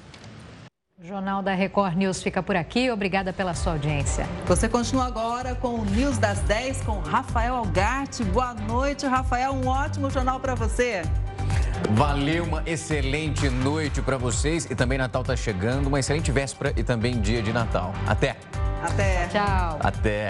O 1.03 1.07
Jornal 1.07 1.43
da 1.43 1.55
Record 1.55 1.97
News 1.97 2.23
fica 2.23 2.43
por 2.43 2.57
aqui. 2.57 2.91
Obrigada 2.91 3.33
pela 3.33 3.55
sua 3.55 3.73
audiência. 3.73 4.29
Você 4.47 4.69
continua 4.69 5.07
agora 5.07 5.55
com 5.55 5.77
o 5.77 5.85
News 5.87 6.19
das 6.19 6.41
10 6.41 6.83
com 6.83 6.99
Rafael 6.99 7.55
Algarte. 7.55 8.23
Boa 8.25 8.53
noite, 8.53 9.07
Rafael. 9.07 9.53
Um 9.53 9.67
ótimo 9.67 10.11
jornal 10.11 10.41
para 10.41 10.55
você. 10.55 11.03
Valeu, 11.91 12.45
uma 12.45 12.63
excelente 12.67 13.49
noite 13.49 14.03
para 14.03 14.17
vocês. 14.17 14.67
E 14.71 14.75
também 14.75 14.99
Natal 14.99 15.23
está 15.23 15.37
chegando, 15.37 15.87
uma 15.87 16.01
excelente 16.01 16.31
véspera 16.31 16.73
e 16.77 16.83
também 16.83 17.21
dia 17.21 17.43
de 17.43 17.53
Natal. 17.53 17.95
Até. 18.07 18.37
Até. 18.83 19.27
Tchau. 19.29 19.79
Até. 19.81 20.27